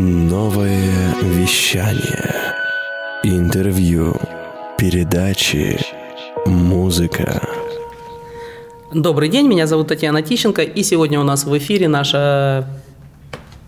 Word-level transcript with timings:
Новое 0.00 1.12
вещание. 1.24 2.54
Интервью. 3.24 4.14
Передачи. 4.78 5.76
Музыка. 6.46 7.42
Добрый 8.94 9.28
день, 9.28 9.48
меня 9.48 9.66
зовут 9.66 9.88
Татьяна 9.88 10.22
Тищенко, 10.22 10.62
и 10.62 10.84
сегодня 10.84 11.18
у 11.18 11.24
нас 11.24 11.42
в 11.42 11.58
эфире 11.58 11.88
наша 11.88 12.68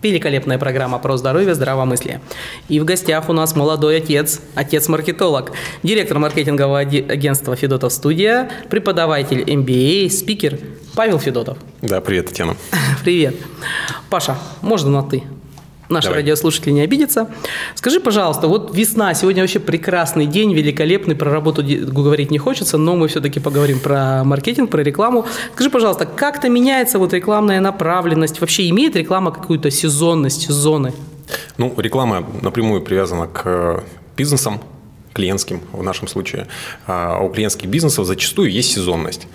великолепная 0.01 0.57
программа 0.57 0.99
про 0.99 1.17
здоровье, 1.17 1.53
здравомыслие. 1.53 2.21
И 2.69 2.79
в 2.79 2.85
гостях 2.85 3.27
у 3.27 3.33
нас 3.33 3.53
молодой 3.57 3.97
отец, 3.97 4.39
отец-маркетолог, 4.55 5.51
директор 5.83 6.17
маркетингового 6.17 6.79
агентства 6.79 7.57
«Федотов 7.57 7.91
Студия», 7.91 8.49
преподаватель 8.69 9.41
MBA, 9.41 10.09
спикер 10.09 10.59
Павел 10.95 11.19
Федотов. 11.19 11.57
Да, 11.81 11.99
привет, 11.99 12.27
Татьяна. 12.27 12.55
Привет. 13.03 13.35
Паша, 14.09 14.37
можно 14.61 14.91
на 14.91 15.03
«ты»? 15.03 15.23
Наши 15.91 16.07
Давай. 16.07 16.21
радиослушатели 16.21 16.71
не 16.71 16.81
обидятся. 16.81 17.29
Скажи, 17.75 17.99
пожалуйста, 17.99 18.47
вот 18.47 18.75
весна, 18.75 19.13
сегодня 19.13 19.43
вообще 19.43 19.59
прекрасный 19.59 20.25
день, 20.25 20.53
великолепный, 20.53 21.15
про 21.15 21.29
работу 21.29 21.63
говорить 21.63 22.31
не 22.31 22.37
хочется, 22.37 22.77
но 22.77 22.95
мы 22.95 23.09
все-таки 23.09 23.39
поговорим 23.39 23.79
про 23.79 24.23
маркетинг, 24.23 24.71
про 24.71 24.81
рекламу. 24.81 25.25
Скажи, 25.53 25.69
пожалуйста, 25.69 26.05
как-то 26.05 26.47
меняется 26.49 26.97
вот 26.97 27.13
рекламная 27.13 27.59
направленность? 27.59 28.39
Вообще 28.39 28.69
имеет 28.69 28.95
реклама 28.95 29.31
какую-то 29.31 29.69
сезонность, 29.69 30.43
сезоны? 30.43 30.93
Ну, 31.57 31.73
реклама 31.77 32.25
напрямую 32.41 32.81
привязана 32.81 33.27
к 33.27 33.41
э, 33.45 33.81
бизнесам, 34.15 34.61
клиентским 35.13 35.61
в 35.73 35.83
нашем 35.83 36.07
случае. 36.07 36.47
А 36.87 37.19
у 37.19 37.29
клиентских 37.29 37.69
бизнесов 37.69 38.05
зачастую 38.05 38.49
есть 38.49 38.71
сезонность. 38.71 39.27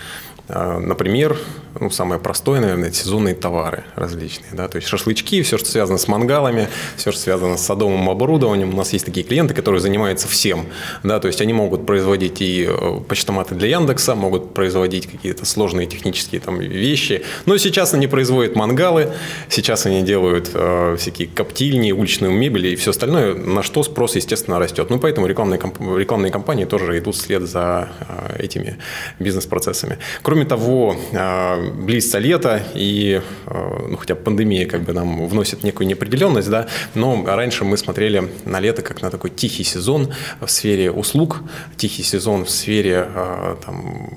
А, 0.48 0.78
например, 0.78 1.36
ну, 1.80 1.90
самое 1.90 2.20
простое, 2.20 2.60
наверное, 2.60 2.88
это 2.88 2.96
сезонные 2.96 3.34
товары 3.34 3.84
различные. 3.94 4.50
Да? 4.52 4.68
То 4.68 4.76
есть 4.76 4.88
шашлычки, 4.88 5.42
все, 5.42 5.58
что 5.58 5.68
связано 5.68 5.98
с 5.98 6.08
мангалами, 6.08 6.68
все, 6.96 7.12
что 7.12 7.20
связано 7.20 7.56
с 7.56 7.64
садовым 7.64 8.08
оборудованием. 8.08 8.72
У 8.72 8.76
нас 8.76 8.92
есть 8.92 9.04
такие 9.04 9.24
клиенты, 9.26 9.54
которые 9.54 9.80
занимаются 9.80 10.28
всем. 10.28 10.66
Да? 11.02 11.20
То 11.20 11.28
есть 11.28 11.40
они 11.40 11.52
могут 11.52 11.86
производить 11.86 12.40
и 12.40 12.66
э, 12.68 13.00
почтоматы 13.08 13.54
для 13.54 13.68
Яндекса, 13.68 14.14
могут 14.14 14.54
производить 14.54 15.06
какие-то 15.06 15.44
сложные 15.46 15.86
технические 15.86 16.40
там, 16.40 16.58
вещи. 16.58 17.22
Но 17.46 17.56
сейчас 17.58 17.94
они 17.94 18.06
производят 18.06 18.56
мангалы, 18.56 19.12
сейчас 19.48 19.86
они 19.86 20.02
делают 20.02 20.50
э, 20.54 20.96
всякие 20.98 21.28
коптильни, 21.28 21.92
уличную 21.92 22.32
мебель 22.32 22.66
и 22.66 22.76
все 22.76 22.90
остальное, 22.90 23.34
на 23.34 23.62
что 23.62 23.82
спрос, 23.82 24.16
естественно, 24.16 24.58
растет. 24.58 24.90
Ну, 24.90 24.98
поэтому 24.98 25.26
рекламные, 25.26 25.60
рекламные 25.98 26.32
компании 26.32 26.64
тоже 26.64 26.98
идут 26.98 27.14
вслед 27.14 27.42
за 27.42 27.88
э, 28.00 28.42
этими 28.42 28.78
бизнес-процессами. 29.18 29.98
Кроме 30.22 30.44
того, 30.44 30.96
а, 31.12 31.65
близится 31.70 32.18
лето, 32.18 32.62
и 32.74 33.20
а, 33.46 33.86
ну, 33.88 33.96
хотя 33.96 34.14
пандемия 34.14 34.66
как 34.66 34.82
бы 34.82 34.92
нам 34.92 35.26
вносит 35.26 35.62
некую 35.64 35.86
неопределенность, 35.86 36.50
да, 36.50 36.66
но 36.94 37.24
раньше 37.24 37.64
мы 37.64 37.76
смотрели 37.76 38.30
на 38.44 38.60
лето 38.60 38.82
как 38.82 39.02
на 39.02 39.10
такой 39.10 39.30
тихий 39.30 39.64
сезон 39.64 40.12
в 40.40 40.48
сфере 40.48 40.90
услуг, 40.90 41.42
тихий 41.76 42.02
сезон 42.02 42.44
в 42.44 42.50
сфере 42.50 43.06
а, 43.14 43.58
там, 43.64 44.10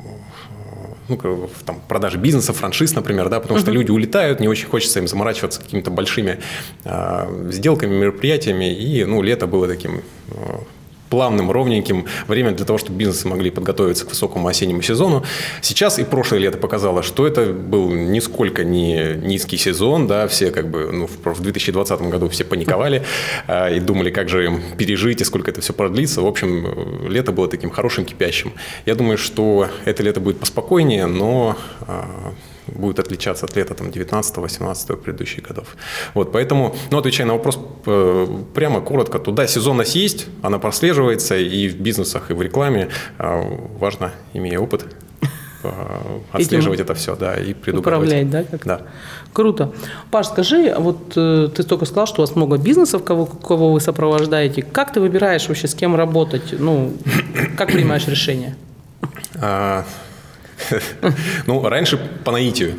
ну, 1.08 1.50
там, 1.66 1.82
продажи 1.88 2.18
бизнеса, 2.18 2.54
франшиз, 2.54 2.94
например, 2.94 3.30
да, 3.30 3.40
потому 3.40 3.60
uh-huh. 3.60 3.64
что 3.64 3.72
люди 3.72 3.92
улетают, 3.92 4.40
не 4.40 4.48
очень 4.48 4.68
хочется 4.68 5.00
им 5.00 5.08
заморачиваться 5.08 5.60
какими-то 5.60 5.90
большими 5.90 6.40
э, 6.86 7.50
сделками, 7.52 7.96
мероприятиями, 7.96 8.72
и, 8.72 9.04
ну, 9.06 9.22
лето 9.24 9.48
было 9.48 9.68
таким 9.68 10.02
плавным, 11.10 11.52
ровненьким, 11.52 12.06
время 12.28 12.52
для 12.52 12.66
того, 12.66 12.78
чтобы 12.78 12.98
бизнесы 12.98 13.28
могли 13.28 13.52
подготовиться 13.52 14.06
к 14.06 14.10
высокому 14.10 14.48
осеннему 14.48 14.82
сезону. 14.82 15.24
Сейчас 15.62 16.00
и 16.00 16.04
прошлое 16.04 16.40
лето 16.40 16.58
показало, 16.58 17.04
что 17.04 17.28
это 17.28 17.48
был 17.48 17.90
нисколько 17.90 18.64
не 18.64 19.16
низкий 19.16 19.58
сезон, 19.58 20.08
да, 20.08 20.28
все 20.28 20.52
как 20.52 20.70
бы, 20.70 20.90
ну, 20.92 21.08
в 21.08 21.42
2020 21.42 22.02
году 22.02 22.30
все 22.30 22.44
паниковали 22.44 23.04
э, 23.48 23.78
и 23.78 23.80
думали, 23.80 24.10
как 24.12 24.30
же 24.30 24.46
им 24.46 24.62
пережить 24.78 25.22
и 25.22 25.24
сколько 25.24 25.52
это 25.52 25.62
все 25.62 25.74
продлится. 25.74 26.22
В 26.22 26.28
общем, 26.28 27.08
лето 27.08 27.32
было 27.32 27.48
таким 27.48 27.70
хорошим, 27.70 28.06
кипящим. 28.06 28.54
Я 28.86 28.96
думаю, 28.96 29.18
что 29.18 29.68
это 29.86 30.04
лето 30.04 30.20
будет 30.20 30.40
поспокойнее, 30.40 31.06
но 31.06 31.58
э, 31.88 32.04
будет 32.76 33.00
отличаться 33.00 33.46
от 33.46 33.56
лета 33.56 33.74
там, 33.74 33.88
19-18 33.88 34.98
предыдущих 34.98 35.44
годов. 35.44 35.76
Вот, 36.14 36.32
поэтому, 36.32 36.76
ну, 36.92 36.98
отвечая 36.98 37.28
на 37.28 37.34
вопрос 37.34 37.60
э, 37.86 38.28
прямо, 38.54 38.82
коротко, 38.82 39.20
туда 39.20 39.48
сезонность 39.48 39.96
есть, 39.96 40.28
она 40.42 40.60
прослеживается 40.60 41.38
и 41.38 41.68
в 41.68 41.80
бизнесах, 41.80 42.32
и 42.32 42.34
в 42.34 42.42
рекламе. 42.42 42.90
А, 43.18 43.42
важно, 43.80 44.12
имея 44.34 44.60
опыт, 44.60 44.86
э, 45.64 45.70
отслеживать 46.32 46.80
это 46.80 46.94
все, 46.94 47.16
да, 47.16 47.36
и 47.36 47.54
предугадывать. 47.54 48.10
Управлять, 48.10 48.30
да, 48.30 48.44
как 48.44 48.66
Да. 48.66 48.82
Круто. 49.34 49.72
Паш, 50.12 50.28
скажи, 50.28 50.74
вот 50.78 51.14
э, 51.16 51.50
ты 51.56 51.64
только 51.64 51.86
сказал, 51.86 52.08
что 52.08 52.22
у 52.22 52.26
вас 52.26 52.36
много 52.36 52.58
бизнесов, 52.58 53.04
кого, 53.04 53.26
кого 53.26 53.74
вы 53.74 53.80
сопровождаете. 53.80 54.62
Как 54.64 54.92
ты 54.92 55.00
выбираешь 55.00 55.48
вообще, 55.48 55.68
с 55.68 55.76
кем 55.76 55.96
работать? 55.96 56.56
Ну, 56.60 56.94
как 57.58 57.72
принимаешь 57.72 58.08
решение? 58.08 58.56
Ну, 61.46 61.68
раньше 61.68 61.98
по 61.98 62.32
наитию. 62.32 62.76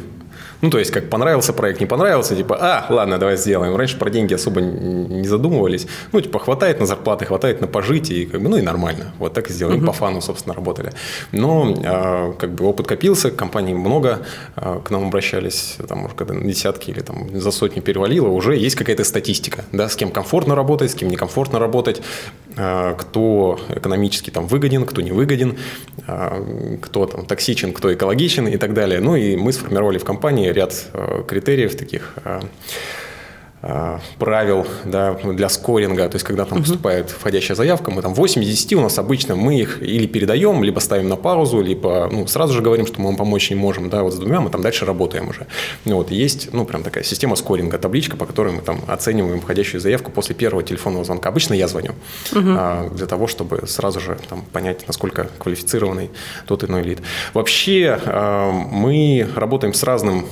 Ну, 0.63 0.71
то 0.71 0.79
есть, 0.79 0.91
как 0.91 1.09
понравился 1.09 1.53
проект, 1.53 1.81
не 1.81 1.87
понравился, 1.87 2.37
типа, 2.37 2.57
а, 2.61 2.87
ладно, 2.91 3.19
давай 3.19 3.37
сделаем. 3.37 3.77
Раньше 3.77 3.99
про 3.99 4.11
деньги 4.11 4.35
особо 4.35 4.61
не 4.61 5.27
задумывались. 5.27 5.87
Ну, 6.13 6.21
типа, 6.21 6.39
хватает 6.39 6.81
на 6.81 6.87
зарплаты, 6.87 7.25
хватает 7.25 7.61
на 7.61 7.67
пожитие, 7.67 8.23
и 8.23 8.27
как 8.27 8.43
бы, 8.43 8.49
ну 8.49 8.57
и 8.57 8.63
нормально. 8.63 9.13
Вот 9.19 9.33
так 9.33 9.49
и 9.51 9.53
сделали. 9.53 9.79
Угу. 9.79 9.87
По 9.87 9.93
фану, 9.93 10.21
собственно, 10.21 10.55
работали. 10.55 10.93
Но, 11.33 11.75
а, 11.85 12.33
как 12.33 12.55
бы, 12.55 12.67
опыт 12.67 12.87
копился, 12.87 13.31
компаний 13.31 13.75
много, 13.75 14.21
а, 14.57 14.81
к 14.81 14.91
нам 14.91 15.07
обращались, 15.07 15.77
там, 15.89 16.05
уже 16.05 16.15
когда 16.15 16.35
на 16.35 16.45
десятки 16.45 16.91
или 16.91 17.01
там 17.01 17.41
за 17.41 17.51
сотни 17.51 17.81
перевалило, 17.81 18.29
уже 18.29 18.57
есть 18.57 18.77
какая-то 18.77 19.05
статистика, 19.05 19.65
да, 19.73 19.89
с 19.89 19.97
кем 19.97 20.11
комфортно 20.11 20.55
работать, 20.55 20.91
с 20.91 20.95
кем 20.95 21.09
некомфортно 21.09 21.59
работать, 21.59 22.03
а, 22.57 22.95
кто 22.95 23.59
экономически 23.69 24.31
там 24.31 24.47
выгоден, 24.47 24.85
кто 24.85 25.01
не 25.01 25.13
выгоден, 25.13 25.57
а, 26.07 26.79
кто 26.83 27.07
там 27.07 27.25
токсичен, 27.25 27.73
кто 27.73 27.93
экологичен 27.93 28.47
и 28.49 28.57
так 28.57 28.75
далее. 28.75 29.01
Ну 29.01 29.17
и 29.17 29.37
мы 29.37 29.53
сформировали 29.53 29.99
в 29.99 30.05
компании 30.05 30.50
ряд 30.53 30.87
э, 30.93 31.23
критериев 31.27 31.77
таких 31.77 32.15
э, 32.25 32.41
правил 34.19 34.67
да, 34.85 35.13
для 35.15 35.49
скоринга, 35.49 36.09
то 36.09 36.17
есть 36.17 36.25
когда 36.25 36.45
там 36.45 36.61
поступает 36.61 37.11
входящая 37.11 37.57
заявка, 37.57 37.91
мы 37.91 38.01
там 38.01 38.15
8 38.15 38.43
из 38.43 38.49
10 38.49 38.73
у 38.75 38.81
нас 38.81 38.99
обычно 38.99 39.37
мы 39.37 39.61
их 39.61 39.83
или 39.83 40.07
передаем, 40.07 40.63
либо 40.65 40.81
ставим 40.81 41.09
на 41.09 41.17
паузу, 41.17 41.61
либо 41.61 42.09
ну, 42.11 42.27
сразу 42.27 42.55
же 42.55 42.63
говорим, 42.63 42.87
что 42.87 43.01
мы 43.01 43.09
вам 43.09 43.17
помочь 43.17 43.51
не 43.51 43.57
можем, 43.57 43.91
да, 43.91 44.03
вот 44.03 44.15
с 44.15 44.17
двумя 44.17 44.41
мы 44.41 44.49
там 44.49 44.63
дальше 44.63 44.87
работаем 44.87 45.29
уже. 45.29 45.47
Ну, 45.85 45.97
вот, 45.97 46.11
есть, 46.11 46.53
ну, 46.53 46.65
прям 46.65 46.83
такая 46.83 47.05
система 47.05 47.37
скоринга, 47.37 47.79
табличка, 47.79 48.17
по 48.17 48.25
которой 48.25 48.53
мы 48.53 48.63
там 48.63 48.81
оцениваем 48.87 49.41
входящую 49.41 49.81
заявку 49.81 50.11
после 50.11 50.35
первого 50.35 50.63
телефонного 50.63 51.05
звонка. 51.05 51.29
Обычно 51.29 51.55
я 51.55 51.69
звоню 51.69 51.93
угу. 52.33 52.95
для 52.95 53.07
того, 53.07 53.27
чтобы 53.27 53.67
сразу 53.67 54.01
же 54.01 54.19
там 54.29 54.43
понять, 54.53 54.87
насколько 54.87 55.29
квалифицированный 55.39 56.11
тот 56.47 56.65
иной 56.65 56.83
лид. 56.83 57.01
Вообще 57.35 57.99
а, 58.07 58.51
мы 58.51 59.29
работаем 59.35 59.75
с 59.75 59.83
разным 59.83 60.27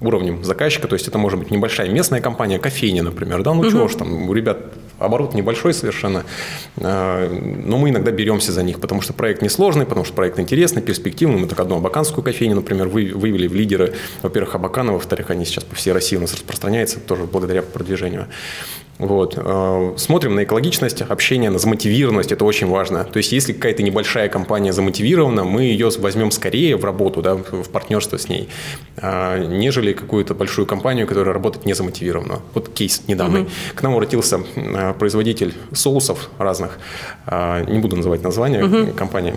уровнем 0.00 0.44
заказчика, 0.44 0.88
то 0.88 0.94
есть 0.94 1.08
это 1.08 1.18
может 1.18 1.38
быть 1.38 1.50
небольшая 1.50 1.88
местная 1.88 2.20
компания, 2.20 2.58
кофейня, 2.58 3.02
например, 3.02 3.42
да, 3.42 3.52
ну 3.54 3.60
угу. 3.60 3.70
чего 3.70 3.88
ж 3.88 3.94
там, 3.96 4.28
у 4.28 4.32
ребят 4.32 4.58
оборот 4.98 5.34
небольшой 5.34 5.74
совершенно, 5.74 6.24
а, 6.76 7.28
но 7.28 7.78
мы 7.78 7.90
иногда 7.90 8.10
беремся 8.10 8.52
за 8.52 8.62
них, 8.62 8.80
потому 8.80 9.00
что 9.00 9.12
проект 9.12 9.42
несложный, 9.42 9.86
потому 9.86 10.04
что 10.04 10.14
проект 10.14 10.38
интересный, 10.38 10.82
перспективный. 10.82 11.38
Мы 11.38 11.46
так 11.46 11.60
одну 11.60 11.76
абаканскую 11.76 12.24
кофейню, 12.24 12.56
например, 12.56 12.88
вывели 12.88 13.46
в 13.46 13.54
лидеры, 13.54 13.94
во-первых, 14.22 14.54
Абакана, 14.54 14.92
во-вторых, 14.92 15.30
они 15.30 15.44
сейчас 15.44 15.64
по 15.64 15.74
всей 15.74 15.92
России 15.92 16.16
у 16.16 16.20
нас 16.20 16.32
распространяются, 16.34 17.00
тоже 17.00 17.24
благодаря 17.24 17.62
продвижению. 17.62 18.28
Вот. 18.98 19.34
Э, 19.36 19.94
смотрим 19.96 20.34
на 20.34 20.44
экологичность 20.44 21.02
общения, 21.02 21.50
на 21.50 21.58
замотивированность, 21.58 22.32
это 22.32 22.44
очень 22.44 22.66
важно. 22.66 23.04
То 23.04 23.18
есть, 23.18 23.32
если 23.32 23.52
какая-то 23.52 23.82
небольшая 23.82 24.28
компания 24.28 24.72
замотивирована, 24.72 25.44
мы 25.44 25.62
ее 25.62 25.90
возьмем 25.98 26.30
скорее 26.30 26.76
в 26.76 26.84
работу, 26.84 27.22
да, 27.22 27.36
в 27.36 27.68
партнерство 27.70 28.18
с 28.18 28.28
ней, 28.28 28.48
а, 28.96 29.38
нежели 29.38 29.92
какую-то 29.92 30.34
большую 30.34 30.66
компанию, 30.66 31.06
которая 31.06 31.32
работает 31.32 31.64
не 31.66 31.74
замотивированно. 31.74 32.40
Вот 32.54 32.68
кейс 32.70 33.02
недавний. 33.06 33.42
Угу. 33.42 33.50
К 33.76 33.82
нам 33.82 33.94
обратился 33.94 34.40
э, 34.56 34.94
производитель 34.94 35.54
соусов 35.72 36.28
разных, 36.38 36.78
а, 37.26 37.64
не 37.64 37.78
буду 37.78 37.96
называть 37.96 38.22
название 38.22 38.64
угу. 38.64 38.92
компании, 38.92 39.34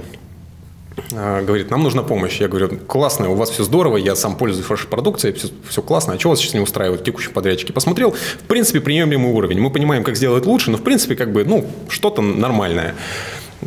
говорит, 1.11 1.69
нам 1.69 1.83
нужна 1.83 2.03
помощь. 2.03 2.39
Я 2.39 2.47
говорю, 2.47 2.77
классно, 2.87 3.29
у 3.29 3.35
вас 3.35 3.49
все 3.49 3.63
здорово, 3.63 3.97
я 3.97 4.15
сам 4.15 4.35
пользуюсь 4.35 4.67
вашей 4.69 4.87
продукцией, 4.87 5.33
все, 5.33 5.47
все 5.67 5.81
классно, 5.81 6.13
а 6.13 6.19
что 6.19 6.29
вас 6.29 6.39
сейчас 6.39 6.53
не 6.53 6.59
устраивает 6.59 7.03
текущие 7.03 7.31
подрядчики? 7.31 7.71
Посмотрел, 7.71 8.11
в 8.11 8.47
принципе, 8.47 8.81
приемлемый 8.81 9.31
уровень. 9.31 9.59
Мы 9.59 9.69
понимаем, 9.69 10.03
как 10.03 10.15
сделать 10.15 10.45
лучше, 10.45 10.71
но, 10.71 10.77
в 10.77 10.83
принципе, 10.83 11.15
как 11.15 11.31
бы, 11.31 11.45
ну, 11.45 11.65
что-то 11.89 12.21
нормальное 12.21 12.95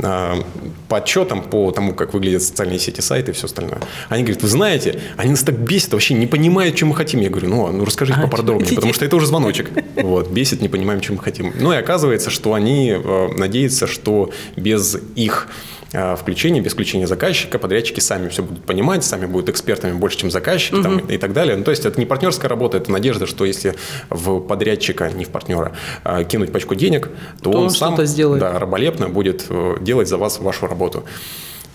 а, 0.03 0.43
по 0.89 0.99
отчетам, 0.99 1.43
по 1.43 1.71
тому, 1.71 1.95
как 1.95 2.15
выглядят 2.15 2.43
социальные 2.43 2.79
сети, 2.79 3.01
сайты 3.01 3.31
и 3.31 3.35
все 3.35 3.47
остальное. 3.47 3.81
Они 4.09 4.23
говорят, 4.23 4.43
вы 4.43 4.49
знаете, 4.49 5.01
они 5.17 5.31
нас 5.31 5.43
так 5.43 5.57
бесит, 5.57 5.93
вообще 5.93 6.15
не 6.15 6.27
понимают, 6.27 6.75
чем 6.75 6.89
мы 6.89 6.95
хотим. 6.95 7.21
Я 7.21 7.31
говорю, 7.31 7.49
ну, 7.49 7.71
ну 7.71 7.85
расскажите 7.85 8.19
а, 8.19 8.23
поподробнее, 8.25 8.75
потому 8.75 8.93
что 8.93 9.05
это 9.05 9.17
уже 9.17 9.27
звоночек. 9.27 9.71
Вот, 9.97 10.31
бесит, 10.31 10.61
не 10.61 10.69
понимаем, 10.69 11.01
чем 11.01 11.17
мы 11.17 11.23
хотим. 11.23 11.53
Ну 11.59 11.73
и 11.73 11.77
оказывается, 11.77 12.31
что 12.31 12.55
они 12.55 12.91
э, 12.91 13.29
надеются, 13.37 13.87
что 13.87 14.31
без 14.57 14.97
их 15.15 15.49
э, 15.95 16.17
включения, 16.17 16.61
без 16.61 16.73
включения 16.73 17.07
заказчика, 17.07 17.59
подрядчики 17.59 18.01
сами 18.01 18.29
все 18.29 18.43
будут 18.43 18.65
понимать, 18.65 19.05
сами 19.05 19.27
будут 19.27 19.49
экспертами 19.49 19.93
больше, 19.93 20.19
чем 20.19 20.31
заказчики 20.31 20.75
угу. 20.75 20.83
там, 20.83 20.99
и, 20.99 21.17
так 21.17 21.33
далее. 21.33 21.57
Ну, 21.57 21.65
то 21.65 21.71
есть 21.71 21.87
это 21.87 21.99
не 21.99 22.07
партнерская 22.07 22.49
работа, 22.49 22.77
это 22.77 22.93
надежда, 22.93 23.27
что 23.27 23.45
если 23.45 23.75
в 24.11 24.41
подрядчика, 24.41 25.11
не 25.11 25.25
в 25.25 25.31
партнера, 25.31 25.73
э, 26.05 26.25
кинуть 26.25 26.53
пачку 26.53 26.75
денег, 26.75 27.09
то, 27.41 27.53
то 27.53 27.59
он 27.59 27.71
сам 27.71 28.05
сделает. 28.05 28.41
Да, 28.41 28.59
раболепно 28.59 29.09
будет 29.09 29.47
делать 29.81 30.09
за 30.09 30.19
вас 30.19 30.41
вашу 30.41 30.67
работу. 30.67 31.05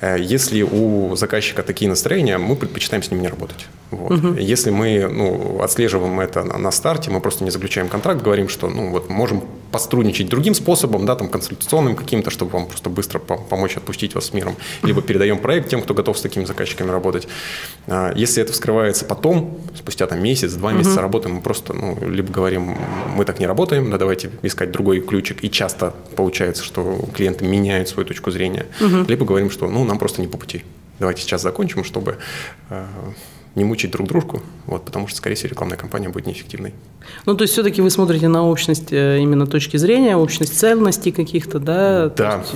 Э, 0.02 0.18
если 0.20 0.62
у 0.62 1.16
заказчика 1.16 1.64
такие 1.64 1.90
настроения, 1.90 2.38
мы 2.38 2.56
предпочитаем 2.56 3.04
с 3.04 3.12
ним 3.12 3.22
не 3.22 3.28
работать. 3.28 3.68
Вот. 3.92 4.12
Угу. 4.12 4.34
Если 4.36 4.72
мы 4.72 5.08
ну, 5.08 5.62
отслеживаем 5.62 6.20
это 6.20 6.44
на, 6.44 6.58
на 6.58 6.72
старте, 6.72 7.12
мы 7.12 7.22
просто 7.22 7.44
не 7.44 7.52
заключаем 7.52 7.90
контракт, 7.90 8.22
говорим, 8.22 8.50
что 8.50 8.70
ну, 8.70 8.92
вот, 8.92 9.10
можем 9.10 9.44
пострудничать 9.72 10.30
другим 10.30 10.54
способом, 10.54 11.06
да, 11.06 11.16
там, 11.16 11.30
консультационным 11.30 11.96
каким-то, 11.96 12.32
чтобы 12.32 12.52
вам 12.52 12.68
просто 12.68 12.90
быстро 12.90 13.20
помочь 13.20 13.78
отпустить 13.78 14.16
вас 14.16 14.28
с 14.28 14.34
миром. 14.34 14.56
Либо 14.84 15.02
передаем 15.02 15.40
проект 15.40 15.70
тем, 15.70 15.82
кто 15.82 15.94
готов 15.94 16.18
с 16.18 16.22
такими 16.22 16.46
заказчиками 16.46 16.90
работать. 16.90 17.28
А, 17.88 18.14
если 18.16 18.44
это 18.44 18.54
вскрывается 18.54 19.06
потом, 19.06 19.60
спустя 19.76 20.08
там, 20.08 20.22
месяц, 20.22 20.54
два 20.54 20.72
месяца 20.72 20.96
угу. 20.96 21.02
работы, 21.02 21.30
мы 21.30 21.42
просто 21.42 21.74
ну, 21.74 21.98
либо 22.10 22.32
говорим, 22.32 22.78
мы 23.16 23.26
так 23.26 23.40
не 23.40 23.48
работаем, 23.48 23.92
да, 23.92 23.98
давайте 23.98 24.32
искать 24.42 24.72
другой 24.72 25.02
ключик. 25.02 25.44
И 25.44 25.52
часто 25.52 25.94
получается, 26.16 26.64
что 26.64 27.06
клиенты 27.16 27.46
меняют 27.46 27.90
свою 27.90 28.08
точку 28.08 28.32
зрения. 28.32 28.66
Угу. 28.82 29.06
Либо 29.08 29.26
говорим, 29.26 29.50
что 29.50 29.68
ну, 29.68 29.84
нам 29.84 30.00
просто 30.00 30.22
не 30.22 30.28
по 30.28 30.38
пути. 30.38 30.64
Давайте 31.00 31.22
сейчас 31.22 31.42
закончим, 31.42 31.84
чтобы 31.84 32.18
э, 32.70 32.86
не 33.60 33.66
мучить 33.66 33.92
друг 33.92 34.08
дружку, 34.08 34.42
вот, 34.66 34.86
потому 34.86 35.08
что, 35.08 35.18
скорее 35.18 35.36
всего, 35.36 35.50
рекламная 35.50 35.78
кампания 35.78 36.10
будет 36.10 36.26
неэффективной. 36.26 36.74
Ну, 37.26 37.36
то 37.36 37.44
есть, 37.44 37.54
все-таки 37.54 37.82
вы 37.82 37.90
смотрите 37.90 38.28
на 38.28 38.48
общность 38.48 38.92
э, 38.92 39.20
именно 39.20 39.46
точки 39.46 39.78
зрения, 39.78 40.16
общность 40.16 40.58
ценностей 40.58 41.12
каких-то, 41.12 41.60
да? 41.60 42.10
Да. 42.10 42.44
Есть... 42.54 42.56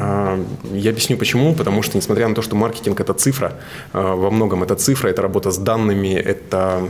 Э, 0.00 0.42
я 0.72 0.90
объясню 0.90 1.16
почему. 1.18 1.54
Потому 1.54 1.82
что, 1.82 1.96
несмотря 1.96 2.28
на 2.28 2.34
то, 2.34 2.42
что 2.42 2.56
маркетинг– 2.56 3.00
это 3.00 3.12
цифра, 3.14 3.52
во 3.92 4.30
многом 4.30 4.62
это 4.62 4.76
цифра, 4.76 5.08
это 5.08 5.22
работа 5.22 5.50
с 5.50 5.58
данными, 5.58 6.14
это, 6.14 6.88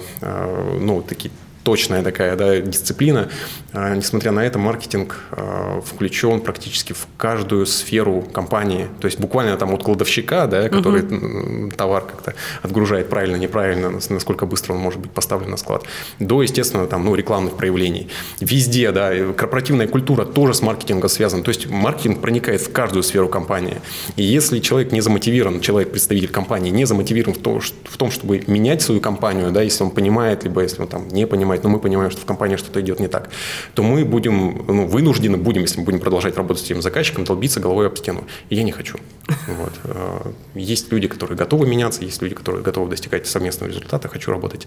ну, 0.81 1.02
такие 1.02 1.31
точная 1.64 2.02
такая 2.02 2.37
да, 2.37 2.61
дисциплина. 2.61 3.28
А, 3.72 3.94
несмотря 3.96 4.31
на 4.31 4.44
это, 4.44 4.58
маркетинг 4.58 5.16
а, 5.32 5.81
включен 5.81 6.40
практически 6.40 6.93
в 6.93 7.08
каждую 7.16 7.66
сферу 7.66 8.22
компании. 8.32 8.88
То 9.00 9.06
есть 9.06 9.19
буквально 9.19 9.56
там 9.56 9.75
от 9.75 9.82
кладовщика, 9.82 10.46
да, 10.46 10.69
который 10.69 11.02
угу. 11.02 11.70
товар 11.76 12.05
как-то 12.05 12.34
отгружает 12.62 13.08
правильно, 13.08 13.37
неправильно, 13.37 13.90
насколько 13.90 14.46
быстро 14.46 14.75
он 14.75 14.78
может 14.78 15.00
быть 15.00 15.11
поставлен 15.11 15.50
на 15.50 15.56
склад, 15.56 15.84
до, 16.19 16.43
естественно, 16.43 16.87
там, 16.87 17.05
ну, 17.05 17.14
рекламных 17.14 17.56
проявлений. 17.56 18.08
Везде, 18.40 18.93
да, 18.93 19.12
корпоративная 19.32 19.88
культура 19.88 20.25
тоже 20.25 20.55
с 20.55 20.62
маркетингом 20.62 21.08
связана. 21.08 21.43
То 21.43 21.49
есть 21.49 21.69
маркетинг 21.69 22.20
проникает 22.20 22.60
в 22.60 22.72
каждую 22.72 23.02
сферу 23.02 23.28
компании. 23.28 23.81
И 24.17 24.22
если 24.22 24.60
человек 24.60 24.93
не 24.93 25.00
замотивирован, 25.00 25.60
человек, 25.60 25.90
представитель 25.90 26.28
компании, 26.31 26.70
не 26.70 26.84
замотивирован 26.84 27.34
в 27.34 27.43
том, 27.43 27.60
в 27.60 27.96
том 27.96 28.10
чтобы 28.10 28.43
менять 28.46 28.82
свою 28.82 29.00
компанию, 29.00 29.50
да, 29.50 29.62
если 29.62 29.82
он 29.82 29.90
понимает, 29.90 30.44
либо 30.44 30.62
если 30.62 30.82
он 30.82 30.88
там 30.88 31.08
не 31.08 31.26
понимает, 31.26 31.54
понимать, 31.55 31.65
но 31.65 31.71
мы 31.71 31.79
понимаем, 31.79 32.11
что 32.11 32.21
в 32.21 32.25
компании 32.25 32.56
что-то 32.56 32.81
идет 32.81 33.01
не 33.01 33.09
так, 33.09 33.31
то 33.75 33.83
мы 33.83 34.05
будем, 34.05 34.65
ну, 34.67 34.87
вынуждены 34.87 35.37
будем, 35.37 35.62
если 35.62 35.79
мы 35.79 35.85
будем 35.85 36.01
продолжать 36.01 36.37
работать 36.37 36.62
с 36.62 36.65
этим 36.67 36.83
заказчиком, 36.83 37.25
долбиться 37.25 37.61
головой 37.61 37.87
об 37.87 37.97
стену. 37.97 38.25
И 38.51 38.56
я 38.56 38.62
не 38.62 38.73
хочу. 38.73 38.99
Вот. 39.47 39.73
Э, 39.85 40.33
есть 40.55 40.93
люди, 40.93 41.06
которые 41.06 41.37
готовы 41.37 41.67
меняться, 41.67 42.03
есть 42.05 42.23
люди, 42.23 42.35
которые 42.35 42.62
готовы 42.62 42.91
достигать 42.91 43.27
совместного 43.27 43.71
результата. 43.71 44.09
Хочу 44.09 44.31
работать 44.31 44.67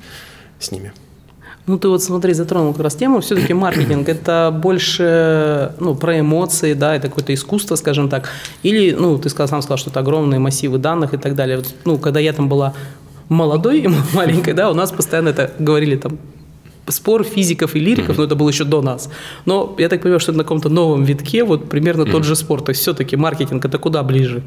с 0.60 0.72
ними. 0.72 0.92
Ну, 1.66 1.78
ты 1.78 1.90
вот 1.90 2.04
смотри, 2.04 2.34
затронул 2.34 2.74
как 2.74 2.84
раз 2.84 2.96
тему. 2.96 3.20
Все-таки 3.20 3.54
маркетинг– 3.54 4.08
это 4.10 4.58
больше 4.64 5.74
ну, 5.80 5.96
про 5.96 6.20
эмоции, 6.20 6.74
да, 6.74 6.96
это 6.96 7.10
какое-то 7.10 7.34
искусство, 7.34 7.76
скажем 7.76 8.08
так. 8.10 8.30
Или, 8.64 8.96
ну, 8.96 9.18
ты 9.18 9.30
сказал, 9.30 9.48
сам 9.48 9.62
сказал, 9.62 9.78
что 9.78 9.90
это 9.90 10.00
огромные 10.00 10.40
массивы 10.40 10.78
данных 10.78 11.14
и 11.14 11.18
так 11.18 11.36
далее. 11.36 11.62
Ну, 11.86 11.98
когда 11.98 12.20
я 12.20 12.34
там 12.34 12.48
была 12.48 12.74
молодой 13.30 13.82
и 13.82 13.90
маленькой, 14.14 14.54
да, 14.54 14.70
у 14.72 14.74
нас 14.74 14.92
постоянно 14.92 15.30
это 15.30 15.52
говорили 15.60 15.98
там 15.98 16.18
спор 16.90 17.24
физиков 17.24 17.76
и 17.76 17.80
лириков, 17.80 18.16
mm-hmm. 18.16 18.20
но 18.20 18.24
это 18.24 18.36
было 18.36 18.50
еще 18.50 18.64
до 18.64 18.82
нас. 18.82 19.10
Но 19.46 19.76
я 19.78 19.90
так 19.90 20.02
понимаю, 20.02 20.20
что 20.20 20.32
на 20.32 20.44
каком-то 20.44 20.70
новом 20.70 21.04
витке 21.04 21.44
вот 21.44 21.70
примерно 21.70 22.04
mm-hmm. 22.04 22.12
тот 22.12 22.24
же 22.24 22.36
спор. 22.36 22.62
То 22.62 22.70
есть 22.70 22.82
все-таки 22.82 23.16
маркетинг 23.16 23.66
это 23.66 23.78
куда 23.78 24.04
ближе? 24.04 24.44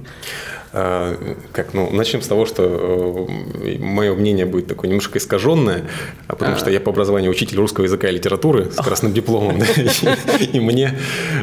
А, 0.72 1.16
как, 1.52 1.74
ну, 1.74 1.90
начнем 1.90 2.22
с 2.22 2.28
того, 2.28 2.46
что 2.46 3.28
э, 3.64 3.78
мое 3.78 4.14
мнение 4.14 4.46
будет 4.46 4.68
такое 4.68 4.88
немножко 4.88 5.18
искаженное, 5.18 5.86
а 6.28 6.36
потому 6.36 6.56
что 6.58 6.70
я 6.70 6.78
по 6.78 6.90
образованию 6.90 7.32
учитель 7.32 7.56
русского 7.56 7.84
языка 7.84 8.08
и 8.08 8.12
литературы 8.12 8.70
с 8.70 8.76
красным 8.76 9.12
дипломом, 9.12 9.60
и 10.52 10.60
мне 10.60 10.96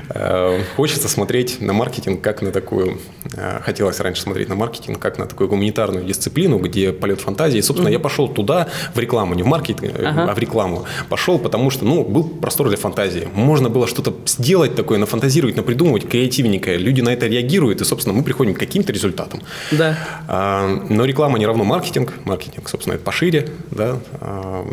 э, 0.09 0.61
хочется 0.77 1.09
смотреть 1.09 1.59
на 1.59 1.73
маркетинг 1.73 2.21
как 2.21 2.41
на 2.41 2.51
такую, 2.51 2.99
э, 3.35 3.59
хотелось 3.63 3.99
раньше 3.99 4.21
смотреть 4.21 4.47
на 4.47 4.55
маркетинг 4.55 4.97
как 4.99 5.17
на 5.17 5.25
такую 5.25 5.49
гуманитарную 5.49 6.05
дисциплину, 6.05 6.57
где 6.59 6.93
полет 6.93 7.19
фантазии. 7.19 7.59
Собственно, 7.59 7.89
я 7.89 7.99
пошел 7.99 8.29
туда, 8.29 8.69
в 8.95 8.99
рекламу, 8.99 9.33
не 9.33 9.43
в 9.43 9.47
маркетинг, 9.47 9.91
а 9.99 10.33
в 10.33 10.39
рекламу. 10.39 10.85
Пошел, 11.09 11.37
потому 11.37 11.69
что, 11.69 11.83
ну, 11.83 12.03
был 12.05 12.23
простор 12.23 12.69
для 12.69 12.77
фантазии. 12.77 13.27
Можно 13.33 13.69
было 13.69 13.87
что-то 13.87 14.13
сделать 14.25 14.75
такое, 14.75 14.99
нафантазировать, 14.99 15.57
напридумывать, 15.57 16.07
креативненькое. 16.07 16.77
Люди 16.77 17.01
на 17.01 17.09
это 17.11 17.27
реагируют, 17.27 17.81
и, 17.81 17.83
собственно, 17.83 18.15
мы 18.15 18.23
приходим 18.23 18.53
к 18.53 18.59
каким-то 18.59 18.93
результатам 18.93 19.16
результатом. 19.17 19.41
Да. 19.71 19.97
А, 20.27 20.67
но 20.89 21.05
реклама 21.05 21.39
не 21.39 21.45
равно 21.45 21.63
маркетинг. 21.63 22.13
Маркетинг, 22.25 22.69
собственно, 22.69 22.95
это 22.95 23.03
пошире 23.03 23.49
да, 23.71 23.97
а, 24.21 24.65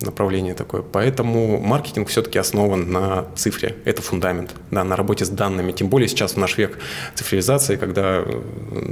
направление 0.00 0.54
такое. 0.54 0.82
Поэтому 0.82 1.60
маркетинг 1.60 2.08
все-таки 2.08 2.38
основан 2.38 2.90
на 2.90 3.26
цифре. 3.36 3.76
Это 3.84 4.02
фундамент, 4.02 4.54
да, 4.70 4.84
на 4.84 4.96
работе 4.96 5.24
с 5.24 5.28
данными. 5.28 5.72
Тем 5.72 5.88
более 5.88 6.08
сейчас 6.08 6.32
в 6.32 6.36
наш 6.36 6.58
век 6.58 6.78
цифровизации, 7.14 7.76
когда 7.76 8.22
э, 8.24 8.42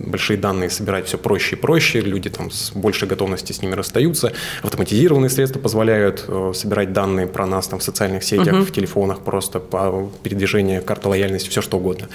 большие 0.06 0.36
данные 0.36 0.70
собирать 0.70 1.06
все 1.06 1.18
проще 1.18 1.56
и 1.56 1.58
проще, 1.58 2.00
люди 2.00 2.30
там 2.30 2.50
с 2.50 2.72
большей 2.72 3.08
готовностью 3.08 3.54
с 3.54 3.62
ними 3.62 3.74
расстаются. 3.74 4.32
Автоматизированные 4.62 5.30
средства 5.30 5.60
позволяют 5.60 6.24
э, 6.28 6.52
собирать 6.54 6.92
данные 6.92 7.26
про 7.26 7.46
нас 7.46 7.68
там 7.68 7.78
в 7.78 7.82
социальных 7.82 8.24
сетях, 8.24 8.54
угу. 8.54 8.64
в 8.64 8.72
телефонах, 8.72 9.20
просто 9.20 9.60
по 9.60 10.10
передвижению, 10.22 10.82
карта 10.82 11.08
лояльности, 11.08 11.48
все 11.48 11.62
что 11.62 11.78
угодно. 11.78 12.08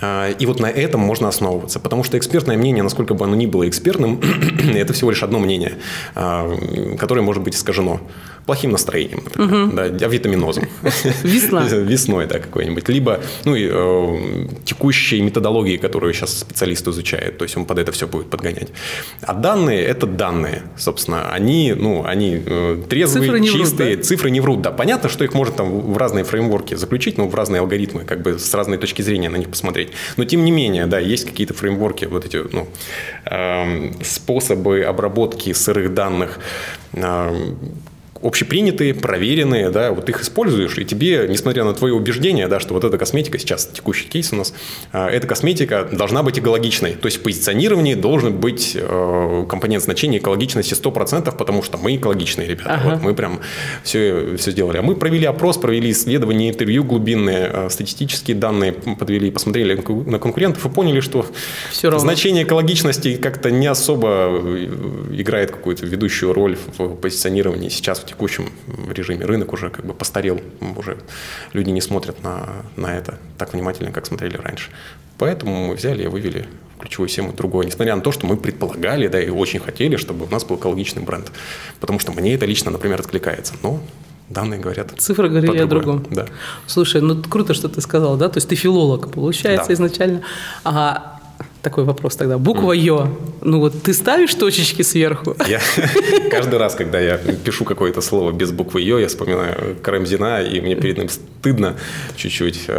А, 0.00 0.30
и 0.30 0.46
вот 0.46 0.60
на 0.60 0.66
этом 0.66 1.00
можно 1.00 1.28
основываться, 1.28 1.80
потому 1.80 2.04
что 2.04 2.16
экспертное 2.26 2.56
мнение, 2.56 2.82
насколько 2.82 3.14
бы 3.14 3.24
оно 3.24 3.36
ни 3.36 3.46
было 3.46 3.68
экспертным, 3.68 4.20
это 4.74 4.92
всего 4.92 5.10
лишь 5.10 5.22
одно 5.22 5.38
мнение, 5.38 5.74
а, 6.14 6.56
которое 6.98 7.22
может 7.22 7.42
быть 7.42 7.54
искажено 7.54 8.00
плохим 8.46 8.70
настроением, 8.70 9.22
например, 9.24 9.64
угу. 9.64 9.76
да, 9.76 10.06
авитаминозом. 10.06 10.64
Весна. 11.24 11.66
Весной, 11.70 12.26
да, 12.26 12.38
какой-нибудь. 12.38 12.88
Либо 12.88 13.20
ну, 13.44 13.56
и, 13.56 13.68
э, 13.70 14.46
текущей 14.64 15.20
методологии, 15.20 15.76
которую 15.76 16.14
сейчас 16.14 16.38
специалист 16.40 16.86
изучает, 16.86 17.38
то 17.38 17.44
есть 17.44 17.56
он 17.56 17.64
под 17.64 17.80
это 17.80 17.90
все 17.90 18.06
будет 18.06 18.30
подгонять. 18.30 18.68
А 19.20 19.34
данные– 19.34 19.84
это 19.84 20.06
данные, 20.06 20.62
собственно. 20.76 21.32
Они, 21.32 21.74
ну, 21.76 22.04
они 22.06 22.40
э, 22.46 22.82
трезвые, 22.88 23.24
цифры 23.24 23.42
чистые, 23.42 23.88
врут, 23.88 23.98
да? 23.98 24.04
цифры 24.04 24.30
не 24.30 24.40
врут. 24.40 24.62
Да, 24.62 24.70
понятно, 24.70 25.08
что 25.08 25.24
их 25.24 25.34
можно 25.34 25.56
там 25.56 25.92
в 25.92 25.96
разные 25.96 26.24
фреймворки 26.24 26.74
заключить, 26.76 27.18
ну, 27.18 27.26
в 27.28 27.34
разные 27.34 27.60
алгоритмы, 27.60 28.04
как 28.04 28.22
бы 28.22 28.38
с 28.38 28.54
разной 28.54 28.78
точки 28.78 29.02
зрения 29.02 29.28
на 29.28 29.36
них 29.36 29.48
посмотреть. 29.48 29.90
Но 30.16 30.24
тем 30.24 30.44
не 30.44 30.52
менее, 30.52 30.86
да, 30.86 31.00
есть 31.00 31.24
какие-то 31.24 31.54
фреймворки, 31.54 32.04
вот 32.16 32.26
эти, 32.26 32.42
ну, 32.52 32.66
э, 33.30 33.92
способы 34.02 34.82
обработки 34.82 35.52
сырых 35.52 35.94
данных, 35.94 36.38
э, 36.92 37.54
общепринятые, 38.22 38.94
проверенные, 38.94 39.70
да, 39.70 39.92
вот 39.92 40.08
их 40.08 40.22
используешь, 40.22 40.78
и 40.78 40.84
тебе, 40.84 41.26
несмотря 41.28 41.64
на 41.64 41.74
твои 41.74 41.92
убеждения, 41.92 42.48
да, 42.48 42.60
что 42.60 42.74
вот 42.74 42.84
эта 42.84 42.98
косметика, 42.98 43.38
сейчас 43.38 43.66
текущий 43.66 44.08
кейс 44.08 44.32
у 44.32 44.36
нас, 44.36 44.54
а, 44.92 45.08
эта 45.08 45.26
косметика 45.26 45.88
должна 45.90 46.22
быть 46.22 46.38
экологичной. 46.38 46.92
То 46.92 47.06
есть 47.06 47.18
в 47.18 47.22
позиционировании 47.22 47.94
должен 47.94 48.36
быть 48.36 48.72
э, 48.74 49.44
компонент 49.48 49.82
значения 49.82 50.18
экологичности 50.18 50.74
100%, 50.74 51.36
потому 51.36 51.62
что 51.62 51.78
мы 51.78 51.96
экологичные 51.96 52.48
ребята. 52.48 52.74
Ага. 52.74 52.90
Вот 52.90 53.02
мы 53.02 53.14
прям 53.14 53.40
все, 53.82 54.36
все 54.36 54.50
сделали. 54.50 54.78
А 54.78 54.82
мы 54.82 54.96
провели 54.96 55.26
опрос, 55.26 55.58
провели 55.58 55.90
исследования, 55.90 56.48
интервью 56.48 56.84
глубинные, 56.84 57.50
э, 57.52 57.68
статистические 57.70 58.36
данные 58.36 58.72
подвели, 58.72 59.30
посмотрели 59.30 59.74
на 60.06 60.18
конкурентов 60.18 60.64
и 60.66 60.68
поняли, 60.68 61.00
что 61.00 61.26
все 61.70 61.88
равно. 61.88 62.00
значение 62.00 62.44
экологичности 62.44 63.16
как-то 63.16 63.50
не 63.50 63.66
особо 63.66 64.28
э, 64.30 64.66
играет 65.12 65.50
какую-то 65.50 65.86
ведущую 65.86 66.32
роль 66.32 66.56
в 66.78 66.96
позиционировании 66.96 67.68
сейчас 67.68 68.05
текущем 68.06 68.50
режиме. 68.88 69.24
Рынок 69.24 69.52
уже 69.52 69.70
как 69.70 69.84
бы 69.84 69.94
постарел, 69.94 70.40
уже 70.76 70.98
люди 71.52 71.70
не 71.70 71.80
смотрят 71.80 72.22
на, 72.22 72.64
на 72.76 72.96
это 72.96 73.18
так 73.38 73.52
внимательно, 73.52 73.92
как 73.92 74.06
смотрели 74.06 74.36
раньше. 74.36 74.70
Поэтому 75.18 75.68
мы 75.68 75.74
взяли 75.74 76.04
и 76.04 76.06
вывели 76.06 76.46
ключевую 76.78 77.08
тему 77.08 77.32
другое, 77.32 77.66
несмотря 77.66 77.96
на 77.96 78.02
то, 78.02 78.12
что 78.12 78.26
мы 78.26 78.36
предполагали, 78.36 79.08
да, 79.08 79.20
и 79.20 79.30
очень 79.30 79.60
хотели, 79.60 79.96
чтобы 79.96 80.26
у 80.26 80.28
нас 80.28 80.44
был 80.44 80.56
экологичный 80.56 81.02
бренд. 81.02 81.32
Потому 81.80 81.98
что 81.98 82.12
мне 82.12 82.34
это 82.34 82.46
лично, 82.46 82.70
например, 82.70 83.00
откликается. 83.00 83.54
Но 83.62 83.80
данные 84.28 84.60
говорят. 84.60 84.92
Цифры 84.98 85.28
говорили 85.28 85.58
о 85.58 85.66
другом. 85.66 86.06
Да. 86.10 86.26
Слушай, 86.66 87.00
ну 87.00 87.22
круто, 87.22 87.54
что 87.54 87.68
ты 87.68 87.80
сказал, 87.80 88.16
да? 88.16 88.28
То 88.28 88.38
есть 88.38 88.48
ты 88.48 88.56
филолог, 88.56 89.10
получается, 89.10 89.68
да. 89.68 89.74
изначально. 89.74 90.22
А 90.64 91.15
такой 91.66 91.82
вопрос 91.82 92.14
тогда. 92.14 92.38
Буква 92.38 92.72
Ё. 92.72 93.08
Ну 93.42 93.58
вот 93.58 93.72
ты 93.82 93.92
ставишь 93.92 94.34
точечки 94.34 94.82
сверху? 94.82 95.34
Я, 95.48 95.60
каждый 96.30 96.58
раз, 96.60 96.76
когда 96.76 97.00
я 97.00 97.16
пишу 97.16 97.64
какое-то 97.64 98.00
слово 98.00 98.30
без 98.30 98.52
буквы 98.52 98.82
Ё, 98.82 98.98
я 99.00 99.08
вспоминаю 99.08 99.74
Карамзина, 99.82 100.42
и 100.42 100.60
мне 100.60 100.76
перед 100.76 100.98
ним 100.98 101.08
стыдно 101.08 101.74
чуть-чуть. 102.16 102.70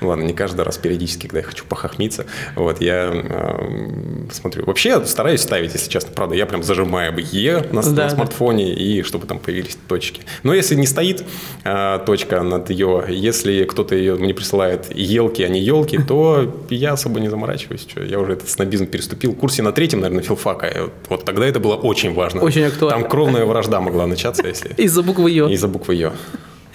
Э, 0.00 0.04
ладно, 0.06 0.22
не 0.22 0.32
каждый 0.32 0.62
раз, 0.62 0.78
периодически, 0.78 1.26
когда 1.26 1.38
я 1.38 1.44
хочу 1.44 1.64
похохмиться, 1.64 2.26
вот, 2.56 2.80
я 2.80 3.10
э, 3.12 4.28
смотрю. 4.32 4.64
Вообще 4.66 5.04
стараюсь 5.06 5.40
ставить, 5.40 5.72
если 5.74 5.90
честно, 5.90 6.12
правда, 6.14 6.34
я 6.34 6.46
прям 6.46 6.62
зажимаю 6.62 7.14
Е 7.32 7.64
на, 7.72 7.82
да, 7.82 8.04
на 8.04 8.10
смартфоне, 8.10 8.74
да. 8.74 8.80
и 8.80 9.02
чтобы 9.02 9.26
там 9.26 9.38
появились 9.38 9.76
точки. 9.88 10.22
Но 10.42 10.54
если 10.54 10.74
не 10.74 10.86
стоит 10.86 11.24
э, 11.64 12.00
точка 12.06 12.42
над 12.42 12.70
Ё, 12.70 13.04
если 13.08 13.64
кто-то 13.64 13.94
ее 13.94 14.16
мне 14.16 14.34
присылает 14.34 14.94
елки, 14.94 15.42
а 15.42 15.48
не 15.48 15.60
елки, 15.60 15.98
то 15.98 16.64
я 16.70 16.92
особо 16.92 17.20
не 17.20 17.28
заморачиваюсь. 17.28 17.86
Что, 17.88 18.02
я 18.02 18.18
уже 18.18 18.32
этот 18.32 18.48
снобизм 18.48 18.86
переступил. 18.86 19.32
В 19.32 19.36
курсе 19.36 19.62
на 19.62 19.72
третьем, 19.72 20.00
наверное, 20.00 20.22
филфака. 20.24 20.90
Вот 21.08 21.24
тогда 21.24 21.46
это 21.46 21.60
было 21.60 21.74
очень 21.74 22.14
важно. 22.14 22.40
Очень 22.42 22.64
актуально. 22.64 23.00
Там 23.00 23.10
кровная 23.10 23.44
вражда 23.44 23.80
могла 23.80 24.06
начаться, 24.06 24.46
если... 24.46 24.72
Из-за 24.76 25.02
буквы 25.02 25.30
Ё. 25.30 25.48
Из-за 25.48 25.68
буквы 25.68 25.94
Ё. 25.94 26.12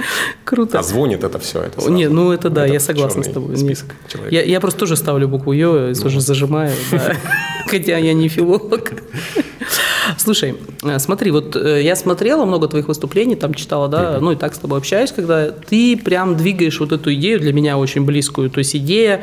Круто. 0.44 0.79
А 0.79 0.84
звонит 0.84 1.24
это 1.24 1.39
все. 1.39 1.62
Это 1.62 1.82
сразу. 1.82 1.94
Не, 1.94 2.10
ну 2.10 2.32
это 2.32 2.50
да, 2.50 2.65
это 2.65 2.74
я 2.74 2.79
согласна 2.79 3.24
с 3.24 3.32
тобой. 3.32 3.58
Список 3.58 3.96
я, 4.29 4.44
я 4.44 4.60
просто 4.60 4.79
тоже 4.79 4.96
ставлю 4.96 5.27
букву 5.27 5.53
Ё, 5.53 5.89
ну. 5.89 5.94
тоже 5.96 6.22
зажимаю, 6.22 6.74
да. 6.91 7.15
хотя 7.68 7.98
я 7.98 8.13
не 8.13 8.29
филолог. 8.29 8.91
Слушай, 10.18 10.56
э, 10.84 11.00
смотри, 11.00 11.32
вот 11.32 11.56
э, 11.56 11.82
я 11.84 11.96
смотрела 11.96 12.46
много 12.46 12.68
твоих 12.68 12.88
выступлений, 12.88 13.36
там 13.36 13.53
читала, 13.53 13.88
да, 13.88 14.18
ну 14.20 14.32
и 14.32 14.36
так 14.36 14.56
с 14.56 14.58
тобой 14.58 14.79
общаюсь, 14.79 15.12
когда 15.12 15.51
ты 15.51 15.98
прям 15.98 16.36
двигаешь 16.36 16.79
вот 16.79 16.91
эту 16.91 17.13
идею 17.13 17.39
для 17.39 17.53
меня 17.53 17.77
очень 17.77 18.06
близкую, 18.06 18.50
то 18.50 18.60
есть 18.60 18.75
идея 18.75 19.22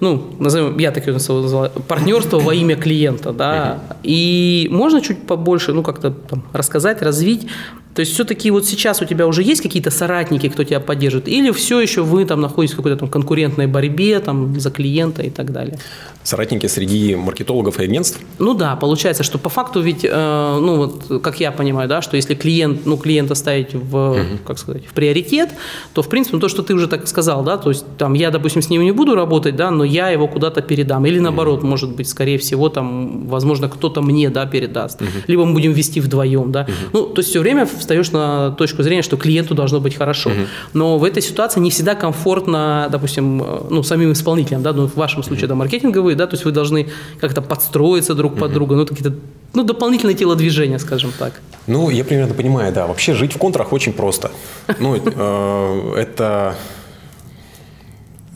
ну, 0.00 0.34
назовем, 0.38 0.78
я 0.78 0.92
так 0.92 1.06
ее 1.06 1.12
назвала, 1.12 1.68
партнерство 1.68 2.38
во 2.38 2.54
имя 2.54 2.74
клиента, 2.74 3.32
да, 3.32 3.80
и 4.02 4.66
можно 4.70 5.02
чуть 5.02 5.26
побольше, 5.26 5.74
ну, 5.74 5.82
как-то 5.82 6.10
там 6.10 6.42
рассказать, 6.54 7.02
развить, 7.02 7.46
то 7.94 8.00
есть 8.00 8.12
все-таки 8.12 8.50
вот 8.50 8.66
сейчас 8.66 9.02
у 9.02 9.04
тебя 9.04 9.26
уже 9.26 9.42
есть 9.42 9.62
какие-то 9.62 9.90
соратники, 9.90 10.48
кто 10.48 10.64
тебя 10.64 10.80
поддержит, 10.80 11.26
или 11.28 11.50
все 11.50 11.80
еще 11.80 12.02
вы 12.02 12.24
там 12.24 12.40
находитесь 12.40 12.74
в 12.74 12.76
какой-то 12.76 12.98
там 12.98 13.08
конкурентной 13.08 13.66
борьбе 13.66 14.20
там 14.20 14.58
за 14.60 14.70
клиента 14.70 15.22
и 15.22 15.30
так 15.30 15.52
далее? 15.52 15.78
Соратники 16.22 16.66
среди 16.66 17.16
маркетологов 17.16 17.80
и 17.80 17.84
агентств? 17.84 18.20
Ну 18.38 18.54
да, 18.54 18.76
получается, 18.76 19.22
что 19.22 19.38
по 19.38 19.48
факту 19.48 19.80
ведь, 19.80 20.04
э, 20.04 20.58
ну 20.60 20.76
вот, 20.76 21.22
как 21.22 21.40
я 21.40 21.50
понимаю, 21.50 21.88
да, 21.88 22.02
что 22.02 22.16
если 22.16 22.34
клиент, 22.34 22.86
ну 22.86 22.96
клиента 22.96 23.34
ставить 23.34 23.74
в, 23.74 24.10
угу. 24.12 24.38
как 24.46 24.58
сказать, 24.58 24.86
в 24.86 24.92
приоритет, 24.92 25.48
то 25.94 26.02
в 26.02 26.08
принципе 26.08 26.36
ну, 26.36 26.40
то, 26.40 26.48
что 26.48 26.62
ты 26.62 26.74
уже 26.74 26.88
так 26.88 27.08
сказал, 27.08 27.42
да, 27.42 27.56
то 27.56 27.70
есть 27.70 27.84
там 27.96 28.12
я, 28.12 28.30
допустим, 28.30 28.62
с 28.62 28.68
ним 28.68 28.82
не 28.82 28.92
буду 28.92 29.14
работать, 29.14 29.56
да, 29.56 29.70
но 29.70 29.82
я 29.82 30.10
его 30.10 30.28
куда-то 30.28 30.60
передам, 30.60 31.06
или 31.06 31.18
наоборот, 31.18 31.60
угу. 31.60 31.66
может 31.66 31.96
быть, 31.96 32.08
скорее 32.08 32.38
всего, 32.38 32.68
там, 32.68 33.26
возможно, 33.26 33.68
кто-то 33.68 34.02
мне, 34.02 34.28
да, 34.30 34.46
передаст, 34.46 35.00
угу. 35.00 35.10
либо 35.26 35.44
мы 35.44 35.54
будем 35.54 35.72
вести 35.72 36.00
вдвоем, 36.00 36.52
да, 36.52 36.62
угу. 36.62 36.72
ну 36.92 37.06
то 37.06 37.20
есть 37.20 37.30
все 37.30 37.40
время 37.40 37.66
встаешь 37.80 38.12
на 38.12 38.52
точку 38.52 38.82
зрения, 38.82 39.02
что 39.02 39.16
клиенту 39.16 39.54
должно 39.54 39.80
быть 39.80 39.96
хорошо. 39.96 40.30
Угу. 40.30 40.38
Но 40.74 40.98
в 40.98 41.04
этой 41.04 41.22
ситуации 41.22 41.60
не 41.60 41.70
всегда 41.70 41.94
комфортно, 41.94 42.88
допустим, 42.90 43.42
э, 43.42 43.60
ну, 43.70 43.82
самим 43.82 44.12
исполнителям, 44.12 44.62
да, 44.62 44.72
ну, 44.72 44.86
в 44.86 44.96
вашем 44.96 45.22
случае, 45.22 45.48
да, 45.48 45.54
маркетинговые, 45.54 46.16
да, 46.16 46.26
то 46.26 46.34
есть 46.34 46.44
вы 46.44 46.52
должны 46.52 46.88
как-то 47.20 47.42
подстроиться 47.42 48.14
друг 48.14 48.38
под 48.38 48.52
друга, 48.52 48.76
ну, 48.76 48.86
какие-то 48.86 49.14
ну, 49.52 49.64
дополнительные 49.64 50.14
телодвижения, 50.14 50.78
скажем 50.78 51.12
так. 51.18 51.32
Ну, 51.66 51.90
я 51.90 52.04
примерно 52.04 52.34
понимаю, 52.34 52.72
да. 52.72 52.86
Вообще 52.86 53.14
жить 53.14 53.32
в 53.32 53.38
контрах 53.38 53.72
очень 53.72 53.92
просто. 53.92 54.30
Ну, 54.78 54.96
э, 54.96 55.94
это 55.96 56.56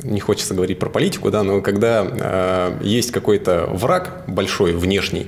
не 0.05 0.21
хочется 0.21 0.55
говорить 0.55 0.79
про 0.79 0.89
политику, 0.89 1.31
да, 1.31 1.43
но 1.43 1.61
когда 1.61 2.07
э, 2.07 2.79
есть 2.83 3.11
какой-то 3.11 3.69
враг 3.73 4.25
большой, 4.27 4.73
внешний, 4.73 5.27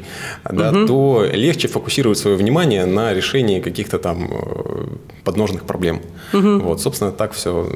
да, 0.49 0.71
угу. 0.71 0.87
то 0.87 1.27
легче 1.33 1.69
фокусировать 1.69 2.19
свое 2.19 2.37
внимание 2.37 2.85
на 2.85 3.15
решении 3.15 3.61
каких-то 3.61 3.99
там 3.99 4.31
э, 4.31 4.87
подножных 5.25 5.65
проблем. 5.65 6.03
Угу. 6.33 6.59
Вот, 6.59 6.81
собственно, 6.81 7.11
так 7.11 7.33
все 7.33 7.69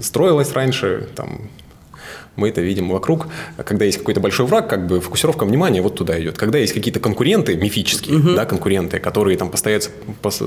строилось 0.00 0.52
раньше, 0.52 1.08
там, 1.14 1.42
мы 2.36 2.50
это 2.50 2.60
видим 2.60 2.90
вокруг. 2.90 3.28
Когда 3.64 3.84
есть 3.84 3.98
какой-то 3.98 4.20
большой 4.20 4.46
враг, 4.46 4.68
как 4.68 4.86
бы 4.86 5.00
фокусировка 5.00 5.44
внимания 5.44 5.82
вот 5.82 5.96
туда 5.96 6.20
идет. 6.20 6.38
Когда 6.38 6.58
есть 6.58 6.72
какие-то 6.72 7.00
конкуренты 7.00 7.56
мифические, 7.56 8.18
угу. 8.18 8.34
да, 8.34 8.44
конкуренты, 8.44 8.98
которые 8.98 9.36
там 9.36 9.50
постараются, 9.50 9.90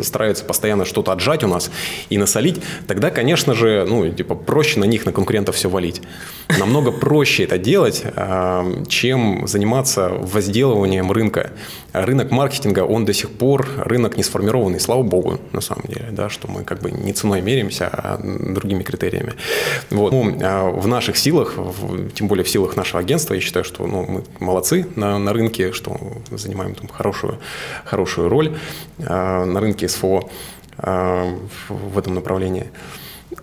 стараются 0.02 0.46
постоянно 0.46 0.86
что-то 0.86 1.12
отжать 1.12 1.44
у 1.44 1.48
нас 1.48 1.72
и 2.10 2.18
насолить, 2.18 2.62
тогда, 2.88 3.10
конечно 3.10 3.54
же, 3.54 3.86
ну, 3.88 4.10
типа, 4.10 4.36
проще 4.36 4.80
на 4.80 4.86
них, 4.86 5.06
на 5.06 5.12
конкурентов 5.12 5.56
все 5.56 5.70
валить. 5.70 6.02
Намного 6.58 6.92
проще 6.92 7.44
это 7.44 7.60
делать, 7.60 8.04
а, 8.16 8.66
чем 8.88 9.48
заниматься 9.48 10.10
возделыванием 10.10 11.12
рынка. 11.12 11.52
Рынок 11.94 12.32
маркетинга, 12.32 12.80
он 12.80 13.06
до 13.06 13.14
сих 13.14 13.30
пор 13.30 13.68
рынок 13.78 14.18
не 14.18 14.24
сформированный, 14.24 14.80
слава 14.80 15.04
богу, 15.04 15.40
на 15.52 15.62
самом 15.62 15.84
деле, 15.88 16.08
да, 16.12 16.30
что 16.30 16.48
мы 16.50 16.64
как 16.64 16.82
бы 16.82 16.92
не 16.92 17.14
ценой 17.14 17.42
меряемся, 17.42 17.88
а 17.88 18.18
другими 18.18 18.82
критериями. 18.82 19.34
Вот. 19.92 20.12
Ну, 20.12 20.38
а 20.42 20.70
в 20.70 20.88
наших 20.88 21.18
силах, 21.18 21.56
тем 22.16 22.28
более 22.28 22.44
в 22.44 22.50
силах 22.50 22.76
нашего 22.76 23.00
агентства, 23.00 23.36
я 23.36 23.42
считаю, 23.42 23.64
что 23.64 23.86
ну, 23.86 24.06
мы 24.08 24.24
молодцы 24.40 24.88
на, 24.96 25.20
на 25.20 25.34
рынке, 25.34 25.72
что 25.72 26.00
занимаем 26.32 26.74
там 26.74 26.88
хорошую, 26.88 27.38
хорошую 27.86 28.28
роль 28.28 28.58
э, 28.98 29.46
на 29.46 29.60
рынке 29.60 29.88
СФО 29.88 30.30
в 30.78 31.98
этом 31.98 32.16
направлении 32.16 32.68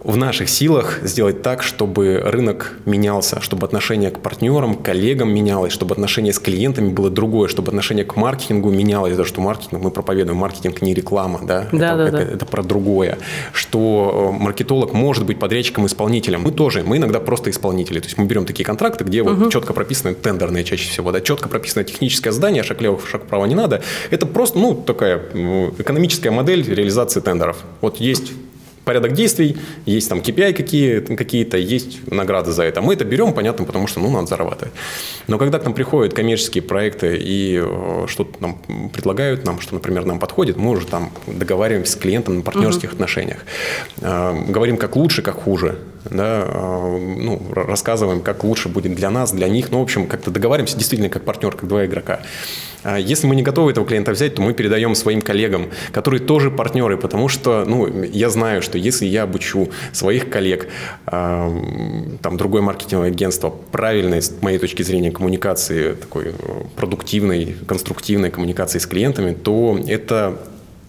в 0.02 0.16
наших 0.16 0.48
силах 0.48 0.98
сделать 1.02 1.42
так, 1.42 1.62
чтобы 1.62 2.20
рынок 2.24 2.72
менялся, 2.86 3.40
чтобы 3.40 3.66
отношение 3.66 4.10
к 4.10 4.18
партнерам, 4.18 4.74
к 4.74 4.82
коллегам 4.82 5.32
менялось, 5.32 5.72
чтобы 5.72 5.92
отношение 5.92 6.32
с 6.32 6.40
клиентами 6.40 6.90
было 6.90 7.08
другое, 7.08 7.48
чтобы 7.48 7.68
отношение 7.68 8.04
к 8.04 8.16
маркетингу 8.16 8.70
менялось, 8.70 9.12
потому 9.12 9.26
что 9.26 9.40
маркетинг, 9.40 9.82
мы 9.82 9.90
проповедуем, 9.90 10.38
маркетинг 10.38 10.82
не 10.82 10.92
реклама, 10.92 11.40
да, 11.42 11.68
да, 11.72 11.94
это, 11.94 11.96
да, 11.96 12.04
это, 12.08 12.16
да. 12.16 12.22
это 12.34 12.46
про 12.46 12.62
другое, 12.62 13.18
что 13.52 14.32
э, 14.34 14.42
маркетолог 14.42 14.92
может 14.92 15.24
быть 15.24 15.38
подрядчиком, 15.38 15.86
исполнителем. 15.86 16.42
Мы 16.42 16.50
тоже, 16.50 16.82
мы 16.84 16.96
иногда 16.96 17.20
просто 17.20 17.50
исполнители, 17.50 18.00
то 18.00 18.06
есть 18.06 18.18
мы 18.18 18.26
берем 18.26 18.44
такие 18.44 18.64
контракты, 18.64 19.04
где 19.04 19.22
угу. 19.22 19.34
вот 19.34 19.52
четко 19.52 19.72
прописаны 19.72 20.14
тендерные 20.14 20.64
чаще 20.64 20.88
всего, 20.90 21.12
да, 21.12 21.20
четко 21.20 21.48
прописано 21.48 21.84
техническое 21.84 22.32
задание, 22.32 22.64
шаг 22.64 22.80
левого, 22.80 23.00
шаг 23.06 23.24
вправо 23.24 23.44
не 23.46 23.54
надо. 23.54 23.82
Это 24.10 24.26
просто, 24.26 24.58
ну, 24.58 24.74
такая 24.74 25.18
экономическая 25.78 26.30
модель 26.30 26.64
реализации 26.68 27.20
тендеров. 27.20 27.58
Вот 27.80 27.98
есть 27.98 28.32
порядок 28.86 29.12
действий, 29.12 29.56
есть 29.84 30.08
там 30.08 30.20
KPI 30.20 30.52
какие, 30.52 31.00
какие-то, 31.00 31.58
есть 31.58 32.10
награды 32.10 32.52
за 32.52 32.62
это. 32.62 32.80
Мы 32.80 32.94
это 32.94 33.04
берем, 33.04 33.34
понятно, 33.34 33.64
потому 33.64 33.88
что 33.88 33.98
ну, 34.00 34.10
надо 34.10 34.28
зарабатывать. 34.28 34.72
Но 35.26 35.38
когда 35.38 35.58
к 35.58 35.64
нам 35.64 35.74
приходят 35.74 36.14
коммерческие 36.14 36.62
проекты 36.62 37.18
и 37.20 37.60
э, 37.60 38.06
что-то 38.06 38.40
нам 38.40 38.58
предлагают 38.92 39.44
нам, 39.44 39.60
что, 39.60 39.74
например, 39.74 40.04
нам 40.04 40.20
подходит, 40.20 40.56
мы 40.56 40.70
уже 40.70 40.86
там 40.86 41.10
договариваемся 41.26 41.92
с 41.92 41.96
клиентом 41.96 42.36
на 42.36 42.42
партнерских 42.42 42.90
uh-huh. 42.90 42.94
отношениях. 42.94 43.44
Э, 44.00 44.32
говорим, 44.48 44.76
как 44.76 44.94
лучше, 44.94 45.20
как 45.20 45.34
хуже. 45.34 45.78
Да, 46.10 46.44
э, 46.46 46.98
ну, 47.18 47.40
рассказываем, 47.54 48.20
как 48.20 48.44
лучше 48.44 48.68
будет 48.68 48.94
для 48.94 49.10
нас, 49.10 49.32
для 49.32 49.48
них. 49.48 49.70
Ну, 49.70 49.80
в 49.80 49.82
общем, 49.82 50.06
как-то 50.06 50.30
договариваемся 50.30 50.76
действительно 50.76 51.10
как 51.10 51.24
партнер, 51.24 51.52
как 51.52 51.68
два 51.68 51.84
игрока. 51.86 52.20
А 52.82 52.98
если 52.98 53.26
мы 53.26 53.34
не 53.34 53.42
готовы 53.42 53.72
этого 53.72 53.84
клиента 53.84 54.12
взять, 54.12 54.36
то 54.36 54.42
мы 54.42 54.52
передаем 54.52 54.94
своим 54.94 55.20
коллегам, 55.20 55.70
которые 55.90 56.20
тоже 56.20 56.50
партнеры, 56.52 56.96
потому 56.96 57.28
что 57.28 57.64
ну, 57.66 58.04
я 58.04 58.30
знаю, 58.30 58.62
что 58.62 58.78
если 58.78 59.06
я 59.06 59.24
обучу 59.24 59.70
своих 59.92 60.30
коллег, 60.30 60.68
там 61.04 62.36
другое 62.36 62.62
маркетинговое 62.62 63.08
агентство, 63.08 63.50
правильной, 63.50 64.22
с 64.22 64.32
моей 64.40 64.58
точки 64.58 64.82
зрения, 64.82 65.10
коммуникации, 65.10 65.94
такой 65.94 66.26
э, 66.26 66.32
продуктивной, 66.76 67.56
конструктивной 67.66 68.30
коммуникации 68.30 68.78
с 68.78 68.86
клиентами, 68.86 69.34
то 69.34 69.78
это 69.86 70.38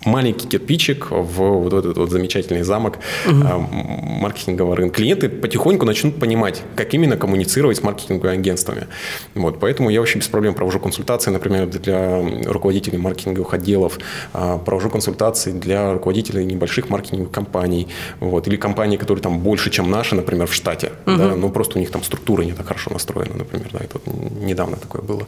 маленький 0.05 0.47
кирпичик 0.47 1.11
в 1.11 1.23
вот 1.23 1.73
этот 1.73 1.97
вот 1.97 2.09
замечательный 2.09 2.63
замок 2.63 2.99
угу. 3.25 3.35
маркетингового 3.35 4.75
рынка. 4.75 4.97
Клиенты 4.97 5.29
потихоньку 5.29 5.85
начнут 5.85 6.19
понимать, 6.19 6.61
как 6.75 6.93
именно 6.93 7.17
коммуницировать 7.17 7.77
с 7.77 7.83
маркетинговыми 7.83 8.39
агентствами. 8.39 8.87
Вот, 9.35 9.59
поэтому 9.59 9.89
я 9.89 9.99
вообще 9.99 10.19
без 10.19 10.27
проблем 10.27 10.53
провожу 10.53 10.79
консультации, 10.79 11.31
например, 11.31 11.67
для 11.67 12.21
руководителей 12.45 12.97
маркетинговых 12.97 13.53
отделов, 13.53 13.99
а, 14.33 14.57
провожу 14.57 14.89
консультации 14.89 15.51
для 15.51 15.93
руководителей 15.93 16.45
небольших 16.45 16.89
маркетинговых 16.89 17.31
компаний, 17.31 17.87
вот, 18.19 18.47
или 18.47 18.55
компаний, 18.55 18.97
которые 18.97 19.21
там 19.21 19.39
больше, 19.39 19.69
чем 19.69 19.89
наши, 19.91 20.15
например, 20.15 20.47
в 20.47 20.53
штате. 20.53 20.91
Угу. 21.05 21.17
Да, 21.17 21.35
но 21.35 21.49
просто 21.49 21.77
у 21.77 21.81
них 21.81 21.91
там 21.91 22.03
структура 22.03 22.43
не 22.43 22.53
так 22.53 22.67
хорошо 22.67 22.91
настроена, 22.91 23.35
например. 23.35 23.67
Да, 23.73 23.79
это 23.79 23.99
вот 24.03 24.31
недавно 24.41 24.77
такое 24.77 25.01
было. 25.01 25.27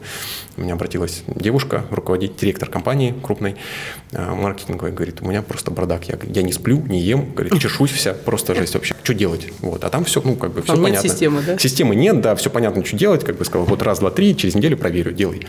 У 0.57 0.61
меня 0.61 0.73
обратилась 0.73 1.23
девушка, 1.27 1.85
руководитель, 1.91 2.35
директор 2.39 2.69
компании 2.69 3.13
крупной, 3.21 3.55
а, 4.13 4.33
маркетинг 4.69 4.79
маркетинговая, 4.79 4.91
говорит, 4.91 5.21
у 5.21 5.27
меня 5.27 5.41
просто 5.41 5.71
бардак, 5.71 6.05
я, 6.05 6.17
я 6.23 6.41
не 6.41 6.53
сплю, 6.53 6.81
не 6.87 6.99
ем, 7.01 7.33
говорит, 7.33 7.59
чешусь 7.59 7.91
вся, 7.91 8.13
просто 8.13 8.55
жесть 8.55 8.73
вообще, 8.73 8.95
что 9.03 9.13
делать? 9.13 9.47
Вот, 9.61 9.83
а 9.83 9.89
там 9.89 10.05
все, 10.05 10.21
ну, 10.23 10.35
как 10.35 10.51
бы, 10.51 10.61
все 10.61 10.73
там 10.73 10.83
понятно. 10.83 11.03
нет 11.03 11.11
системы, 11.11 11.41
да? 11.45 11.57
Системы 11.57 11.95
нет, 11.95 12.21
да, 12.21 12.35
все 12.35 12.49
понятно, 12.49 12.85
что 12.85 12.97
делать, 12.97 13.23
как 13.23 13.37
бы 13.37 13.45
сказал, 13.45 13.65
вот 13.65 13.81
раз, 13.81 13.99
два, 13.99 14.11
три, 14.11 14.35
через 14.35 14.55
неделю 14.55 14.77
проверю, 14.77 15.11
делай. 15.11 15.45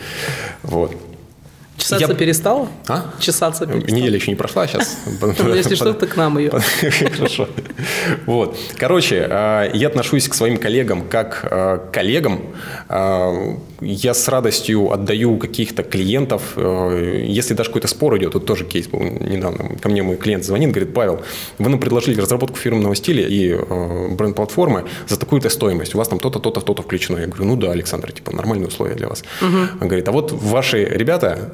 Вот. 0.63 0.95
Чесаться 1.81 2.11
я... 2.11 2.13
перестала? 2.13 2.67
А? 2.87 3.05
Чесаться 3.19 3.65
перестала. 3.65 3.95
Неделя 3.95 4.15
еще 4.15 4.29
не 4.29 4.35
прошла, 4.35 4.67
сейчас. 4.67 4.97
Ну, 5.41 5.55
если 5.55 5.75
что, 5.75 5.93
то 5.93 6.05
к 6.05 6.15
нам 6.15 6.37
ее. 6.37 6.51
Хорошо. 7.15 7.47
Вот. 8.25 8.57
Короче, 8.77 9.27
а, 9.29 9.69
я 9.73 9.87
отношусь 9.87 10.27
к 10.27 10.33
своим 10.33 10.57
коллегам 10.57 11.07
как 11.07 11.39
а, 11.43 11.77
к 11.77 11.91
коллегам, 11.91 12.41
а, 12.87 13.57
я 13.81 14.13
с 14.13 14.27
радостью 14.27 14.91
отдаю 14.91 15.37
каких-то 15.37 15.81
клиентов, 15.81 16.55
если 16.55 17.55
даже 17.55 17.69
какой-то 17.69 17.87
спор 17.87 18.15
идет, 18.17 18.33
тут 18.33 18.45
тоже 18.45 18.63
кейс 18.63 18.87
был 18.87 18.99
недавно, 18.99 19.75
ко 19.81 19.89
мне 19.89 20.03
мой 20.03 20.17
клиент 20.17 20.45
звонит, 20.45 20.69
говорит, 20.69 20.93
Павел, 20.93 21.21
вы 21.57 21.69
нам 21.69 21.79
предложили 21.79 22.21
разработку 22.21 22.57
фирменного 22.57 22.95
стиля 22.95 23.27
и 23.27 23.55
бренд-платформы 24.15 24.85
за 25.07 25.17
такую-то 25.17 25.49
стоимость, 25.49 25.95
у 25.95 25.97
вас 25.97 26.09
там 26.09 26.19
то-то, 26.19 26.37
то-то, 26.37 26.61
то-то 26.61 26.83
включено. 26.83 27.17
Я 27.17 27.25
говорю, 27.25 27.45
ну 27.45 27.55
да, 27.55 27.71
Александр, 27.71 28.11
типа 28.11 28.31
нормальные 28.35 28.67
условия 28.67 28.93
для 28.93 29.07
вас. 29.07 29.23
Он 29.41 29.87
говорит, 29.87 30.07
а 30.07 30.11
вот 30.11 30.31
ваши 30.31 30.85
ребята, 30.85 31.53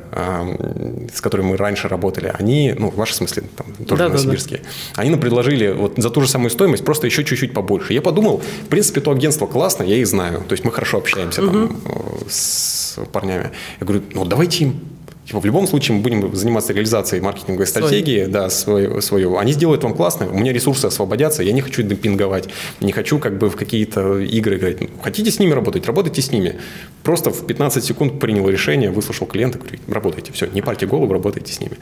с 1.13 1.21
которыми 1.21 1.47
мы 1.47 1.57
раньше 1.57 1.87
работали, 1.87 2.33
они, 2.37 2.73
ну, 2.77 2.91
в 2.91 3.05
смысле, 3.07 3.43
там, 3.55 3.67
тоже 3.85 4.03
да, 4.03 4.09
новосибирские, 4.09 4.59
да, 4.59 4.65
да. 4.95 5.01
они 5.01 5.09
нам 5.11 5.19
предложили 5.19 5.71
вот 5.71 5.93
за 5.97 6.09
ту 6.09 6.21
же 6.21 6.27
самую 6.27 6.49
стоимость 6.49 6.85
просто 6.85 7.07
еще 7.07 7.23
чуть-чуть 7.23 7.53
побольше. 7.53 7.93
Я 7.93 8.01
подумал, 8.01 8.41
в 8.65 8.67
принципе, 8.67 9.01
то 9.01 9.11
агентство 9.11 9.47
классно, 9.47 9.83
я 9.83 9.95
их 9.95 10.07
знаю, 10.07 10.43
то 10.47 10.53
есть 10.53 10.63
мы 10.63 10.71
хорошо 10.71 10.97
общаемся 10.97 11.43
угу. 11.43 11.51
там 11.51 11.81
с 12.29 12.99
парнями. 13.11 13.51
Я 13.79 13.85
говорю, 13.85 14.03
ну 14.13 14.25
давайте 14.25 14.65
им 14.65 14.79
Типа, 15.27 15.41
в 15.41 15.45
любом 15.45 15.67
случае 15.67 15.97
мы 15.97 16.03
будем 16.03 16.33
заниматься 16.33 16.71
реализацией 16.71 17.21
маркетинговой 17.21 17.67
стратегии, 17.67 18.21
Свой. 18.21 18.31
да, 18.31 18.49
свою, 18.49 19.01
свою. 19.01 19.37
Они 19.37 19.51
сделают 19.51 19.83
вам 19.83 19.93
классно, 19.93 20.29
у 20.29 20.37
меня 20.37 20.53
ресурсы 20.53 20.85
освободятся, 20.85 21.43
я 21.43 21.51
не 21.51 21.59
хочу 21.59 21.83
демпинговать, 21.83 22.47
не 22.79 22.93
хочу 22.93 23.19
как 23.19 23.37
бы 23.37 23.49
в 23.49 23.57
какие-то 23.57 24.19
игры 24.19 24.55
играть. 24.55 24.79
Ну, 24.79 24.89
хотите 25.03 25.29
с 25.29 25.39
ними 25.39 25.51
работать, 25.51 25.85
работайте 25.85 26.21
с 26.21 26.31
ними. 26.31 26.55
Просто 27.03 27.31
в 27.31 27.45
15 27.45 27.83
секунд 27.83 28.21
принял 28.21 28.47
решение, 28.47 28.89
выслушал 28.89 29.27
клиента, 29.27 29.59
говорю, 29.59 29.79
работайте, 29.89 30.31
все, 30.31 30.45
не 30.47 30.61
парьте 30.61 30.87
голову, 30.87 31.11
работайте 31.11 31.51
с 31.51 31.59
ними. 31.59 31.73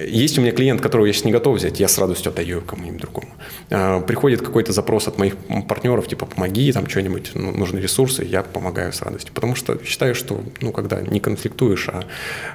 Есть 0.00 0.38
у 0.38 0.40
меня 0.40 0.52
клиент, 0.52 0.80
которого 0.80 1.06
я 1.06 1.12
сейчас 1.12 1.24
не 1.24 1.32
готов 1.32 1.56
взять, 1.56 1.78
я 1.78 1.88
с 1.88 1.98
радостью 1.98 2.32
отдаю 2.32 2.62
кому-нибудь 2.62 3.00
другому. 3.00 3.28
А, 3.70 4.00
приходит 4.00 4.40
какой-то 4.40 4.72
запрос 4.72 5.08
от 5.08 5.18
моих 5.18 5.36
партнеров, 5.68 6.08
типа, 6.08 6.26
помоги, 6.26 6.72
там 6.72 6.88
что-нибудь, 6.88 7.32
ну, 7.34 7.52
нужны 7.52 7.78
ресурсы, 7.78 8.24
я 8.24 8.42
помогаю 8.42 8.92
с 8.92 9.02
радостью. 9.02 9.34
Потому 9.34 9.54
что 9.54 9.82
считаю, 9.84 10.14
что, 10.14 10.42
ну, 10.60 10.72
когда 10.72 11.00
не 11.02 11.20
конфликтуешь, 11.20 11.88
а, 11.88 12.04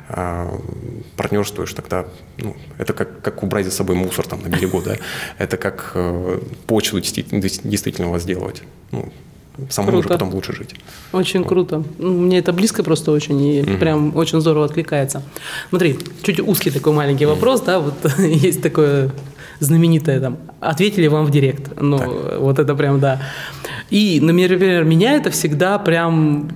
а 0.10 0.60
партнерствуешь, 1.18 1.74
тогда, 1.74 2.08
ну, 2.38 2.56
это 2.80 2.94
как, 2.94 3.22
как 3.22 3.44
убрать 3.44 3.66
за 3.66 3.72
собой 3.72 3.96
мусор 3.96 4.26
там 4.26 4.42
на 4.42 4.48
берегу, 4.48 4.82
да, 4.82 4.98
это 5.38 5.58
как 5.58 5.92
э, 5.94 6.40
почву 6.66 7.00
действительно 7.00 8.10
возделывать. 8.10 8.64
Ну, 8.92 9.12
самому 9.70 9.92
круто. 9.92 10.00
уже 10.00 10.10
потом 10.10 10.34
лучше 10.34 10.54
жить. 10.54 10.76
Очень 11.12 11.42
вот. 11.42 11.50
круто. 11.50 11.84
Ну, 11.98 12.12
мне 12.12 12.40
это 12.40 12.54
близко 12.54 12.84
просто 12.84 13.12
очень, 13.12 13.42
и 13.42 13.62
mm 13.62 13.78
прям 13.78 14.16
очень 14.16 14.42
здорово 14.42 14.66
откликается. 14.66 15.22
Смотри, 15.70 15.98
чуть 16.24 16.40
узкий 16.40 16.72
такой 16.72 16.94
маленький 16.94 17.26
вопрос, 17.26 17.62
да, 17.62 17.80
вот 17.80 17.94
есть 18.20 18.62
такое 18.62 19.12
знаменитое 19.60 20.20
там, 20.20 20.38
ответили 20.60 21.08
вам 21.08 21.26
в 21.26 21.32
директ, 21.32 21.80
ну, 21.80 21.98
так. 21.98 22.40
вот 22.40 22.60
это 22.60 22.76
прям, 22.76 23.00
да. 23.00 23.22
И, 23.90 24.20
например, 24.22 24.84
меня 24.84 25.14
это 25.14 25.30
всегда 25.30 25.78
прям 25.80 26.50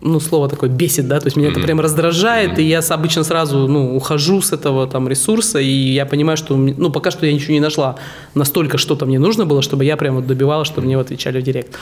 ну, 0.00 0.20
слово 0.20 0.48
такое 0.48 0.70
бесит, 0.70 1.08
да, 1.08 1.18
то 1.18 1.26
есть 1.26 1.36
меня 1.36 1.48
mm-hmm. 1.48 1.52
это 1.52 1.60
прям 1.60 1.80
раздражает, 1.80 2.52
mm-hmm. 2.52 2.62
и 2.62 2.68
я 2.68 2.80
обычно 2.80 3.24
сразу, 3.24 3.66
ну, 3.66 3.96
ухожу 3.96 4.40
с 4.40 4.52
этого 4.52 4.86
там 4.86 5.08
ресурса, 5.08 5.58
и 5.58 5.70
я 5.70 6.06
понимаю, 6.06 6.36
что, 6.36 6.56
ну, 6.56 6.90
пока 6.90 7.10
что 7.10 7.26
я 7.26 7.32
ничего 7.32 7.52
не 7.54 7.60
нашла 7.60 7.96
настолько 8.34 8.78
что-то 8.78 9.06
мне 9.06 9.18
нужно 9.18 9.44
было, 9.44 9.60
чтобы 9.62 9.84
я 9.84 9.96
прям 9.96 10.16
вот 10.16 10.26
добивала, 10.26 10.64
чтобы 10.64 10.86
мне 10.86 10.98
отвечали 10.98 11.40
в 11.40 11.42
директ. 11.42 11.76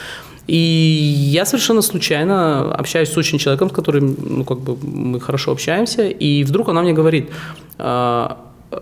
И 0.47 0.57
я 0.57 1.45
совершенно 1.45 1.83
случайно 1.83 2.73
общаюсь 2.73 3.09
с 3.09 3.17
очень 3.17 3.38
человеком, 3.38 3.69
с 3.69 3.73
которым, 3.73 4.17
ну, 4.19 4.45
как 4.45 4.61
бы 4.61 4.76
мы 4.83 5.21
хорошо 5.21 5.53
общаемся, 5.53 6.09
и 6.09 6.45
вдруг 6.45 6.69
она 6.69 6.83
мне 6.83 6.93
говорит, 6.93 7.31
а, 7.79 8.38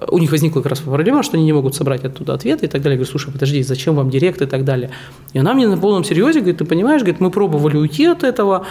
у 0.09 0.19
них 0.19 0.31
возникла 0.31 0.61
как 0.61 0.71
раз 0.71 0.81
проблема, 0.81 1.23
что 1.23 1.37
они 1.37 1.47
не 1.47 1.53
могут 1.53 1.75
собрать 1.75 2.05
оттуда 2.05 2.35
ответы 2.35 2.67
и 2.67 2.69
так 2.69 2.83
далее. 2.83 2.95
Я 2.95 2.99
говорю, 2.99 3.11
слушай, 3.11 3.33
подожди, 3.33 3.63
зачем 3.63 3.95
вам 3.95 4.11
директ 4.11 4.43
и 4.43 4.47
так 4.47 4.65
далее. 4.65 4.91
И 5.33 5.39
она 5.39 5.55
мне 5.55 5.67
на 5.67 5.79
полном 5.79 6.05
серьезе 6.05 6.41
говорит, 6.41 6.59
ты 6.59 6.65
понимаешь, 6.65 7.03
говорит, 7.03 7.21
мы 7.21 7.31
пробовали 7.31 7.77
уйти 7.77 8.07
от 8.07 8.25
этого, 8.25 8.67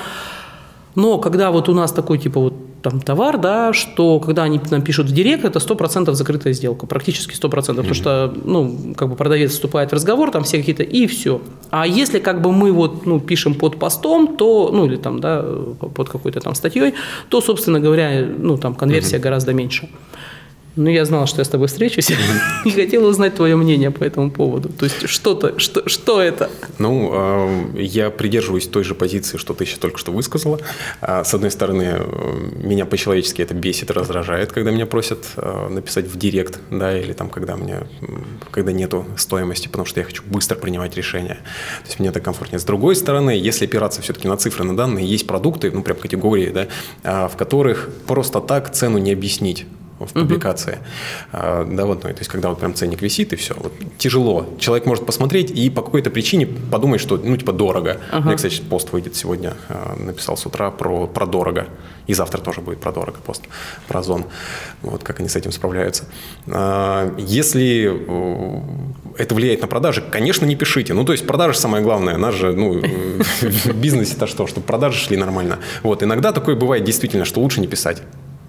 но 0.96 1.18
когда 1.18 1.52
вот 1.52 1.70
у 1.70 1.74
нас 1.74 1.92
такой 1.92 2.18
типа 2.18 2.40
вот 2.40 2.54
там 2.84 3.00
товар, 3.00 3.38
да, 3.38 3.74
что 3.74 4.20
когда 4.20 4.44
они 4.44 4.60
нам 4.70 4.82
пишут 4.82 5.08
в 5.08 5.14
директ, 5.14 5.46
это 5.46 5.60
100% 5.60 6.14
закрытая 6.14 6.54
сделка, 6.54 6.86
практически 6.86 7.34
100%, 7.34 7.50
mm-hmm. 7.50 7.76
потому 7.76 7.94
что, 7.94 8.34
ну, 8.46 8.94
как 8.96 9.10
бы 9.10 9.16
продавец 9.16 9.52
вступает 9.52 9.90
в 9.92 9.94
разговор, 9.94 10.32
там 10.32 10.44
все 10.44 10.58
какие-то, 10.58 10.84
и 10.84 11.08
все. 11.08 11.42
А 11.72 11.88
если 11.88 12.20
как 12.20 12.42
бы 12.42 12.52
мы 12.52 12.72
вот, 12.72 13.06
ну, 13.06 13.20
пишем 13.20 13.56
под 13.56 13.80
постом, 13.80 14.36
то, 14.38 14.70
ну, 14.74 14.86
или 14.86 14.98
там, 14.98 15.20
да, 15.20 15.44
под 15.96 16.10
какой-то 16.10 16.42
там 16.42 16.56
статьей, 16.56 16.94
то, 17.30 17.42
собственно 17.42 17.80
говоря, 17.80 18.28
ну, 18.38 18.58
там 18.58 18.76
конверсия 18.76 19.18
mm-hmm. 19.18 19.22
гораздо 19.22 19.54
меньше. 19.54 19.90
Ну, 20.76 20.90
я 20.90 21.06
знал, 21.06 21.28
что 21.28 21.40
я 21.42 21.46
с 21.46 21.50
тобой 21.50 21.68
встречусь 21.68 22.10
и 22.66 22.72
хотел 22.72 23.06
узнать 23.06 23.36
твое 23.36 23.56
мнение 23.56 23.92
по 23.92 24.04
этому 24.04 24.32
поводу. 24.32 24.70
То 24.70 24.86
есть, 24.86 25.08
что-то, 25.08 25.60
что, 25.60 25.88
что 25.88 26.20
это? 26.20 26.50
Ну, 26.80 27.12
э, 27.14 27.82
я 27.82 28.10
придерживаюсь 28.10 28.68
той 28.68 28.84
же 28.84 28.96
позиции, 28.96 29.38
что 29.38 29.54
ты 29.54 29.66
сейчас 29.66 29.78
только 29.78 30.00
что 30.00 30.12
высказала. 30.12 30.60
А, 31.00 31.24
с 31.24 31.34
одной 31.34 31.52
стороны, 31.52 31.98
э, 32.00 32.50
меня 32.64 32.88
по-человечески 32.88 33.44
это 33.44 33.54
бесит, 33.54 33.92
раздражает, 33.92 34.52
когда 34.52 34.72
меня 34.72 34.88
просят 34.88 35.26
э, 35.38 35.68
написать 35.70 36.08
в 36.08 36.18
директ, 36.18 36.60
да, 36.72 37.00
или 37.00 37.14
там, 37.14 37.30
когда 37.30 37.56
мне, 37.56 37.82
когда 38.50 38.72
нету 38.72 39.06
стоимости, 39.16 39.68
потому 39.68 39.86
что 39.86 40.00
я 40.00 40.06
хочу 40.06 40.24
быстро 40.26 40.56
принимать 40.56 40.98
решения. 40.98 41.36
То 41.84 41.88
есть, 41.88 42.00
мне 42.00 42.10
это 42.10 42.20
комфортнее. 42.20 42.60
С 42.60 42.64
другой 42.64 42.96
стороны, 42.96 43.30
если 43.30 43.66
опираться 43.66 44.02
все-таки 44.02 44.28
на 44.28 44.38
цифры, 44.38 44.64
на 44.64 44.76
данные, 44.76 45.06
есть 45.06 45.28
продукты, 45.28 45.70
ну, 45.70 45.84
прям 45.84 45.98
категории, 45.98 46.50
да, 46.50 46.68
а, 47.04 47.28
в 47.28 47.38
которых 47.38 47.90
просто 48.08 48.40
так 48.40 48.74
цену 48.74 48.98
не 48.98 49.12
объяснить 49.12 49.68
в 50.00 50.14
публикации. 50.14 50.80
Угу. 51.32 51.76
Да, 51.76 51.86
вот, 51.86 52.04
ну, 52.04 52.10
то 52.10 52.20
есть, 52.20 52.30
когда 52.30 52.50
вот 52.50 52.60
прям 52.60 52.74
ценник 52.74 53.02
висит, 53.02 53.34
и 53.34 53.36
все. 53.36 53.56
Вот, 53.58 53.74
тяжело. 53.98 54.48
Человек 54.60 54.86
может 54.86 55.06
посмотреть 55.06 55.52
и 55.52 55.70
по 55.70 55.82
какой-то 55.82 56.10
причине 56.10 56.48
подумать, 56.48 57.02
что, 57.02 57.18
ну, 57.18 57.38
типа, 57.38 57.54
дорого. 57.54 58.00
Ага. 58.12 58.32
Я, 58.32 58.36
кстати, 58.36 58.62
пост 58.62 58.92
выйдет 58.92 59.16
сегодня, 59.16 59.54
а, 59.70 59.96
написал 59.98 60.38
с 60.38 60.46
утра 60.46 60.72
про, 60.72 61.08
про 61.08 61.26
дорого. 61.26 61.68
И 62.08 62.14
завтра 62.14 62.40
тоже 62.40 62.62
будет 62.62 62.80
про 62.80 62.92
дорого 62.92 63.20
пост, 63.26 63.44
про 63.88 64.00
озон. 64.00 64.26
Вот 64.82 65.04
как 65.04 65.20
они 65.20 65.30
с 65.30 65.36
этим 65.36 65.52
справляются. 65.52 66.06
А, 66.48 67.16
если 67.18 67.92
э, 67.94 68.62
это 69.18 69.36
влияет 69.36 69.62
на 69.62 69.68
продажи, 69.68 70.02
конечно, 70.02 70.46
не 70.46 70.56
пишите. 70.56 70.94
Ну, 70.94 71.06
то 71.06 71.14
есть, 71.14 71.26
продажи 71.26 71.58
самое 71.58 71.84
главное. 71.84 72.18
Нас 72.18 72.36
же, 72.36 72.54
ну, 72.54 72.82
в 73.42 73.74
бизнесе-то 73.76 74.28
что, 74.28 74.48
чтобы 74.48 74.66
продажи 74.66 75.00
шли 75.00 75.18
нормально. 75.18 75.60
Вот, 75.84 76.04
иногда 76.04 76.34
такое 76.34 76.56
бывает 76.56 76.84
действительно, 76.84 77.26
что 77.26 77.40
лучше 77.40 77.62
не 77.62 77.68
писать. 77.68 78.02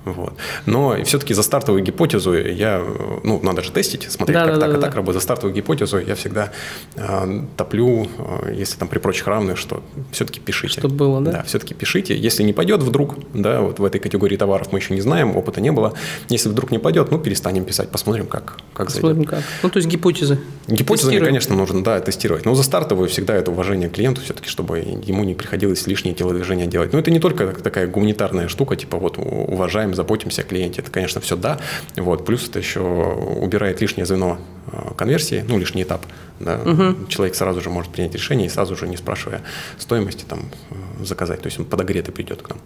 Вот. 0.04 0.34
Но 0.66 1.02
все-таки 1.04 1.34
за 1.34 1.42
стартовую 1.42 1.82
гипотезу 1.82 2.34
я, 2.34 2.82
ну, 3.22 3.40
надо 3.42 3.62
же 3.62 3.72
тестить, 3.72 4.10
смотреть, 4.10 4.36
да, 4.36 4.46
как 4.46 4.54
да, 4.54 4.60
так, 4.60 4.70
да, 4.72 4.78
а 4.78 4.80
так 4.80 4.94
работает. 4.94 5.20
За 5.20 5.24
стартовую 5.24 5.54
гипотезу 5.54 5.98
я 5.98 6.14
всегда 6.14 6.52
э, 6.96 7.40
топлю, 7.56 8.08
э, 8.18 8.54
если 8.54 8.78
там 8.78 8.88
при 8.88 8.98
прочих 8.98 9.26
равных, 9.26 9.56
что 9.56 9.82
все-таки 10.12 10.40
пишите. 10.40 10.80
Чтобы 10.80 10.94
было, 10.94 11.20
да? 11.20 11.32
Да, 11.32 11.42
все-таки 11.44 11.74
пишите. 11.74 12.16
Если 12.16 12.42
не 12.42 12.52
пойдет 12.52 12.82
вдруг, 12.82 13.16
да, 13.32 13.60
вот 13.60 13.78
в 13.78 13.84
этой 13.84 13.98
категории 13.98 14.36
товаров 14.36 14.72
мы 14.72 14.78
еще 14.78 14.94
не 14.94 15.00
знаем, 15.00 15.36
опыта 15.36 15.60
не 15.60 15.72
было. 15.72 15.94
Если 16.28 16.48
вдруг 16.48 16.70
не 16.70 16.78
пойдет, 16.78 17.10
ну, 17.10 17.18
перестанем 17.18 17.64
писать, 17.64 17.88
посмотрим, 17.88 18.26
как, 18.26 18.58
как 18.74 18.86
посмотрим, 18.86 19.16
зайдет. 19.16 19.30
как. 19.30 19.44
Ну, 19.62 19.70
то 19.70 19.78
есть 19.78 19.88
гипотезы. 19.88 20.38
Гипотезы, 20.68 21.18
конечно, 21.18 21.56
нужно, 21.56 21.82
да, 21.82 21.98
тестировать. 22.00 22.44
Но 22.44 22.54
за 22.54 22.62
стартовую 22.62 23.08
всегда 23.08 23.34
это 23.34 23.50
уважение 23.50 23.88
клиенту 23.88 24.20
все-таки, 24.20 24.48
чтобы 24.48 24.78
ему 24.78 25.24
не 25.24 25.34
приходилось 25.34 25.86
лишние 25.86 26.14
телодвижения 26.14 26.66
делать. 26.66 26.92
Но 26.92 26.98
это 26.98 27.10
не 27.10 27.20
только 27.20 27.46
такая 27.46 27.86
гуманитарная 27.86 28.48
штука, 28.48 28.76
типа 28.76 28.98
вот 28.98 29.16
уважаем, 29.18 29.93
заботимся 29.94 30.42
о 30.42 30.44
клиенте. 30.44 30.82
Это, 30.82 30.90
конечно, 30.90 31.20
все 31.20 31.36
да. 31.36 31.58
Вот. 31.96 32.24
Плюс 32.24 32.48
это 32.48 32.58
еще 32.58 32.80
убирает 32.80 33.80
лишнее 33.80 34.06
звено 34.06 34.38
э, 34.72 34.94
конверсии, 34.96 35.44
ну, 35.48 35.58
лишний 35.58 35.82
этап. 35.82 36.04
Да. 36.40 36.56
Угу. 36.56 37.06
Человек 37.08 37.34
сразу 37.34 37.60
же 37.60 37.70
может 37.70 37.92
принять 37.92 38.14
решение 38.14 38.46
и 38.46 38.50
сразу 38.50 38.76
же, 38.76 38.88
не 38.88 38.96
спрашивая 38.96 39.42
стоимости, 39.78 40.24
там, 40.24 40.40
э, 40.70 41.04
заказать. 41.04 41.42
То 41.42 41.46
есть 41.46 41.58
он 41.58 41.64
подогретый 41.64 42.12
придет 42.12 42.42
к 42.42 42.48
нам. 42.48 42.58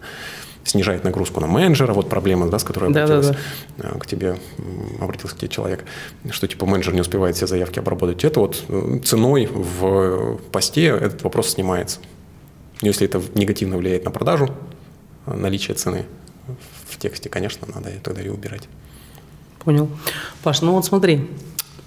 Снижает 0.65 1.05
нагрузку 1.05 1.41
на 1.41 1.47
менеджера. 1.47 1.93
Вот 1.93 2.09
проблема, 2.09 2.49
да, 2.49 2.59
с 2.59 2.65
которой 2.65 2.93
да, 2.93 3.05
обратилась, 3.05 3.37
да, 3.77 3.91
да. 3.93 3.99
к 3.99 4.07
тебе, 4.07 4.37
обратился 5.01 5.35
к 5.35 5.39
тебе 5.39 5.49
человек, 5.49 5.85
что 6.31 6.47
типа 6.47 6.67
менеджер 6.67 6.95
не 6.95 7.01
успевает 7.01 7.37
все 7.37 7.47
заявки 7.47 7.79
обработать. 7.79 8.25
Это 8.25 8.41
вот 8.41 8.65
э, 8.69 9.01
ценой 9.05 9.47
в 9.47 10.39
посте 10.53 10.87
этот 10.87 11.23
вопрос 11.23 11.51
снимается. 11.51 12.01
Если 12.81 13.07
это 13.07 13.21
негативно 13.35 13.77
влияет 13.77 14.05
на 14.05 14.11
продажу, 14.11 14.55
наличие 15.27 15.75
цены, 15.75 16.07
в 16.89 16.99
тексте, 16.99 17.29
конечно, 17.29 17.67
надо 17.73 17.91
тогда 18.03 18.21
ее 18.21 18.33
убирать. 18.33 18.69
Понял. 19.65 19.89
Паш, 20.43 20.63
ну 20.63 20.73
вот 20.73 20.85
смотри, 20.85 21.29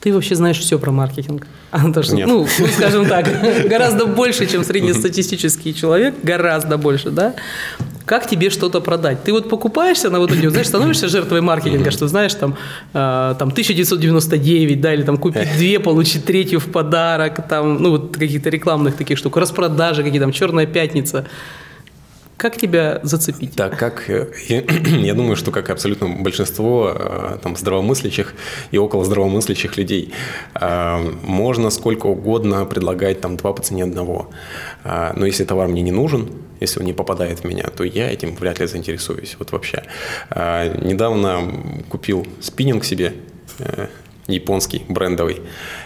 ты 0.02 0.12
вообще 0.14 0.36
знаешь 0.36 0.60
все 0.60 0.80
про 0.80 0.92
маркетинг. 0.92 1.48
А, 1.72 1.90
то, 1.90 2.04
что, 2.04 2.16
Нет. 2.16 2.28
Ну, 2.28 2.46
скажем 2.76 3.06
так, 3.06 3.26
гораздо 3.70 4.06
больше, 4.06 4.46
чем 4.46 4.66
среднестатистический 4.66 5.74
человек, 5.74 6.16
гораздо 6.22 6.78
больше, 6.78 7.12
да? 7.12 7.34
Как 8.06 8.28
тебе 8.28 8.50
что-то 8.50 8.82
продать? 8.82 9.24
Ты 9.24 9.32
вот 9.32 9.48
покупаешься 9.48 10.10
на 10.10 10.20
вот 10.20 10.34
эти, 10.34 10.50
знаешь, 10.50 10.68
становишься 10.68 11.08
жертвой 11.08 11.40
маркетинга, 11.40 11.92
что 11.92 12.10
знаешь, 12.10 12.34
там, 12.34 12.58
э, 12.94 13.36
там 13.40 13.52
1999, 13.52 14.82
да, 14.82 14.94
или 14.94 15.04
там 15.04 15.18
купить 15.18 15.48
две, 15.56 15.80
получить 15.80 16.26
третью 16.26 16.60
в 16.60 16.66
подарок, 16.66 17.48
там, 17.48 17.82
ну, 17.82 17.92
вот 17.92 18.18
каких-то 18.18 18.50
рекламных 18.50 18.98
таких 18.98 19.18
штук, 19.18 19.38
распродажи 19.38 20.04
какие 20.04 20.20
там, 20.20 20.34
черная 20.34 20.66
пятница. 20.66 21.26
Как 22.42 22.58
тебя 22.58 23.00
зацепить? 23.04 23.56
Так 23.56 23.78
как, 23.78 24.10
э, 24.10 24.32
я 24.50 25.14
думаю, 25.14 25.36
что 25.36 25.52
как 25.52 25.70
абсолютно 25.70 26.08
большинство 26.08 26.92
э, 26.92 27.38
там, 27.40 27.56
здравомыслящих 27.56 28.34
и 28.72 28.80
около 28.80 29.06
здравомыслящих 29.06 29.78
людей, 29.78 30.12
э, 30.56 31.12
можно 31.22 31.70
сколько 31.70 32.08
угодно 32.08 32.66
предлагать 32.66 33.22
там 33.22 33.38
два 33.38 33.54
по 33.54 33.62
цене 33.62 33.84
одного. 33.84 34.32
Но 34.84 35.28
если 35.28 35.44
товар 35.44 35.68
мне 35.68 35.84
не 35.84 35.92
нужен, 35.92 36.32
если 36.60 36.80
он 36.80 36.88
не 36.88 36.94
попадает 36.94 37.42
в 37.42 37.44
меня, 37.44 37.66
то 37.66 37.84
я 37.84 38.12
этим 38.12 38.36
вряд 38.36 38.60
ли 38.60 38.66
заинтересуюсь. 38.66 39.36
Вот 39.38 39.52
вообще. 39.52 39.84
Недавно 40.32 41.44
купил 41.90 42.26
спиннинг 42.40 42.84
себе, 42.84 43.14
японский, 44.36 44.84
брендовый. 44.88 45.42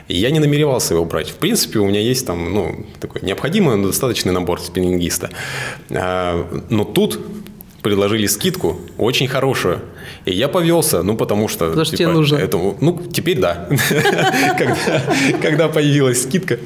И 0.08 0.18
я 0.18 0.32
не 0.32 0.40
намеревался 0.40 0.94
его 0.94 1.06
брать. 1.06 1.30
В 1.30 1.36
принципе, 1.36 1.80
у 1.80 1.86
меня 1.86 2.00
есть 2.00 2.26
там, 2.26 2.54
ну, 2.54 2.86
такой 3.00 3.22
необходимый, 3.22 3.78
но 3.78 3.88
достаточный 3.88 4.32
набор 4.32 4.62
спиннингиста. 4.62 5.30
А, 5.90 6.48
но 6.70 6.84
тут 6.84 7.20
предложили 7.86 8.26
скидку 8.26 8.80
очень 8.98 9.28
хорошую. 9.28 9.80
И 10.26 10.34
я 10.34 10.48
повелся, 10.48 11.04
ну, 11.04 11.16
потому 11.16 11.48
что... 11.48 11.68
Потому 11.68 11.86
что 11.86 11.98
типа, 11.98 12.10
тебе 12.10 12.18
нужно. 12.18 12.38
Этому, 12.38 12.76
ну, 12.82 13.00
теперь 13.14 13.40
да. 13.40 13.70
Когда 15.42 15.68
появилась 15.68 16.24
скидка, 16.24 16.58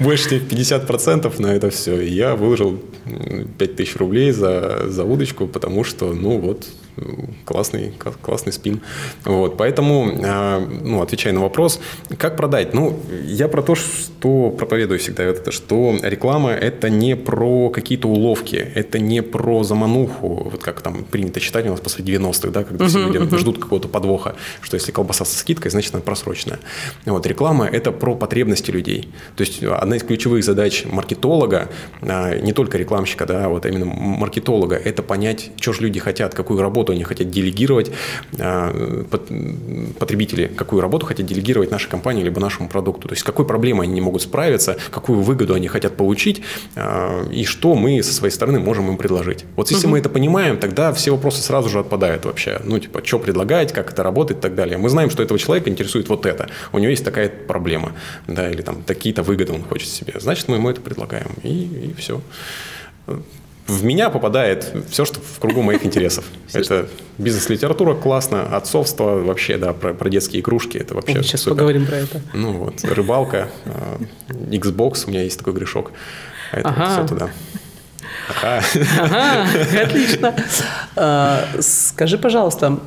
больше 0.00 0.28
чем 0.28 0.40
50% 0.40 1.40
на 1.40 1.46
это 1.46 1.70
все, 1.70 1.98
я 2.02 2.36
выложил 2.36 2.78
5000 3.58 3.96
рублей 3.96 4.32
за 4.32 5.04
удочку, 5.04 5.46
потому 5.46 5.82
что, 5.82 6.12
ну, 6.12 6.38
вот, 6.38 6.66
классный, 7.44 7.92
классный 8.22 8.52
спин. 8.52 8.80
Вот, 9.24 9.56
поэтому, 9.56 10.10
а, 10.24 10.60
ну, 10.60 11.02
отвечая 11.02 11.32
на 11.32 11.40
вопрос, 11.40 11.80
как 12.18 12.36
продать? 12.36 12.74
Ну, 12.74 12.98
я 13.24 13.48
про 13.48 13.62
то, 13.62 13.74
что 13.74 14.50
проповедую 14.50 14.98
всегда 14.98 15.24
это, 15.24 15.50
что 15.52 15.94
реклама– 16.02 16.50
это 16.52 16.90
не 16.90 17.16
про 17.16 17.70
какие-то 17.70 18.08
уловки, 18.08 18.56
это 18.56 18.98
не 18.98 19.22
про 19.22 19.62
замануху, 19.62 20.50
вот 20.50 20.62
как 20.62 20.80
там 20.80 21.04
принято 21.04 21.40
считать 21.40 21.66
у 21.66 21.70
нас 21.70 21.80
после 21.80 22.04
90-х, 22.04 22.48
да, 22.48 22.64
когда 22.64 22.84
uh-huh, 22.84 22.88
все 22.88 23.06
люди 23.06 23.18
uh-huh. 23.18 23.38
ждут 23.38 23.58
какого-то 23.58 23.88
подвоха, 23.88 24.36
что 24.62 24.76
если 24.76 24.92
колбаса 24.92 25.24
со 25.24 25.38
скидкой, 25.38 25.70
значит, 25.70 25.94
она 25.94 26.02
просроченная. 26.02 26.58
Вот, 27.04 27.26
реклама– 27.26 27.66
это 27.72 27.92
про 27.92 28.14
потребности 28.14 28.70
людей. 28.70 29.08
То 29.36 29.42
есть, 29.42 29.62
одна 29.62 29.96
из 29.96 30.02
ключевых 30.02 30.44
задач 30.44 30.84
маркетолога, 30.86 31.68
а, 32.02 32.38
не 32.38 32.52
только 32.52 32.78
рекламщика, 32.78 33.26
да, 33.26 33.46
а 33.46 33.48
вот 33.48 33.66
именно 33.66 33.86
маркетолога– 33.86 34.76
это 34.84 35.02
понять, 35.02 35.50
что 35.60 35.72
же 35.72 35.82
люди 35.82 36.00
хотят, 36.00 36.34
какую 36.34 36.60
работу 36.60 36.85
работу 36.86 36.92
они 36.92 37.04
хотят 37.04 37.30
делегировать, 37.30 37.90
а, 38.38 38.72
потребители 39.98 40.46
какую 40.46 40.82
работу 40.82 41.06
хотят 41.06 41.26
делегировать 41.26 41.70
нашей 41.70 41.90
компании 41.90 42.22
либо 42.22 42.40
нашему 42.40 42.68
продукту. 42.68 43.08
То 43.08 43.12
есть, 43.12 43.22
с 43.22 43.24
какой 43.24 43.44
проблемой 43.44 43.86
они 43.86 43.94
не 43.94 44.00
могут 44.00 44.22
справиться, 44.22 44.76
какую 44.90 45.20
выгоду 45.20 45.54
они 45.54 45.68
хотят 45.68 45.96
получить, 45.96 46.42
а, 46.76 47.24
и 47.30 47.44
что 47.44 47.74
мы 47.74 48.02
со 48.02 48.12
своей 48.12 48.32
стороны 48.32 48.60
можем 48.60 48.88
им 48.88 48.96
предложить. 48.96 49.44
Вот 49.56 49.70
если 49.70 49.86
угу. 49.86 49.92
мы 49.92 49.98
это 49.98 50.08
понимаем, 50.08 50.58
тогда 50.58 50.92
все 50.92 51.10
вопросы 51.10 51.42
сразу 51.42 51.68
же 51.68 51.78
отпадают 51.80 52.24
вообще. 52.24 52.60
Ну, 52.64 52.78
типа, 52.78 53.02
что 53.04 53.18
предлагать, 53.18 53.72
как 53.72 53.92
это 53.92 54.02
работает 54.02 54.38
и 54.38 54.42
так 54.42 54.54
далее. 54.54 54.78
Мы 54.78 54.88
знаем, 54.88 55.10
что 55.10 55.22
этого 55.22 55.38
человека 55.38 55.70
интересует 55.70 56.08
вот 56.08 56.26
это. 56.26 56.48
У 56.72 56.78
него 56.78 56.90
есть 56.90 57.04
такая 57.04 57.28
проблема, 57.28 57.92
да, 58.28 58.50
или 58.50 58.62
там 58.62 58.82
такие-то 58.82 59.22
выгоды 59.22 59.52
он 59.52 59.62
хочет 59.62 59.88
себе. 59.88 60.14
Значит, 60.20 60.48
мы 60.48 60.56
ему 60.56 60.70
это 60.70 60.80
предлагаем, 60.80 61.30
и, 61.42 61.90
и 61.90 61.94
все 61.98 62.20
в 63.66 63.84
меня 63.84 64.10
попадает 64.10 64.72
все, 64.90 65.04
что 65.04 65.20
в 65.20 65.38
кругу 65.40 65.62
моих 65.62 65.84
интересов. 65.84 66.24
Это 66.52 66.88
бизнес-литература 67.18 67.94
классно, 67.94 68.42
отцовство 68.56 69.16
вообще, 69.16 69.56
да, 69.56 69.72
про, 69.72 69.94
про 69.94 70.08
детские 70.08 70.42
игрушки, 70.42 70.76
это 70.78 70.94
вообще 70.94 71.22
Сейчас 71.22 71.42
супер. 71.42 71.56
поговорим 71.56 71.86
про 71.86 71.96
это. 71.96 72.20
Ну 72.34 72.52
вот, 72.52 72.84
рыбалка, 72.84 73.48
э, 73.64 73.98
Xbox, 74.28 75.04
у 75.06 75.10
меня 75.10 75.22
есть 75.22 75.38
такой 75.38 75.54
грешок. 75.54 75.92
Это 76.52 76.68
ага. 76.68 76.90
все 76.92 77.06
туда. 77.06 77.30
Ага. 78.42 78.62
ага, 79.00 79.46
отлично. 79.82 80.34
А, 80.96 81.44
скажи, 81.60 82.18
пожалуйста, 82.18 82.80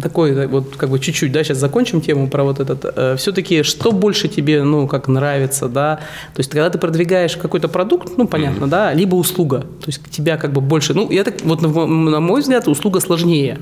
такой 0.00 0.46
вот 0.46 0.76
как 0.76 0.88
бы 0.90 0.98
чуть-чуть, 0.98 1.32
да, 1.32 1.44
сейчас 1.44 1.58
закончим 1.58 2.00
тему 2.00 2.28
про 2.28 2.44
вот 2.44 2.60
этот. 2.60 2.84
Э, 2.96 3.16
все-таки 3.16 3.62
что 3.62 3.92
больше 3.92 4.28
тебе, 4.28 4.62
ну, 4.62 4.88
как 4.88 5.08
нравится, 5.08 5.68
да? 5.68 5.96
То 6.34 6.40
есть 6.40 6.50
когда 6.50 6.70
ты 6.70 6.78
продвигаешь 6.78 7.36
какой-то 7.36 7.68
продукт, 7.68 8.16
ну, 8.16 8.26
понятно, 8.26 8.64
mm-hmm. 8.64 8.68
да, 8.68 8.94
либо 8.94 9.14
услуга, 9.16 9.60
то 9.60 9.86
есть 9.86 10.00
тебя 10.10 10.36
как 10.36 10.52
бы 10.52 10.60
больше, 10.60 10.94
ну, 10.94 11.10
я 11.10 11.24
так 11.24 11.42
вот 11.42 11.60
на, 11.60 11.68
на 11.68 12.20
мой 12.20 12.40
взгляд 12.40 12.68
услуга 12.68 13.00
сложнее, 13.00 13.58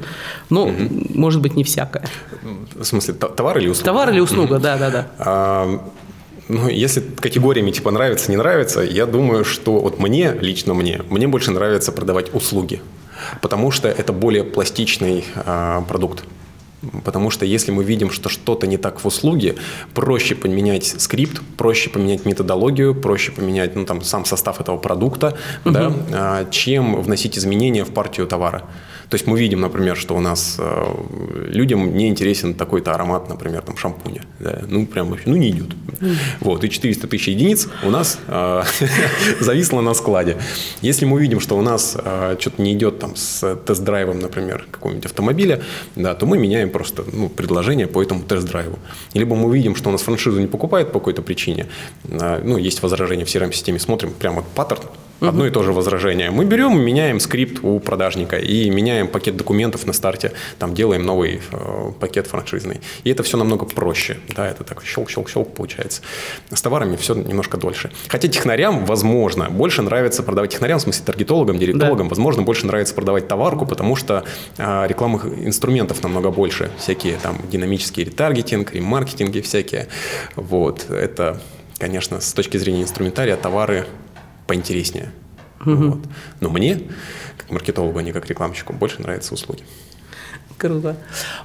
но 0.50 0.68
mm-hmm. 0.68 1.18
может 1.18 1.40
быть 1.40 1.56
не 1.56 1.64
всякая. 1.64 2.04
В 2.74 2.84
смысле 2.84 3.14
товар 3.14 3.58
или 3.58 3.68
услуга? 3.68 3.84
Товар 3.84 4.10
или 4.10 4.20
услуга, 4.20 4.56
mm-hmm. 4.56 4.60
да, 4.60 4.78
да, 4.78 4.90
да. 4.90 5.06
А, 5.18 5.80
ну, 6.48 6.68
если 6.68 7.00
категориями 7.00 7.72
типа 7.72 7.90
нравится, 7.90 8.30
не 8.30 8.36
нравится, 8.36 8.82
я 8.82 9.06
думаю, 9.06 9.44
что 9.44 9.80
вот 9.80 9.98
мне, 9.98 10.32
лично 10.40 10.74
мне, 10.74 11.02
мне 11.10 11.26
больше 11.26 11.50
нравится 11.50 11.90
продавать 11.90 12.32
услуги 12.34 12.80
потому 13.40 13.70
что 13.70 13.88
это 13.88 14.12
более 14.12 14.44
пластичный 14.44 15.24
э, 15.34 15.82
продукт. 15.88 16.24
Потому 17.04 17.30
что 17.30 17.44
если 17.44 17.72
мы 17.72 17.84
видим, 17.84 18.10
что 18.10 18.28
что-то 18.28 18.66
не 18.66 18.78
так 18.78 19.00
в 19.00 19.06
услуге, 19.06 19.56
проще 19.94 20.34
поменять 20.34 20.86
скрипт, 20.86 21.42
проще 21.58 21.90
поменять 21.90 22.24
методологию, 22.24 22.94
проще 22.94 23.32
поменять 23.32 23.76
ну, 23.76 23.84
там, 23.84 24.02
сам 24.02 24.24
состав 24.24 24.60
этого 24.60 24.78
продукта, 24.78 25.36
угу. 25.64 25.74
да, 25.74 25.92
а, 26.12 26.50
чем 26.50 27.02
вносить 27.02 27.36
изменения 27.36 27.84
в 27.84 27.92
партию 27.92 28.26
товара. 28.26 28.62
То 29.10 29.16
есть 29.16 29.26
мы 29.26 29.40
видим, 29.40 29.60
например, 29.60 29.96
что 29.96 30.14
у 30.16 30.20
нас 30.20 30.56
э, 30.60 30.94
людям 31.48 31.96
не 31.96 32.06
интересен 32.06 32.54
такой-то 32.54 32.92
аромат, 32.94 33.28
например, 33.28 33.60
там 33.62 33.76
шампуня. 33.76 34.22
Да? 34.38 34.62
Ну, 34.68 34.86
прям 34.86 35.10
вообще, 35.10 35.24
ну, 35.28 35.34
не 35.34 35.50
идет. 35.50 35.70
Mm. 35.98 36.14
Вот, 36.38 36.62
и 36.62 36.70
400 36.70 37.08
тысяч 37.08 37.26
единиц 37.26 37.68
у 37.82 37.90
нас 37.90 38.20
э, 38.28 38.62
зависло 39.40 39.80
на 39.80 39.94
складе. 39.94 40.36
Если 40.80 41.06
мы 41.06 41.16
увидим, 41.16 41.40
что 41.40 41.58
у 41.58 41.60
нас 41.60 41.96
э, 41.98 42.36
что-то 42.38 42.62
не 42.62 42.72
идет 42.72 43.00
там 43.00 43.16
с 43.16 43.56
тест-драйвом, 43.66 44.20
например, 44.20 44.64
какого-нибудь 44.70 45.06
автомобиля, 45.06 45.60
да, 45.96 46.14
то 46.14 46.24
мы 46.24 46.38
меняем 46.38 46.70
просто 46.70 47.04
ну, 47.12 47.28
предложение 47.28 47.88
по 47.88 48.00
этому 48.00 48.22
тест-драйву. 48.22 48.78
Либо 49.14 49.34
мы 49.34 49.48
увидим, 49.48 49.74
что 49.74 49.88
у 49.88 49.92
нас 49.92 50.02
франшизу 50.02 50.38
не 50.38 50.46
покупает 50.46 50.92
по 50.92 51.00
какой-то 51.00 51.22
причине, 51.22 51.66
ну, 52.04 52.58
есть 52.58 52.80
возражение 52.82 53.26
в 53.26 53.28
CRM-системе, 53.28 53.80
смотрим 53.80 54.12
прямо 54.12 54.36
вот 54.36 54.46
паттерн, 54.54 54.82
Одно 55.20 55.46
и 55.46 55.50
то 55.50 55.62
же 55.62 55.72
возражение. 55.72 56.30
Мы 56.30 56.44
берем, 56.44 56.80
меняем 56.80 57.20
скрипт 57.20 57.60
у 57.62 57.78
продажника 57.78 58.36
и 58.36 58.70
меняем 58.70 59.08
пакет 59.08 59.36
документов 59.36 59.86
на 59.86 59.92
старте, 59.92 60.32
там 60.58 60.74
делаем 60.74 61.04
новый 61.04 61.40
э, 61.52 61.92
пакет 62.00 62.26
франшизный. 62.26 62.80
И 63.04 63.10
это 63.10 63.22
все 63.22 63.36
намного 63.36 63.66
проще. 63.66 64.18
Да, 64.34 64.48
это 64.48 64.64
так 64.64 64.82
щелк-щелк-щелк 64.82 65.54
получается. 65.54 66.02
С 66.50 66.62
товарами 66.62 66.96
все 66.96 67.14
немножко 67.14 67.58
дольше. 67.58 67.90
Хотя 68.08 68.28
технарям, 68.28 68.86
возможно, 68.86 69.50
больше 69.50 69.82
нравится 69.82 70.22
продавать 70.22 70.52
технарям, 70.52 70.78
в 70.78 70.82
смысле 70.82 71.04
таргетологам, 71.04 71.58
директологам, 71.58 72.08
да. 72.08 72.10
возможно, 72.10 72.42
больше 72.42 72.66
нравится 72.66 72.94
продавать 72.94 73.28
товарку, 73.28 73.66
потому 73.66 73.96
что 73.96 74.24
э, 74.56 74.86
рекламных 74.86 75.26
инструментов 75.26 76.02
намного 76.02 76.30
больше. 76.30 76.70
Всякие 76.78 77.16
там 77.18 77.38
динамический 77.50 78.04
ретаргетинг, 78.04 78.72
ремаркетинги 78.72 79.40
всякие. 79.40 79.88
Вот. 80.36 80.90
Это, 80.90 81.40
конечно, 81.78 82.20
с 82.20 82.32
точки 82.32 82.56
зрения 82.56 82.82
инструментария 82.82 83.36
товары 83.36 83.86
поинтереснее. 84.50 85.12
Угу. 85.64 85.74
Вот. 85.74 86.00
Но 86.40 86.50
мне, 86.50 86.80
как 87.38 87.52
маркетологу, 87.52 87.96
а 88.00 88.02
не 88.02 88.10
как 88.10 88.26
рекламщику, 88.26 88.72
больше 88.72 89.00
нравятся 89.00 89.32
услуги. 89.34 89.62
Круто. 90.58 90.96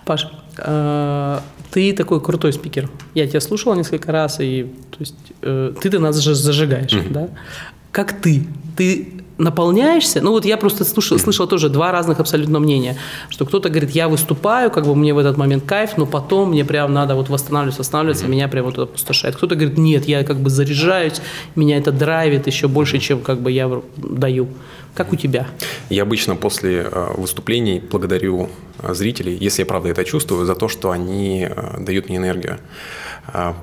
Паш, 0.05 0.27
э, 0.57 1.39
ты 1.69 1.93
такой 1.93 2.19
крутой 2.19 2.51
спикер. 2.51 2.89
Я 3.13 3.27
тебя 3.27 3.41
слушала 3.41 3.75
несколько 3.75 4.11
раз, 4.11 4.39
и 4.39 4.63
то 4.89 4.97
есть 4.97 5.15
э, 5.43 5.73
ты 5.79 5.91
ты 5.91 5.99
нас 5.99 6.17
же 6.17 6.33
зажигаешь, 6.33 6.93
mm 6.93 7.11
да? 7.11 7.29
Как 7.91 8.19
ты? 8.19 8.47
Ты 8.75 9.23
наполняешься, 9.37 10.21
ну 10.21 10.31
вот 10.31 10.45
я 10.45 10.57
просто 10.57 10.85
слушал, 10.85 11.19
слышал 11.19 11.47
тоже 11.47 11.69
два 11.69 11.91
разных 11.91 12.19
абсолютно 12.19 12.59
мнения, 12.59 12.97
что 13.29 13.45
кто-то 13.45 13.69
говорит, 13.69 13.91
я 13.91 14.07
выступаю, 14.07 14.71
как 14.71 14.85
бы 14.85 14.95
мне 14.95 15.13
в 15.13 15.17
этот 15.17 15.37
момент 15.37 15.65
кайф, 15.65 15.97
но 15.97 16.05
потом 16.05 16.51
мне 16.51 16.63
прям 16.63 16.93
надо 16.93 17.15
вот 17.15 17.29
восстанавливаться, 17.29 17.81
восстанавливаться, 17.81 18.27
меня 18.27 18.47
прям 18.47 18.65
вот 18.65 18.79
опустошает. 18.79 19.35
Кто-то 19.35 19.55
говорит, 19.55 19.77
нет, 19.77 20.05
я 20.05 20.23
как 20.23 20.37
бы 20.37 20.49
заряжаюсь, 20.49 21.21
меня 21.55 21.77
это 21.77 21.91
драйвит 21.91 22.47
еще 22.47 22.67
больше, 22.67 22.99
чем 22.99 23.19
как 23.21 23.41
бы 23.41 23.51
я 23.51 23.69
даю. 23.97 24.47
Как 24.95 25.11
у 25.11 25.17
тебя? 25.17 25.47
Я 25.89 26.03
обычно 26.03 26.37
после 26.37 26.87
э, 26.89 27.13
выступлений 27.17 27.81
благодарю 27.81 28.49
э, 28.79 28.93
зрителей, 28.93 29.37
если 29.37 29.63
я 29.63 29.65
правда 29.65 29.89
это 29.89 30.05
чувствую, 30.05 30.45
за 30.45 30.55
то, 30.55 30.69
что 30.69 30.89
они 30.89 31.49
э, 31.49 31.81
дают 31.81 32.07
мне 32.07 32.17
энергию. 32.17 32.59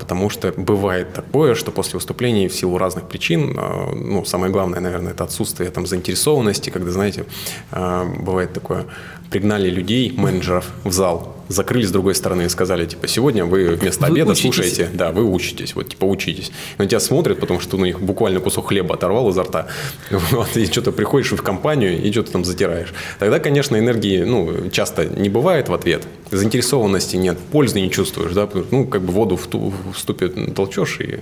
Потому 0.01 0.29
что 0.29 0.53
бывает 0.57 1.13
такое, 1.13 1.55
что 1.55 1.71
после 1.71 1.95
выступлений 1.95 2.49
в 2.49 2.55
силу 2.55 2.79
разных 2.79 3.05
причин, 3.09 3.57
ну, 3.95 4.25
самое 4.25 4.53
главное, 4.53 4.81
наверное, 4.81 5.13
это 5.13 5.23
отсутствие 5.23 5.62
там 5.71 5.87
заинтересованности, 5.87 6.71
когда, 6.71 6.91
знаете, 6.91 7.25
а, 7.71 8.05
бывает 8.05 8.53
такое, 8.53 8.87
пригнали 9.33 9.71
людей, 9.71 10.13
менеджеров 10.15 10.67
в 10.85 10.93
зал, 10.93 11.35
закрыли 11.49 11.85
с 11.85 11.91
другой 11.91 12.15
стороны 12.15 12.43
и 12.43 12.49
сказали, 12.49 12.85
типа, 12.87 13.09
сегодня 13.09 13.45
вы 13.45 13.77
вместо 13.77 14.07
вы 14.07 14.13
обеда 14.13 14.33
учитесь. 14.33 14.43
слушаете, 14.43 14.89
да, 14.93 15.11
вы 15.11 15.25
учитесь, 15.25 15.75
вот, 15.75 15.89
типа, 15.89 16.05
учитесь. 16.05 16.53
И 16.77 16.83
на 16.83 16.87
тебя 16.87 17.01
смотрят, 17.01 17.41
потому 17.41 17.61
что 17.61 17.77
ну, 17.79 17.87
их 17.87 18.01
буквально 18.01 18.41
кусок 18.41 18.69
хлеба 18.69 18.95
оторвал 18.95 19.31
изо 19.31 19.43
рта, 19.43 19.69
вот, 20.11 20.57
и 20.57 20.67
что-то 20.67 20.93
приходишь 20.93 21.33
в 21.33 21.43
компанию 21.43 22.01
и 22.03 22.13
что-то 22.13 22.33
там 22.33 22.45
затираешь. 22.45 22.93
Тогда, 23.19 23.39
конечно, 23.39 23.79
энергии, 23.79 24.23
ну, 24.23 24.71
часто 24.71 25.07
не 25.07 25.31
бывает 25.31 25.69
в 25.69 25.75
ответ, 25.75 26.03
заинтересованности 26.31 27.17
нет, 27.17 27.39
пользы 27.39 27.81
не 27.81 27.91
чувствуешь, 27.91 28.33
да, 28.33 28.49
ну, 28.71 28.87
как 28.87 29.03
бы 29.03 29.13
воду 29.13 29.37
в, 29.37 29.47
ту, 29.47 29.73
в 29.93 29.99
ступе 29.99 30.29
толчешь 30.29 31.01
и 31.01 31.21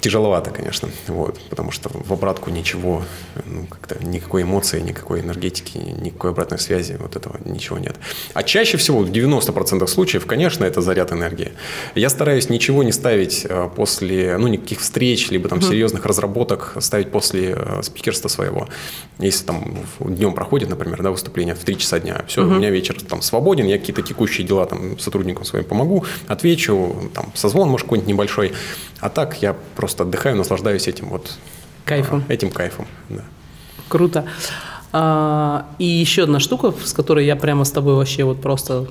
тяжеловато, 0.00 0.50
конечно, 0.50 0.88
вот, 1.06 1.38
потому 1.50 1.70
что 1.70 1.90
в 1.92 2.12
обратку 2.12 2.50
ничего, 2.50 3.02
ну, 3.44 3.66
как-то 3.66 4.04
никакой 4.04 4.42
эмоции, 4.42 4.80
никакой 4.80 5.20
энергетики, 5.20 5.78
никакой 5.78 6.30
обратной 6.30 6.58
связи, 6.58 6.96
вот 7.00 7.16
этого 7.16 7.38
ничего 7.44 7.78
нет. 7.78 7.96
А 8.34 8.42
чаще 8.42 8.76
всего, 8.76 9.00
в 9.00 9.10
90% 9.10 9.86
случаев, 9.86 10.26
конечно, 10.26 10.64
это 10.64 10.80
заряд 10.80 11.12
энергии. 11.12 11.52
Я 11.94 12.08
стараюсь 12.08 12.48
ничего 12.48 12.82
не 12.82 12.92
ставить 12.92 13.46
э, 13.48 13.68
после, 13.74 14.36
ну, 14.38 14.48
никаких 14.48 14.80
встреч, 14.80 15.30
либо 15.30 15.48
там 15.48 15.62
серьезных 15.62 16.04
разработок 16.04 16.74
ставить 16.80 17.10
после 17.10 17.56
э, 17.58 17.82
спикерства 17.82 18.28
своего. 18.28 18.68
Если 19.18 19.44
там 19.44 19.78
днем 20.00 20.34
проходит, 20.34 20.68
например, 20.68 21.02
да, 21.02 21.10
выступление 21.10 21.54
в 21.54 21.60
3 21.60 21.78
часа 21.78 21.98
дня, 21.98 22.24
все, 22.26 22.44
у 22.44 22.50
меня 22.50 22.70
вечер 22.70 23.00
там 23.02 23.22
свободен, 23.22 23.66
я 23.66 23.78
какие-то 23.78 24.02
текущие 24.02 24.46
дела 24.46 24.66
там 24.66 24.98
сотрудникам 24.98 25.44
своим 25.44 25.64
помогу, 25.64 26.04
отвечу, 26.26 27.10
там 27.14 27.32
созвон, 27.34 27.68
может, 27.68 27.86
какой-нибудь 27.86 28.08
небольшой. 28.08 28.52
А 29.00 29.08
так 29.08 29.42
я 29.42 29.56
просто 29.76 29.87
отдыхаю, 29.94 30.36
наслаждаюсь 30.36 30.88
этим 30.88 31.08
вот 31.08 31.36
кайфом. 31.84 32.24
Этим 32.28 32.50
кайфом, 32.50 32.86
да. 33.08 33.24
Круто. 33.88 34.26
А, 34.92 35.66
и 35.78 35.84
еще 35.84 36.24
одна 36.24 36.40
штука, 36.40 36.72
с 36.84 36.92
которой 36.92 37.26
я 37.26 37.36
прямо 37.36 37.64
с 37.64 37.70
тобой 37.70 37.94
вообще 37.94 38.24
вот 38.24 38.40
просто 38.40 38.86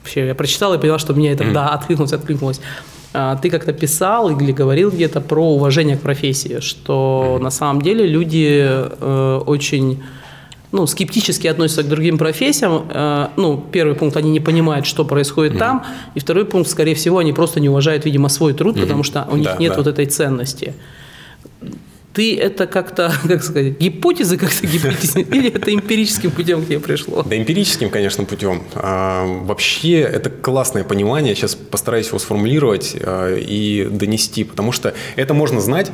вообще 0.00 0.26
я 0.26 0.34
прочитал 0.34 0.74
и 0.74 0.78
поняла, 0.78 0.98
что 0.98 1.14
мне 1.14 1.32
это 1.32 1.44
mm-hmm. 1.44 1.52
да 1.52 1.68
откликнулось, 1.68 2.12
откликнулось. 2.12 2.60
А, 3.14 3.36
ты 3.36 3.50
как-то 3.50 3.72
писал 3.72 4.30
или 4.30 4.52
говорил 4.52 4.90
где-то 4.90 5.20
про 5.20 5.42
уважение 5.42 5.96
к 5.96 6.00
профессии, 6.00 6.60
что 6.60 7.36
mm-hmm. 7.38 7.42
на 7.42 7.50
самом 7.50 7.82
деле 7.82 8.06
люди 8.06 8.66
э, 8.66 9.42
очень 9.46 10.02
ну, 10.72 10.86
скептически 10.86 11.46
относятся 11.46 11.82
к 11.82 11.88
другим 11.88 12.18
профессиям. 12.18 12.88
Э, 12.90 13.28
ну, 13.36 13.64
первый 13.72 13.94
пункт, 13.94 14.16
они 14.16 14.30
не 14.30 14.40
понимают, 14.40 14.86
что 14.86 15.04
происходит 15.04 15.54
mm-hmm. 15.54 15.58
там. 15.58 15.86
И 16.14 16.20
второй 16.20 16.44
пункт, 16.44 16.70
скорее 16.70 16.94
всего, 16.94 17.18
они 17.18 17.32
просто 17.32 17.60
не 17.60 17.68
уважают, 17.68 18.04
видимо, 18.04 18.28
свой 18.28 18.52
труд, 18.52 18.76
mm-hmm. 18.76 18.80
потому 18.80 19.02
что 19.02 19.26
у 19.30 19.36
них 19.36 19.46
да, 19.46 19.56
нет 19.58 19.72
да. 19.72 19.78
вот 19.78 19.86
этой 19.86 20.06
ценности. 20.06 20.74
Ты 22.12 22.36
это 22.36 22.66
как-то, 22.66 23.12
как 23.28 23.42
сказать, 23.42 23.78
гипотезы 23.78 24.36
как-то 24.36 24.66
гипотезы, 24.66 25.20
или 25.32 25.50
это 25.50 25.72
эмпирическим 25.72 26.30
путем 26.30 26.62
к 26.62 26.66
тебе 26.66 26.80
пришло? 26.80 27.22
Да, 27.22 27.36
эмпирическим, 27.36 27.88
конечно, 27.88 28.24
путем. 28.24 28.62
А, 28.74 29.24
вообще, 29.44 30.00
это 30.00 30.28
классное 30.28 30.84
понимание. 30.84 31.34
Сейчас 31.34 31.54
постараюсь 31.54 32.08
его 32.08 32.18
сформулировать 32.18 32.94
а, 33.00 33.34
и 33.34 33.84
донести, 33.90 34.44
потому 34.44 34.72
что 34.72 34.92
это 35.16 35.32
можно 35.32 35.60
знать, 35.60 35.90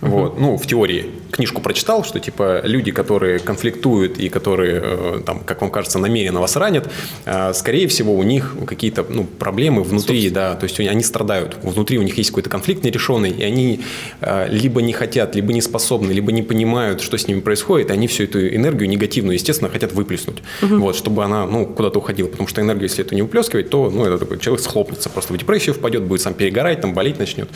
вот. 0.00 0.38
Ну, 0.38 0.56
в 0.56 0.66
теории 0.66 1.10
книжку 1.30 1.60
прочитал, 1.60 2.04
что 2.04 2.20
типа 2.20 2.62
люди, 2.64 2.90
которые 2.90 3.38
конфликтуют 3.38 4.18
и 4.18 4.28
которые, 4.28 4.80
э, 4.82 5.20
там, 5.24 5.40
как 5.40 5.60
вам 5.60 5.70
кажется, 5.70 5.98
намеренно 5.98 6.40
вас 6.40 6.56
ранят, 6.56 6.90
э, 7.26 7.52
скорее 7.54 7.86
всего, 7.88 8.14
у 8.14 8.22
них 8.22 8.56
какие-то 8.66 9.04
ну, 9.08 9.24
проблемы 9.24 9.82
внутри, 9.82 10.22
Собственно. 10.22 10.50
да, 10.52 10.56
то 10.56 10.64
есть 10.64 10.80
они 10.80 11.02
страдают. 11.02 11.58
Внутри 11.62 11.98
у 11.98 12.02
них 12.02 12.16
есть 12.16 12.30
какой-то 12.30 12.48
конфликт 12.48 12.82
нерешенный, 12.82 13.30
и 13.30 13.42
они 13.42 13.80
э, 14.20 14.48
либо 14.48 14.80
не 14.80 14.92
хотят, 14.92 15.34
либо 15.34 15.52
не 15.52 15.60
способны, 15.60 16.12
либо 16.12 16.32
не 16.32 16.42
понимают, 16.42 17.02
что 17.02 17.18
с 17.18 17.28
ними 17.28 17.40
происходит, 17.40 17.90
и 17.90 17.92
они 17.92 18.06
всю 18.06 18.24
эту 18.24 18.54
энергию 18.54 18.88
негативную, 18.88 19.34
естественно, 19.34 19.70
хотят 19.70 19.92
выплеснуть, 19.92 20.38
угу. 20.62 20.76
вот, 20.76 20.96
чтобы 20.96 21.24
она 21.24 21.46
ну, 21.46 21.66
куда-то 21.66 21.98
уходила. 21.98 22.28
Потому 22.28 22.48
что 22.48 22.62
энергию, 22.62 22.88
если 22.88 23.04
это 23.04 23.14
не 23.14 23.22
выплескивать, 23.22 23.68
то 23.68 23.90
ну, 23.90 24.04
это 24.04 24.18
такой 24.18 24.38
человек 24.38 24.64
схлопнется, 24.64 25.10
просто 25.10 25.34
в 25.34 25.38
депрессию 25.38 25.74
впадет, 25.74 26.04
будет 26.04 26.22
сам 26.22 26.34
перегорать, 26.34 26.80
там, 26.80 26.94
болеть 26.94 27.18
начнет 27.18 27.50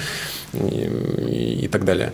и, 0.55 1.65
и 1.65 1.69
так 1.69 1.85
далее. 1.85 2.13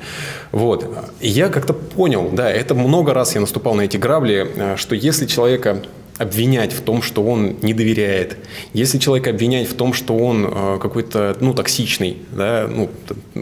Вот. 0.52 0.88
я 1.20 1.48
как-то 1.48 1.72
понял, 1.72 2.30
да, 2.32 2.50
это 2.50 2.74
много 2.74 3.14
раз 3.14 3.34
я 3.34 3.40
наступал 3.40 3.74
на 3.74 3.82
эти 3.82 3.96
грабли, 3.96 4.50
э, 4.54 4.76
что 4.76 4.94
если 4.94 5.26
человека 5.26 5.82
обвинять 6.20 6.74
в 6.74 6.82
том, 6.82 7.00
что 7.00 7.22
он 7.22 7.56
не 7.62 7.72
доверяет, 7.72 8.36
если 8.74 8.98
человека 8.98 9.30
обвинять 9.30 9.66
в 9.66 9.74
том, 9.74 9.94
что 9.94 10.18
он 10.18 10.44
э, 10.44 10.78
какой-то, 10.78 11.34
ну, 11.40 11.54
токсичный, 11.54 12.18
да, 12.30 12.68
ну, 12.68 12.90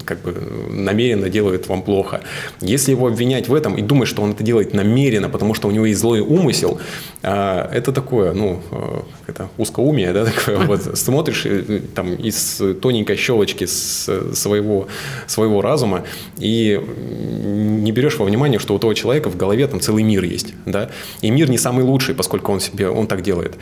как 0.04 0.22
бы 0.22 0.32
намеренно 0.70 1.28
делает 1.28 1.66
вам 1.66 1.82
плохо, 1.82 2.20
если 2.60 2.92
его 2.92 3.08
обвинять 3.08 3.48
в 3.48 3.54
этом 3.54 3.74
и 3.74 3.82
думать, 3.82 4.08
что 4.08 4.22
он 4.22 4.30
это 4.30 4.44
делает 4.44 4.74
намеренно, 4.74 5.28
потому 5.28 5.54
что 5.54 5.66
у 5.66 5.72
него 5.72 5.86
есть 5.86 5.98
злой 5.98 6.20
умысел, 6.20 6.78
э, 7.22 7.68
это 7.72 7.90
такое, 7.90 8.32
ну, 8.32 8.62
э, 8.70 9.00
это 9.26 9.48
узкоумие, 9.58 10.12
да, 10.12 10.26
такое, 10.26 10.58
вот, 10.66 10.96
смотришь 10.96 11.46
э, 11.46 11.80
там 11.96 12.14
из 12.14 12.62
тоненькой 12.80 13.16
щелочки 13.16 13.66
своего, 13.66 14.86
своего 15.26 15.62
разума 15.62 16.04
и 16.38 16.80
не 16.80 17.90
берешь 17.90 18.18
во 18.18 18.24
внимание, 18.24 18.60
что 18.60 18.76
у 18.76 18.78
того 18.78 18.94
человека 18.94 19.30
в 19.30 19.36
голове 19.36 19.66
там 19.66 19.80
целый 19.80 20.04
мир 20.04 20.22
есть, 20.22 20.54
да, 20.64 20.90
и 21.22 21.30
мир 21.32 21.50
не 21.50 21.58
самый 21.58 21.84
лучший, 21.84 22.14
поскольку 22.14 22.52
он 22.52 22.60
себе, 22.70 22.88
он 22.88 23.06
так 23.06 23.22
делает. 23.22 23.56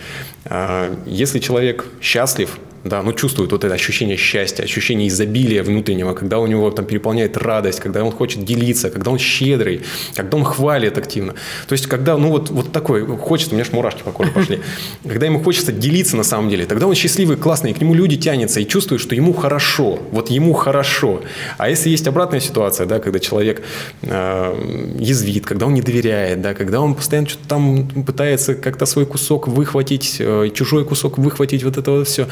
А, 0.45 0.95
если 1.07 1.39
человек 1.39 1.87
счастлив, 2.01 2.59
да, 2.89 3.03
ну 3.03 3.13
чувствует 3.13 3.53
вот 3.53 3.65
это 3.65 3.75
ощущение 3.75 4.17
счастья, 4.17 4.65
ощущение 4.65 5.09
изобилия 5.09 5.63
внутреннего, 5.63 6.15
когда 6.15 6.39
у 6.39 6.47
него 6.47 6.71
там 6.71 6.85
переполняет 6.85 7.37
радость, 7.37 7.81
когда 7.81 8.05
он 8.05 8.13
хочет 8.13 8.45
делиться, 8.45 8.91
когда 8.91 9.11
он 9.11 9.19
щедрый, 9.19 9.83
когда 10.15 10.37
он 10.37 10.45
хвалит 10.45 10.99
активно. 10.99 11.35
То 11.69 11.73
есть, 11.73 11.87
когда, 11.87 12.17
ну 12.17 12.31
вот, 12.31 12.51
вот 12.51 12.73
такой, 12.73 13.07
хочется, 13.07 13.53
у 13.53 13.55
меня 13.55 13.65
аж 13.65 13.73
мурашки 13.73 14.03
по 14.03 14.11
коже 14.11 14.31
пошли, 14.31 14.61
когда 15.07 15.27
ему 15.27 15.43
хочется 15.43 15.73
делиться 15.73 16.17
на 16.17 16.25
самом 16.25 16.51
деле, 16.51 16.67
тогда 16.67 16.87
он 16.87 16.95
счастливый, 16.95 17.37
классный, 17.37 17.71
и 17.71 17.75
к 17.75 17.81
нему 17.81 17.95
люди 17.95 18.17
тянутся 18.17 18.61
и 18.61 18.67
чувствуют, 18.67 19.03
что 19.03 19.15
ему 19.15 19.33
хорошо, 19.33 19.99
вот 20.11 20.31
ему 20.31 20.53
хорошо. 20.53 21.23
А 21.59 21.69
если 21.69 21.91
есть 21.91 22.07
обратная 22.07 22.41
ситуация, 22.41 22.87
да, 22.87 22.99
когда 22.99 23.19
человек 23.19 23.63
э, 24.03 24.95
язвит, 24.99 25.47
когда 25.47 25.67
он 25.67 25.75
не 25.75 25.83
доверяет, 25.83 26.41
да, 26.41 26.55
когда 26.55 26.81
он 26.81 26.95
постоянно 26.95 27.29
что-то 27.29 27.49
там 27.49 27.89
пытается 28.05 28.55
как-то 28.55 28.87
свой 28.87 29.07
кусок 29.07 29.49
выхватить, 29.49 30.17
э, 30.19 30.51
чужой 30.55 30.85
кусок 30.85 31.19
выхватить, 31.19 31.65
вот 31.65 31.77
это 31.77 31.91
вот 31.91 32.09
все, 32.09 32.29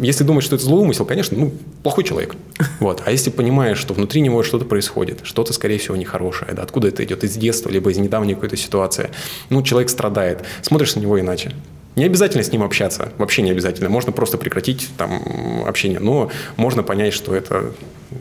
если 0.00 0.24
думать, 0.24 0.44
что 0.44 0.56
это 0.56 0.64
злой 0.64 0.82
умысел, 0.82 1.04
конечно, 1.04 1.38
ну, 1.38 1.52
плохой 1.82 2.04
человек. 2.04 2.34
Вот. 2.80 3.02
А 3.04 3.10
если 3.10 3.30
понимаешь, 3.30 3.78
что 3.78 3.94
внутри 3.94 4.20
него 4.20 4.42
что-то 4.42 4.64
происходит, 4.64 5.20
что-то, 5.22 5.52
скорее 5.52 5.78
всего, 5.78 5.96
нехорошее, 5.96 6.52
да, 6.54 6.62
откуда 6.62 6.88
это 6.88 7.04
идет, 7.04 7.24
из 7.24 7.36
детства, 7.36 7.70
либо 7.70 7.90
из 7.90 7.98
недавней 7.98 8.34
какой-то 8.34 8.56
ситуации, 8.56 9.10
ну, 9.50 9.62
человек 9.62 9.90
страдает, 9.90 10.44
смотришь 10.62 10.96
на 10.96 11.00
него 11.00 11.20
иначе. 11.20 11.52
Не 11.96 12.04
обязательно 12.04 12.42
с 12.42 12.50
ним 12.50 12.62
общаться, 12.64 13.12
вообще 13.18 13.42
не 13.42 13.50
обязательно. 13.50 13.88
Можно 13.88 14.10
просто 14.10 14.36
прекратить 14.36 14.88
там 14.96 15.64
общение, 15.66 16.00
но 16.00 16.30
можно 16.56 16.82
понять, 16.82 17.14
что 17.14 17.34
это 17.34 17.72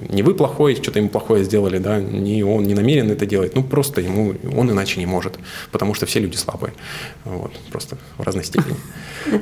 не 0.10 0.24
вы 0.24 0.34
плохой, 0.34 0.76
что-то 0.76 1.00
ему 1.00 1.10
плохое 1.10 1.43
сделали, 1.43 1.78
да, 1.78 2.00
не 2.00 2.43
он 2.43 2.63
не 2.63 2.74
намерен 2.74 3.12
это 3.12 3.26
делать, 3.26 3.56
ну 3.56 3.63
просто 3.63 4.02
ему 4.02 4.36
он 4.56 4.72
иначе 4.72 5.00
не 5.00 5.06
может, 5.06 5.38
потому 5.72 5.93
что 5.93 6.06
все 6.06 6.19
люди 6.19 6.36
слабые, 6.36 6.74
вот, 7.26 7.52
просто 7.72 7.98
в 8.17 8.24
разной 8.24 8.43
степени. 8.43 8.76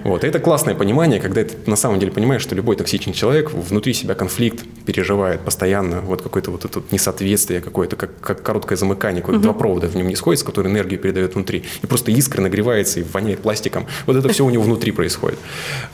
Вот, 0.04 0.24
и 0.24 0.28
это 0.28 0.40
классное 0.40 0.76
понимание, 0.76 1.20
когда 1.20 1.44
ты 1.44 1.58
на 1.66 1.76
самом 1.76 2.00
деле 2.00 2.12
понимаешь, 2.12 2.44
что 2.44 2.54
любой 2.54 2.76
токсичный 2.76 3.14
человек 3.14 3.52
внутри 3.52 3.94
себя 3.94 4.14
конфликт 4.14 4.64
переживает 4.86 5.42
постоянно, 5.42 6.02
вот 6.02 6.22
какое-то 6.22 6.52
вот 6.52 6.66
это 6.66 6.84
несоответствие 6.92 7.62
какое-то, 7.62 7.96
как, 7.96 8.20
как 8.20 8.44
короткое 8.44 8.76
замыкание, 8.76 9.22
какое-то 9.22 9.42
два 9.42 9.54
провода 9.54 9.88
в 9.88 9.96
нем 9.96 10.08
не 10.08 10.16
сходится, 10.16 10.46
которые 10.46 10.72
энергию 10.72 11.00
передают 11.00 11.34
внутри, 11.34 11.64
и 11.82 11.88
просто 11.88 12.12
искра 12.12 12.42
нагревается 12.42 13.00
и 13.00 13.04
воняет 13.04 13.42
пластиком. 13.42 13.88
Вот 14.06 14.16
это 14.16 14.30
все 14.30 14.46
у 14.46 14.52
него 14.52 14.64
внутри 14.64 14.92
происходит. 14.92 15.40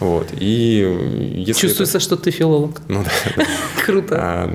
Вот, 0.02 0.28
и 0.38 1.34
если 1.38 1.68
Чувствуется, 1.68 1.98
это... 1.98 2.04
что 2.06 2.18
ты 2.18 2.32
филолог. 2.32 2.82
Ну 2.90 3.04
да. 3.04 3.46
Круто. 3.86 4.16
А, 4.38 4.50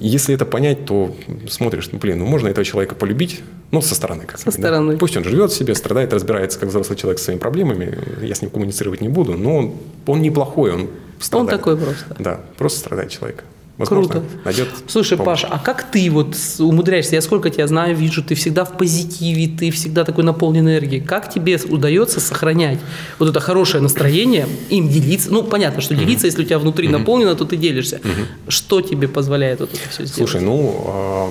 если 0.00 0.34
это 0.34 0.44
понять, 0.44 0.84
то 0.84 1.14
смотришь, 1.48 1.90
ну, 1.92 1.98
блин, 1.98 2.18
ну 2.18 2.26
можно 2.26 2.48
этого 2.48 2.64
человека 2.64 2.94
полюбить, 2.94 3.40
ну, 3.70 3.80
со 3.82 3.94
стороны 3.94 4.24
как 4.26 4.38
Со 4.38 4.50
стороны. 4.50 4.94
Да? 4.94 4.98
Пусть 4.98 5.16
он 5.16 5.24
живет 5.24 5.52
себе, 5.52 5.74
страдает, 5.74 6.12
разбирается, 6.12 6.58
как 6.58 6.70
взрослый 6.70 6.98
человек 6.98 7.18
со 7.18 7.26
своими 7.26 7.38
проблемами, 7.38 7.98
я 8.22 8.34
с 8.34 8.42
ним 8.42 8.50
коммуницировать 8.50 9.00
не 9.00 9.08
буду, 9.08 9.36
но 9.36 9.56
он, 9.56 9.74
он 10.06 10.22
неплохой, 10.22 10.72
он 10.72 10.90
страдает. 11.20 11.52
Он 11.52 11.58
такой 11.58 11.76
просто. 11.76 12.16
Да, 12.18 12.40
просто 12.58 12.80
страдает 12.80 13.10
человек. 13.10 13.44
Возможно, 13.80 14.12
Круто. 14.12 14.26
Найдет 14.44 14.68
Слушай, 14.88 15.16
помощь. 15.16 15.40
Паша, 15.42 15.54
а 15.54 15.58
как 15.58 15.90
ты 15.90 16.10
вот 16.10 16.36
умудряешься? 16.58 17.14
Я 17.14 17.22
сколько 17.22 17.48
тебя 17.48 17.66
знаю, 17.66 17.96
вижу, 17.96 18.22
ты 18.22 18.34
всегда 18.34 18.66
в 18.66 18.76
позитиве, 18.76 19.48
ты 19.48 19.70
всегда 19.70 20.04
такой 20.04 20.22
наполнен 20.22 20.68
энергией. 20.68 21.00
Как 21.00 21.32
тебе 21.32 21.58
удается 21.66 22.20
сохранять 22.20 22.78
вот 23.18 23.30
это 23.30 23.40
хорошее 23.40 23.82
настроение, 23.82 24.46
им 24.68 24.86
делиться? 24.90 25.30
Ну, 25.32 25.44
понятно, 25.44 25.80
что 25.80 25.94
делиться, 25.94 26.26
mm-hmm. 26.26 26.30
если 26.30 26.42
у 26.42 26.44
тебя 26.44 26.58
внутри 26.58 26.88
mm-hmm. 26.88 26.98
наполнено, 26.98 27.34
то 27.34 27.46
ты 27.46 27.56
делишься. 27.56 27.96
Mm-hmm. 27.96 28.26
Что 28.48 28.82
тебе 28.82 29.08
позволяет 29.08 29.60
вот 29.60 29.70
это 29.72 29.88
все 29.88 30.04
сделать? 30.04 30.30
Слушай, 30.30 30.42
ну, 30.42 30.84
а, 30.86 31.30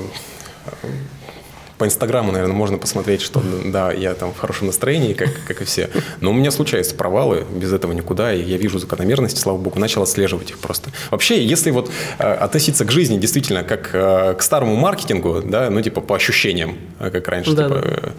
по 1.80 1.86
Инстаграму, 1.86 2.34
наверное, 2.34 2.54
можно 2.54 2.78
посмотреть, 2.78 3.22
что 3.22 3.42
да, 3.66 3.92
я 3.94 4.14
там 4.14 4.34
в 4.34 4.38
хорошем 4.38 4.68
настроении, 4.68 5.14
как, 5.14 5.30
как 5.48 5.62
и 5.62 5.66
все. 5.66 5.90
Но 6.20 6.32
у 6.32 6.34
меня 6.34 6.52
случаются 6.52 6.94
провалы, 6.94 7.46
без 7.56 7.72
этого 7.72 7.94
никуда, 7.94 8.34
и 8.34 8.44
я 8.44 8.58
вижу 8.58 8.80
закономерности, 8.80 9.40
слава 9.40 9.58
богу, 9.58 9.80
начал 9.80 10.04
отслеживать 10.04 10.52
их 10.52 10.60
просто. 10.60 10.92
Вообще, 11.10 11.44
если 11.44 11.72
вот 11.72 11.90
э, 12.20 12.24
относиться 12.24 12.84
к 12.84 12.92
жизни 12.92 13.18
действительно 13.18 13.64
как 13.64 13.92
э, 13.94 14.36
к 14.38 14.42
старому 14.42 14.76
маркетингу, 14.76 15.42
да, 15.42 15.70
ну 15.70 15.82
типа 15.82 16.02
по 16.02 16.18
ощущениям, 16.18 16.78
э, 17.00 17.10
как 17.12 17.28
раньше, 17.30 17.54
да, 17.54 17.70
типа, 17.70 17.82
да. 17.82 18.14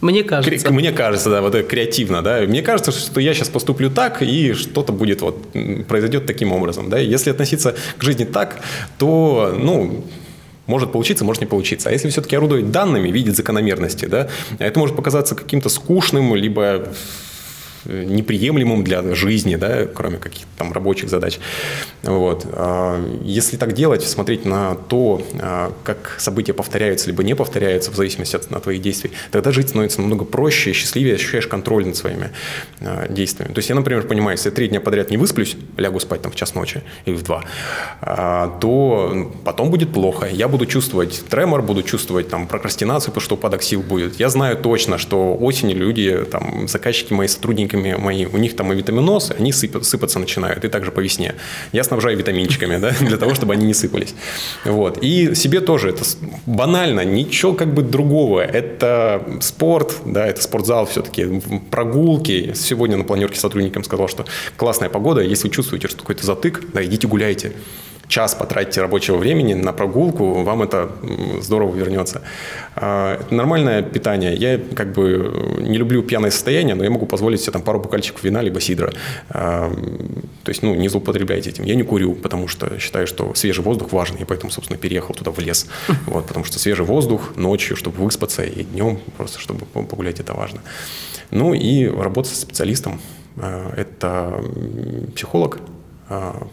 Мне 0.00 0.22
кажется. 0.22 0.72
Мне 0.72 0.92
кажется, 0.92 1.28
да, 1.28 1.42
вот 1.42 1.54
это 1.54 1.68
креативно, 1.68 2.22
да. 2.22 2.40
Мне 2.42 2.62
кажется, 2.62 2.92
что 2.92 3.20
я 3.20 3.34
сейчас 3.34 3.48
поступлю 3.48 3.90
так, 3.90 4.22
и 4.22 4.52
что-то 4.52 4.92
будет 4.92 5.22
вот, 5.22 5.44
произойдет 5.88 6.26
таким 6.26 6.52
образом, 6.52 6.88
да. 6.88 6.98
Если 6.98 7.30
относиться 7.30 7.74
к 7.98 8.02
жизни 8.02 8.24
так, 8.24 8.60
то, 8.96 9.54
ну, 9.58 10.04
может 10.70 10.92
получиться, 10.92 11.24
может 11.24 11.42
не 11.42 11.48
получиться. 11.48 11.88
А 11.88 11.92
если 11.92 12.08
все-таки 12.08 12.36
орудовать 12.36 12.70
данными, 12.70 13.10
видеть 13.10 13.36
закономерности, 13.36 14.06
да, 14.06 14.28
это 14.58 14.78
может 14.78 14.96
показаться 14.96 15.34
каким-то 15.34 15.68
скучным, 15.68 16.34
либо 16.34 16.88
неприемлемым 17.84 18.84
для 18.84 19.14
жизни, 19.14 19.56
да, 19.56 19.86
кроме 19.86 20.18
каких-то 20.18 20.48
там 20.58 20.72
рабочих 20.72 21.08
задач. 21.08 21.38
Вот. 22.02 22.46
А, 22.52 23.02
если 23.22 23.56
так 23.56 23.72
делать, 23.72 24.02
смотреть 24.02 24.44
на 24.44 24.74
то, 24.74 25.22
а, 25.40 25.72
как 25.84 26.16
события 26.18 26.52
повторяются 26.52 27.06
либо 27.06 27.22
не 27.22 27.34
повторяются 27.34 27.90
в 27.90 27.96
зависимости 27.96 28.36
от, 28.36 28.50
от 28.52 28.62
твоих 28.62 28.82
действий, 28.82 29.10
тогда 29.30 29.52
жить 29.52 29.70
становится 29.70 30.00
намного 30.00 30.24
проще, 30.24 30.72
счастливее, 30.72 31.14
ощущаешь 31.14 31.46
контроль 31.46 31.86
над 31.86 31.96
своими 31.96 32.30
а, 32.80 33.08
действиями. 33.08 33.52
То 33.52 33.58
есть 33.58 33.68
я, 33.68 33.74
например, 33.74 34.06
понимаю, 34.06 34.36
если 34.36 34.50
я 34.50 34.54
три 34.54 34.68
дня 34.68 34.80
подряд 34.80 35.10
не 35.10 35.16
высплюсь, 35.16 35.56
лягу 35.76 36.00
спать 36.00 36.22
там 36.22 36.32
в 36.32 36.34
час 36.34 36.54
ночи 36.54 36.82
или 37.06 37.14
в 37.14 37.22
два, 37.22 37.44
то 38.00 39.32
потом 39.44 39.70
будет 39.70 39.92
плохо. 39.92 40.26
Я 40.26 40.48
буду 40.48 40.66
чувствовать 40.66 41.22
тремор, 41.28 41.62
буду 41.62 41.82
чувствовать 41.82 42.28
там 42.28 42.46
прокрастинацию, 42.46 43.12
потому 43.12 43.24
что 43.24 43.34
упадок 43.34 43.62
сил 43.62 43.82
будет. 43.82 44.20
Я 44.20 44.28
знаю 44.28 44.56
точно, 44.56 44.98
что 44.98 45.36
осенью 45.36 45.76
люди, 45.76 46.24
там, 46.30 46.68
заказчики 46.68 47.12
мои, 47.12 47.28
сотрудниками 47.70 47.94
мои, 47.94 48.26
у 48.26 48.36
них 48.36 48.56
там 48.56 48.72
и 48.72 48.76
витаминоз, 48.76 49.32
они 49.38 49.52
сыпаться 49.52 50.18
начинают, 50.18 50.64
и 50.64 50.68
также 50.68 50.90
по 50.90 51.00
весне. 51.00 51.34
Я 51.72 51.84
снабжаю 51.84 52.16
витаминчиками, 52.16 52.78
да, 52.78 52.92
для 53.00 53.16
того, 53.16 53.34
чтобы 53.34 53.54
они 53.54 53.66
не 53.66 53.74
сыпались. 53.74 54.14
Вот. 54.64 54.98
И 55.02 55.34
себе 55.34 55.60
тоже 55.60 55.90
это 55.90 56.04
банально, 56.46 57.04
ничего 57.04 57.54
как 57.54 57.74
бы 57.74 57.82
другого. 57.82 58.40
Это 58.40 59.22
спорт, 59.40 59.96
да, 60.04 60.26
это 60.26 60.42
спортзал 60.42 60.86
все-таки, 60.86 61.40
прогулки. 61.70 62.52
Сегодня 62.54 62.96
на 62.96 63.04
планерке 63.04 63.38
сотрудникам 63.38 63.84
сказал, 63.84 64.08
что 64.08 64.24
классная 64.56 64.88
погода, 64.88 65.20
если 65.20 65.48
чувствуете, 65.48 65.88
что 65.88 65.98
какой-то 65.98 66.26
затык, 66.26 66.62
да, 66.72 66.84
идите 66.84 67.06
гуляйте 67.06 67.52
час 68.10 68.34
потратите 68.34 68.80
рабочего 68.80 69.16
времени 69.16 69.54
на 69.54 69.72
прогулку, 69.72 70.42
вам 70.42 70.62
это 70.62 70.90
здорово 71.40 71.74
вернется. 71.74 72.22
А, 72.74 73.14
это 73.14 73.34
нормальное 73.34 73.82
питание. 73.82 74.34
Я 74.34 74.58
как 74.58 74.92
бы 74.92 75.56
не 75.60 75.78
люблю 75.78 76.02
пьяное 76.02 76.30
состояние, 76.30 76.74
но 76.74 76.84
я 76.84 76.90
могу 76.90 77.06
позволить 77.06 77.40
себе 77.40 77.52
там 77.52 77.62
пару 77.62 77.80
букальчиков 77.80 78.22
вина 78.24 78.42
либо 78.42 78.60
сидра. 78.60 78.92
А, 79.30 79.72
то 80.42 80.50
есть, 80.50 80.62
ну, 80.62 80.74
не 80.74 80.88
злоупотребляйте 80.88 81.50
этим. 81.50 81.64
Я 81.64 81.76
не 81.76 81.84
курю, 81.84 82.14
потому 82.14 82.48
что 82.48 82.78
считаю, 82.80 83.06
что 83.06 83.32
свежий 83.34 83.62
воздух 83.62 83.92
важный, 83.92 84.22
и 84.22 84.24
поэтому, 84.24 84.50
собственно, 84.50 84.78
переехал 84.78 85.14
туда 85.14 85.30
в 85.30 85.38
лес. 85.38 85.66
Вот, 86.06 86.26
потому 86.26 86.44
что 86.44 86.58
свежий 86.58 86.84
воздух 86.84 87.36
ночью, 87.36 87.76
чтобы 87.76 88.02
выспаться, 88.02 88.42
и 88.42 88.64
днем 88.64 88.98
просто, 89.16 89.38
чтобы 89.38 89.66
погулять, 89.66 90.18
это 90.18 90.34
важно. 90.34 90.60
Ну 91.30 91.54
и 91.54 91.86
работа 91.86 92.28
со 92.30 92.36
специалистом. 92.36 93.00
А, 93.36 93.72
это 93.76 94.42
психолог, 95.14 95.58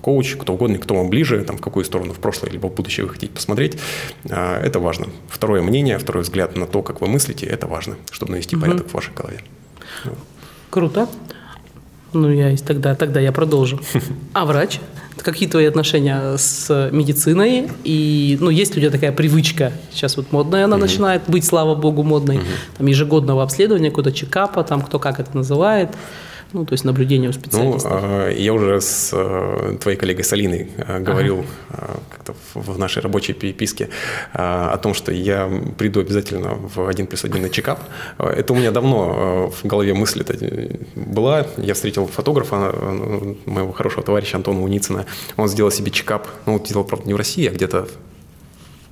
коуч, 0.01 0.35
кто 0.35 0.53
угодно, 0.53 0.77
кто 0.77 0.95
вам 0.95 1.09
ближе, 1.09 1.43
там, 1.43 1.57
в 1.57 1.61
какую 1.61 1.83
сторону 1.83 2.13
в 2.13 2.19
прошлое 2.19 2.51
либо 2.51 2.67
в 2.67 2.75
будущее 2.75 3.05
вы 3.05 3.13
хотите 3.13 3.33
посмотреть, 3.33 3.77
а, 4.29 4.61
это 4.61 4.79
важно. 4.79 5.07
Второе 5.29 5.61
мнение, 5.61 5.97
второй 5.97 6.23
взгляд 6.23 6.55
на 6.55 6.67
то, 6.67 6.81
как 6.83 7.01
вы 7.01 7.07
мыслите, 7.07 7.45
это 7.45 7.67
важно, 7.67 7.95
чтобы 8.11 8.33
навести 8.33 8.55
угу. 8.55 8.65
порядок 8.65 8.87
в 8.87 8.93
вашей 8.93 9.13
голове. 9.13 9.41
Круто. 10.69 11.07
Ну, 12.13 12.31
я 12.31 12.55
тогда, 12.57 12.95
тогда 12.95 13.19
я 13.19 13.31
продолжу. 13.31 13.79
А 14.33 14.45
врач? 14.45 14.79
Какие 15.17 15.49
твои 15.49 15.65
отношения 15.65 16.37
с 16.37 16.89
медициной? 16.91 17.69
И, 17.83 18.37
ну, 18.39 18.49
есть 18.49 18.75
ли 18.75 18.79
у 18.79 18.81
тебя 18.81 18.91
такая 18.91 19.11
привычка, 19.11 19.73
сейчас 19.91 20.15
вот 20.15 20.31
модная 20.31 20.65
она 20.65 20.75
угу. 20.75 20.83
начинает 20.83 21.23
быть, 21.27 21.45
слава 21.45 21.73
богу, 21.75 22.03
модной, 22.03 22.37
угу. 22.37 22.45
там, 22.77 22.87
ежегодного 22.87 23.43
обследования, 23.43 23.89
какого-то 23.89 24.11
чекапа, 24.11 24.63
там, 24.63 24.81
кто 24.81 24.99
как 24.99 25.19
это 25.19 25.35
называет. 25.35 25.89
Ну, 26.53 26.65
то 26.65 26.73
есть 26.73 26.85
наблюдение 26.85 27.29
у 27.29 27.33
специалистов. 27.33 28.01
Ну, 28.01 28.27
я 28.29 28.53
уже 28.53 28.79
с 28.79 29.11
э, 29.13 29.77
твоей 29.81 29.97
коллегой 29.97 30.23
Салиной 30.23 30.71
э, 30.77 30.99
говорил 30.99 31.45
ага. 31.69 31.99
как-то 32.09 32.33
в 32.53 32.79
нашей 32.79 33.01
рабочей 33.01 33.33
переписке 33.33 33.89
о 34.33 34.77
том, 34.77 34.93
что 34.93 35.11
я 35.11 35.49
приду 35.77 35.99
обязательно 35.99 36.55
в 36.55 36.87
один 36.87 37.07
плюс 37.07 37.25
один 37.25 37.41
на 37.41 37.49
чекап. 37.49 37.79
Это 38.17 38.53
у 38.53 38.55
меня 38.55 38.71
давно 38.71 39.51
в 39.51 39.65
голове 39.65 39.93
мысль 39.93 40.23
была. 40.95 41.47
Я 41.57 41.73
встретил 41.73 42.07
фотографа, 42.07 42.73
моего 43.45 43.71
хорошего 43.71 44.03
товарища 44.03 44.37
Антона 44.37 44.61
Уницына. 44.61 45.05
Он 45.35 45.47
сделал 45.47 45.71
себе 45.71 45.91
чекап, 45.91 46.27
ну, 46.45 46.59
делал, 46.59 46.83
правда, 46.83 47.07
не 47.07 47.13
в 47.13 47.17
России, 47.17 47.47
а 47.47 47.51
где-то 47.51 47.87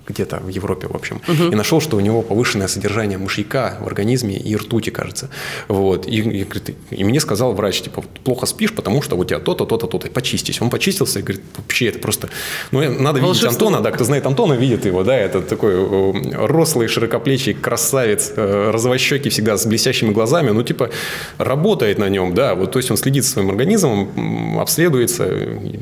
где-то 0.07 0.37
в 0.37 0.49
Европе, 0.49 0.87
в 0.87 0.95
общем, 0.95 1.21
угу. 1.27 1.51
и 1.51 1.55
нашел, 1.55 1.81
что 1.81 1.97
у 1.97 1.99
него 1.99 2.21
повышенное 2.21 2.67
содержание 2.67 3.17
мышьяка 3.17 3.77
в 3.81 3.87
организме 3.87 4.37
и 4.37 4.55
ртути, 4.55 4.89
кажется. 4.89 5.29
Вот. 5.67 6.07
И, 6.07 6.19
и, 6.19 6.47
и 6.91 7.03
мне 7.03 7.19
сказал 7.19 7.53
врач, 7.53 7.81
типа, 7.81 8.03
плохо 8.23 8.45
спишь, 8.45 8.73
потому 8.73 9.01
что 9.01 9.15
у 9.15 9.25
тебя 9.25 9.39
то-то, 9.39 9.65
то-то, 9.65 9.87
то-то, 9.87 10.09
почистись. 10.09 10.61
Он 10.61 10.69
почистился 10.69 11.19
и 11.19 11.21
говорит, 11.21 11.43
вообще 11.57 11.87
это 11.87 11.99
просто... 11.99 12.29
Ну, 12.71 12.79
надо 12.79 13.19
Волшебство. 13.19 13.29
видеть 13.29 13.45
Антона, 13.45 13.81
да, 13.81 13.91
кто 13.91 14.03
знает 14.03 14.25
Антона, 14.25 14.53
видит 14.53 14.85
его, 14.85 15.03
да, 15.03 15.15
это 15.15 15.41
такой 15.41 15.73
э, 15.73 16.45
рослый, 16.45 16.87
широкоплечий 16.87 17.53
красавец, 17.53 18.33
э, 18.35 18.71
розовощекий 18.71 19.31
всегда 19.31 19.57
с 19.57 19.65
блестящими 19.65 20.11
глазами, 20.11 20.51
ну, 20.51 20.63
типа, 20.63 20.89
работает 21.37 21.97
на 21.97 22.09
нем, 22.09 22.33
да, 22.33 22.55
вот, 22.55 22.71
то 22.71 22.79
есть 22.79 22.91
он 22.91 22.97
следит 22.97 23.23
за 23.23 23.31
своим 23.31 23.49
организмом, 23.49 24.59
обследуется, 24.59 25.25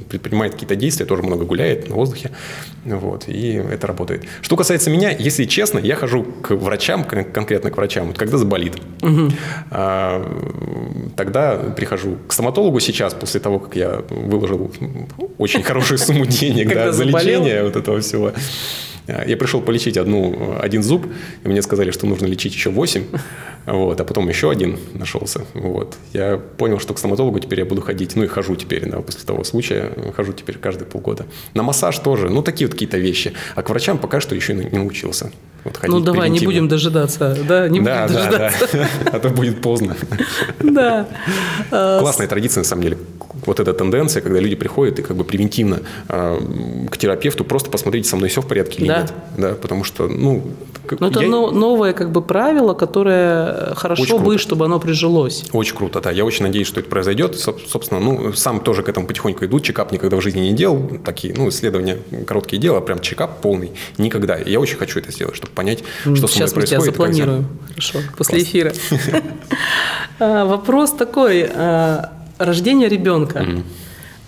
предпринимает 0.09 0.53
какие-то 0.53 0.75
действия, 0.75 1.05
тоже 1.05 1.23
много 1.23 1.45
гуляет 1.45 1.89
на 1.89 1.95
воздухе, 1.95 2.31
вот, 2.85 3.25
и 3.27 3.53
это 3.53 3.87
работает 3.87 4.12
работает. 4.13 4.29
Что 4.41 4.55
касается 4.55 4.89
меня, 4.89 5.09
если 5.11 5.45
честно, 5.45 5.79
я 5.79 5.95
хожу 5.95 6.23
к 6.23 6.51
врачам, 6.51 7.03
конкретно 7.03 7.71
к 7.71 7.77
врачам, 7.77 8.07
вот 8.07 8.17
когда 8.17 8.37
заболит. 8.37 8.75
Угу. 9.01 9.31
А, 9.71 11.11
тогда 11.15 11.55
прихожу 11.75 12.17
к 12.27 12.33
стоматологу 12.33 12.79
сейчас, 12.79 13.13
после 13.13 13.39
того, 13.39 13.59
как 13.59 13.75
я 13.75 14.01
выложил 14.09 14.71
очень 15.37 15.63
хорошую 15.63 15.97
сумму 15.97 16.25
денег 16.41 16.93
за 16.93 17.03
лечение 17.03 17.63
вот 17.63 17.75
этого 17.75 17.99
всего. 17.99 18.31
А, 19.07 19.23
я 19.25 19.37
пришел 19.37 19.61
полечить 19.61 19.97
одну, 19.97 20.57
один 20.59 20.83
зуб, 20.83 21.05
и 21.43 21.47
мне 21.47 21.61
сказали, 21.61 21.91
что 21.91 22.07
нужно 22.07 22.25
лечить 22.25 22.53
еще 22.53 22.69
8, 22.69 23.03
вот, 23.65 23.99
а 23.99 24.03
потом 24.03 24.27
еще 24.29 24.49
один 24.49 24.79
нашелся. 24.93 25.45
Вот. 25.53 25.95
Я 26.13 26.37
понял, 26.37 26.79
что 26.79 26.93
к 26.93 26.99
стоматологу 26.99 27.39
теперь 27.39 27.59
я 27.59 27.65
буду 27.65 27.81
ходить, 27.81 28.15
ну 28.15 28.23
и 28.23 28.27
хожу 28.27 28.55
теперь, 28.55 28.89
да, 28.89 28.99
после 28.99 29.25
того 29.25 29.43
случая, 29.43 29.91
хожу 30.15 30.33
теперь 30.33 30.57
каждые 30.57 30.87
полгода. 30.87 31.25
На 31.53 31.63
массаж 31.63 31.97
тоже, 31.99 32.29
ну 32.29 32.41
такие 32.41 32.67
вот 32.67 32.73
какие-то 32.73 32.97
вещи. 32.97 33.33
А 33.55 33.63
к 33.63 33.69
врачам 33.69 33.97
пока 33.97 34.19
что 34.19 34.35
еще 34.35 34.53
не 34.53 34.69
научился. 34.69 35.31
Вот 35.63 35.79
ну 35.87 35.99
давай, 36.01 36.29
не 36.29 36.39
будем 36.41 36.67
дожидаться, 36.67 37.37
да, 37.47 37.69
не 37.69 37.79
да, 37.79 38.05
будем 38.05 38.15
да, 38.15 38.23
дожидаться. 38.23 38.69
Да. 38.73 38.87
А 39.13 39.19
то 39.19 39.29
будет 39.29 39.61
поздно. 39.61 39.95
Да. 40.59 41.07
Классная 41.69 42.27
традиция, 42.27 42.61
на 42.61 42.65
самом 42.65 42.83
деле. 42.83 42.97
Вот 43.45 43.59
эта 43.59 43.73
тенденция, 43.73 44.21
когда 44.21 44.39
люди 44.39 44.55
приходят 44.55 44.99
и 44.99 45.01
как 45.01 45.15
бы 45.15 45.23
превентивно 45.23 45.79
э, 46.09 46.39
к 46.89 46.97
терапевту 46.97 47.45
просто 47.45 47.69
посмотрите, 47.69 48.09
со 48.09 48.17
мной 48.17 48.29
все 48.29 48.41
в 48.41 48.47
порядке 48.47 48.79
или 48.79 48.87
да. 48.93 49.01
нет. 49.01 49.13
Да, 49.37 49.53
потому 49.55 49.83
что, 49.83 50.07
ну... 50.07 50.43
Но 50.99 51.07
я... 51.07 51.11
это 51.11 51.21
новое 51.21 51.93
как 51.93 52.11
бы 52.11 52.21
правило, 52.21 52.73
которое 52.73 53.73
хорошо 53.75 54.19
бы, 54.19 54.37
чтобы 54.37 54.65
оно 54.65 54.79
прижилось. 54.79 55.45
Очень 55.53 55.77
круто, 55.77 56.01
да. 56.01 56.11
Я 56.11 56.25
очень 56.25 56.43
надеюсь, 56.43 56.67
что 56.67 56.81
это 56.81 56.89
произойдет. 56.89 57.39
Собственно, 57.39 58.01
ну, 58.01 58.33
сам 58.33 58.59
тоже 58.59 58.83
к 58.83 58.89
этому 58.89 59.07
потихоньку 59.07 59.45
иду. 59.45 59.59
Чекап 59.61 59.93
никогда 59.93 60.17
в 60.17 60.21
жизни 60.21 60.41
не 60.41 60.51
делал. 60.51 60.99
Такие, 61.05 61.33
ну, 61.35 61.47
исследования 61.49 61.99
короткие 62.27 62.61
дела, 62.61 62.81
прям 62.81 62.99
чекап 62.99 63.41
полный. 63.41 63.71
Никогда. 63.97 64.35
И 64.35 64.51
я 64.51 64.59
очень 64.59 64.77
хочу 64.77 64.99
это 64.99 65.11
сделать, 65.11 65.35
чтобы 65.35 65.53
понять, 65.53 65.83
что 66.01 66.27
Сейчас 66.27 66.31
со 66.31 66.37
мной 66.37 66.53
происходит. 66.53 66.67
Сейчас 66.67 66.79
мы 66.79 66.81
тебя 66.81 66.91
запланируем. 66.91 67.47
Хорошо, 67.69 67.99
после 68.17 68.37
Класс. 68.37 68.49
эфира. 68.49 68.73
А, 70.19 70.45
вопрос 70.45 70.91
такой. 70.91 71.49
А, 71.53 72.11
рождение 72.37 72.87
ребенка. 72.87 73.45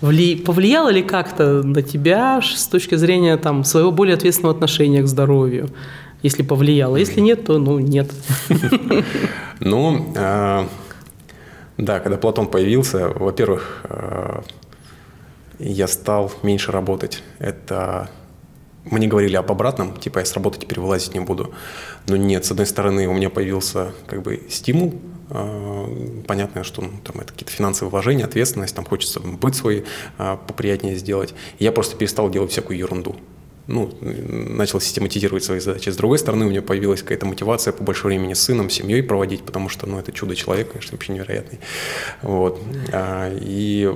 Повлияло 0.00 0.90
ли 0.90 1.02
как-то 1.02 1.62
на 1.62 1.82
тебя 1.82 2.40
с 2.42 2.66
точки 2.66 2.96
зрения 2.96 3.36
там, 3.36 3.64
своего 3.64 3.90
более 3.90 4.14
ответственного 4.14 4.54
отношения 4.54 5.02
к 5.02 5.06
здоровью? 5.06 5.70
Если 6.22 6.42
повлияло. 6.42 6.96
Если 6.96 7.20
нет, 7.20 7.46
то 7.46 7.58
ну 7.58 7.78
нет. 7.78 8.10
Ну, 9.58 10.12
а, 10.14 10.68
да, 11.78 11.98
когда 12.00 12.18
Платон 12.18 12.46
появился, 12.46 13.08
во-первых, 13.08 13.86
я 15.58 15.88
стал 15.88 16.30
меньше 16.42 16.72
работать. 16.72 17.22
Это 17.38 18.10
мне 18.84 19.08
говорили 19.08 19.36
об 19.36 19.50
обратном, 19.50 19.96
типа 19.96 20.20
я 20.20 20.24
с 20.24 20.32
работы 20.34 20.60
теперь 20.60 20.78
вылазить 20.78 21.14
не 21.14 21.20
буду. 21.20 21.52
Но 22.06 22.16
нет, 22.16 22.44
с 22.44 22.50
одной 22.50 22.66
стороны 22.66 23.08
у 23.08 23.14
меня 23.14 23.30
появился 23.30 23.92
как 24.06 24.22
бы 24.22 24.42
стимул, 24.48 24.94
э, 24.94 25.15
понятно, 25.28 26.64
что 26.64 26.82
ну, 26.82 26.90
там 27.04 27.20
это 27.20 27.32
какие-то 27.32 27.52
финансовые 27.52 27.90
вложения, 27.90 28.24
ответственность, 28.24 28.74
там 28.74 28.84
хочется 28.84 29.20
быт 29.20 29.54
свой 29.56 29.84
э, 30.18 30.36
поприятнее 30.46 30.96
сделать. 30.96 31.34
И 31.58 31.64
я 31.64 31.72
просто 31.72 31.96
перестал 31.96 32.30
делать 32.30 32.52
всякую 32.52 32.78
ерунду 32.78 33.16
ну, 33.66 33.92
начал 34.00 34.80
систематизировать 34.80 35.44
свои 35.44 35.58
задачи. 35.58 35.90
С 35.90 35.96
другой 35.96 36.18
стороны, 36.18 36.46
у 36.46 36.50
меня 36.50 36.62
появилась 36.62 37.02
какая-то 37.02 37.26
мотивация 37.26 37.72
по 37.72 37.82
больше 37.82 38.06
времени 38.06 38.34
с 38.34 38.40
сыном, 38.40 38.70
с 38.70 38.74
семьей 38.74 39.02
проводить, 39.02 39.42
потому 39.42 39.68
что, 39.68 39.86
ну, 39.86 39.98
это 39.98 40.12
чудо-человек, 40.12 40.70
конечно, 40.72 40.92
вообще 40.92 41.12
невероятный. 41.12 41.58
Вот. 42.22 42.60
А, 42.92 43.32
и 43.40 43.92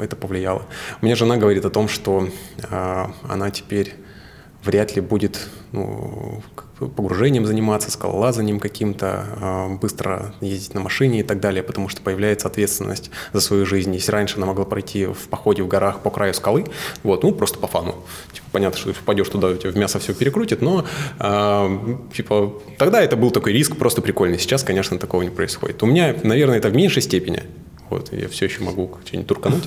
это 0.00 0.16
повлияло. 0.16 0.66
У 1.00 1.06
меня 1.06 1.16
жена 1.16 1.36
говорит 1.36 1.64
о 1.64 1.70
том, 1.70 1.88
что 1.88 2.28
а, 2.70 3.12
она 3.22 3.50
теперь 3.50 3.94
вряд 4.64 4.94
ли 4.94 5.02
будет 5.02 5.48
ну, 5.72 6.42
погружением 6.88 7.46
заниматься, 7.46 7.90
скалолазанием 7.90 8.58
каким-то, 8.58 9.24
а, 9.40 9.68
быстро 9.68 10.34
ездить 10.40 10.74
на 10.74 10.80
машине 10.80 11.20
и 11.20 11.22
так 11.22 11.40
далее, 11.40 11.62
потому 11.62 11.88
что 11.88 12.00
появляется 12.02 12.48
ответственность 12.48 13.10
за 13.32 13.40
свою 13.40 13.66
жизнь. 13.66 13.92
Если 13.94 14.10
раньше 14.10 14.36
она 14.36 14.46
могла 14.46 14.64
пройти 14.64 15.06
в 15.06 15.28
походе 15.28 15.62
в 15.62 15.68
горах 15.68 16.00
по 16.00 16.10
краю 16.10 16.34
скалы, 16.34 16.66
вот, 17.02 17.22
ну, 17.22 17.32
просто 17.32 17.58
по 17.58 17.66
фану. 17.66 17.96
Типа, 18.32 18.46
понятно, 18.52 18.78
что 18.78 18.92
ты 18.92 18.98
впадешь 18.98 19.28
туда, 19.28 19.54
тебя 19.54 19.70
в 19.70 19.76
мясо 19.76 19.98
все 19.98 20.14
перекрутит, 20.14 20.62
но 20.62 20.84
э, 21.18 21.96
типа, 22.14 22.54
тогда 22.78 23.02
это 23.02 23.16
был 23.16 23.30
такой 23.30 23.52
риск 23.52 23.76
просто 23.76 24.02
прикольный. 24.02 24.38
Сейчас, 24.38 24.62
конечно, 24.62 24.98
такого 24.98 25.22
не 25.22 25.30
происходит. 25.30 25.82
У 25.82 25.86
меня, 25.86 26.14
наверное, 26.22 26.58
это 26.58 26.68
в 26.68 26.74
меньшей 26.74 27.02
степени. 27.02 27.42
Вот, 27.90 28.12
я 28.12 28.28
все 28.28 28.46
еще 28.46 28.62
могу 28.62 28.98
что-нибудь 29.04 29.26
туркануть. 29.26 29.64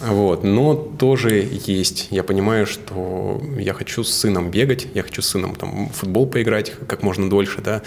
Вот, 0.00 0.42
но 0.42 0.74
тоже 0.74 1.48
есть. 1.66 2.08
Я 2.10 2.24
понимаю, 2.24 2.66
что 2.66 3.40
я 3.56 3.72
хочу 3.72 4.02
с 4.02 4.12
сыном 4.12 4.50
бегать, 4.50 4.88
я 4.94 5.02
хочу 5.02 5.22
с 5.22 5.28
сыном 5.28 5.54
там, 5.54 5.88
в 5.88 5.92
футбол 5.92 6.26
поиграть 6.26 6.72
как 6.88 7.02
можно 7.02 7.30
дольше, 7.30 7.60
да, 7.62 7.82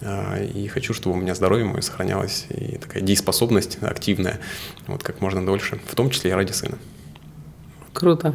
а, 0.00 0.38
и 0.42 0.68
хочу, 0.68 0.94
чтобы 0.94 1.16
у 1.16 1.20
меня 1.20 1.34
здоровье 1.34 1.64
мое 1.64 1.80
сохранялось, 1.80 2.46
и 2.50 2.78
такая 2.78 3.02
дееспособность 3.02 3.78
активная, 3.82 4.40
вот 4.86 5.02
как 5.02 5.20
можно 5.20 5.44
дольше, 5.44 5.80
в 5.86 5.94
том 5.94 6.10
числе 6.10 6.30
и 6.30 6.34
ради 6.34 6.52
сына. 6.52 6.78
Круто. 7.92 8.34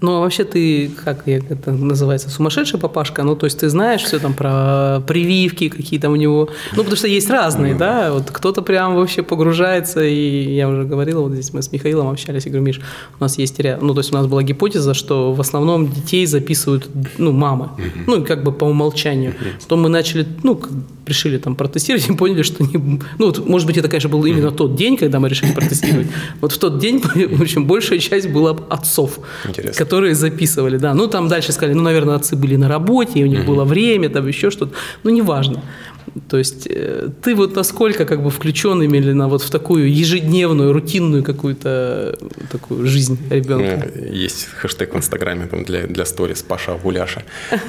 Ну, 0.00 0.16
а 0.16 0.20
вообще 0.20 0.44
ты, 0.44 0.90
как 1.04 1.26
это 1.26 1.72
называется, 1.72 2.28
сумасшедший 2.28 2.78
папашка? 2.78 3.22
Ну, 3.22 3.34
то 3.34 3.46
есть 3.46 3.58
ты 3.60 3.70
знаешь 3.70 4.02
все 4.02 4.18
там 4.18 4.34
про 4.34 5.02
прививки 5.06 5.70
какие 5.70 5.98
там 5.98 6.12
у 6.12 6.16
него? 6.16 6.50
Ну, 6.72 6.78
потому 6.78 6.96
что 6.96 7.08
есть 7.08 7.30
разные, 7.30 7.74
да? 7.74 8.12
Вот 8.12 8.30
кто-то 8.30 8.60
прям 8.60 8.94
вообще 8.94 9.22
погружается, 9.22 10.04
и 10.04 10.54
я 10.54 10.68
уже 10.68 10.84
говорила, 10.84 11.22
вот 11.22 11.32
здесь 11.32 11.52
мы 11.54 11.62
с 11.62 11.72
Михаилом 11.72 12.08
общались, 12.08 12.44
я 12.44 12.52
говорю, 12.52 12.66
Миш, 12.66 12.80
у 13.18 13.22
нас 13.22 13.38
есть, 13.38 13.58
ну, 13.80 13.94
то 13.94 14.00
есть 14.00 14.12
у 14.12 14.14
нас 14.14 14.26
была 14.26 14.42
гипотеза, 14.42 14.92
что 14.92 15.32
в 15.32 15.40
основном 15.40 15.88
детей 15.90 16.26
записывают, 16.26 16.88
ну, 17.16 17.32
мамы, 17.32 17.70
ну, 18.06 18.22
как 18.22 18.44
бы 18.44 18.52
по 18.52 18.64
умолчанию. 18.64 19.34
Потом 19.62 19.80
мы 19.80 19.88
начали, 19.88 20.26
ну, 20.42 20.60
решили 21.06 21.38
там 21.38 21.54
протестировать 21.54 22.08
и 22.10 22.12
поняли, 22.14 22.42
что 22.42 22.64
не... 22.64 22.76
Ну, 23.18 23.26
вот, 23.26 23.46
может 23.46 23.66
быть, 23.66 23.78
это, 23.78 23.88
конечно, 23.88 24.10
был 24.10 24.24
именно 24.26 24.50
тот 24.50 24.74
день, 24.74 24.96
когда 24.96 25.20
мы 25.20 25.28
решили 25.28 25.52
протестировать. 25.52 26.08
Вот 26.40 26.52
в 26.52 26.58
тот 26.58 26.78
день, 26.78 27.00
в 27.36 27.40
общем, 27.40 27.66
большая 27.66 27.98
часть 27.98 28.28
была 28.28 28.56
отцов. 28.68 29.20
Интересно 29.46 29.85
которые 29.86 30.14
записывали, 30.14 30.78
да. 30.78 30.94
Ну, 30.94 31.06
там 31.06 31.28
дальше 31.28 31.52
сказали, 31.52 31.74
ну, 31.74 31.82
наверное, 31.82 32.16
отцы 32.16 32.36
были 32.36 32.56
на 32.56 32.68
работе, 32.68 33.20
и 33.20 33.24
у 33.24 33.26
них 33.26 33.46
было 33.46 33.64
время, 33.64 34.08
там 34.08 34.28
еще 34.28 34.50
что-то. 34.50 34.72
Ну, 35.04 35.10
неважно. 35.10 35.62
То 36.28 36.38
есть 36.38 36.66
э, 36.70 37.08
ты 37.22 37.34
вот 37.34 37.56
насколько 37.56 38.04
как 38.04 38.22
бы 38.22 38.30
включен 38.30 38.82
именно 38.82 39.28
вот 39.28 39.42
в 39.42 39.50
такую 39.50 39.92
ежедневную, 39.92 40.72
рутинную 40.72 41.22
какую-то 41.22 42.18
такую 42.50 42.86
жизнь 42.86 43.18
ребенка? 43.30 43.90
Есть 43.98 44.46
хэштег 44.46 44.94
в 44.94 44.96
Инстаграме 44.96 45.46
там, 45.46 45.64
для, 45.64 45.86
для 45.86 46.04
сторис 46.04 46.42
Паша 46.42 46.78
Гуляша. 46.82 47.22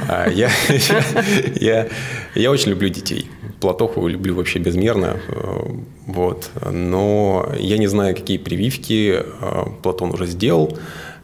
А, 0.08 0.30
я, 0.30 0.50
я, 1.56 1.88
я 2.36 2.52
очень 2.52 2.72
люблю 2.72 2.90
детей. 2.90 3.30
Платоху 3.60 4.08
люблю 4.08 4.36
вообще 4.36 4.60
безмерно. 4.60 5.18
Э, 5.28 5.60
вот. 6.06 6.50
Но 6.72 7.52
я 7.60 7.78
не 7.78 7.88
знаю, 7.88 8.16
какие 8.16 8.38
прививки 8.38 9.20
э, 9.20 9.64
Платон 9.82 10.12
уже 10.12 10.26
сделал. 10.26 10.78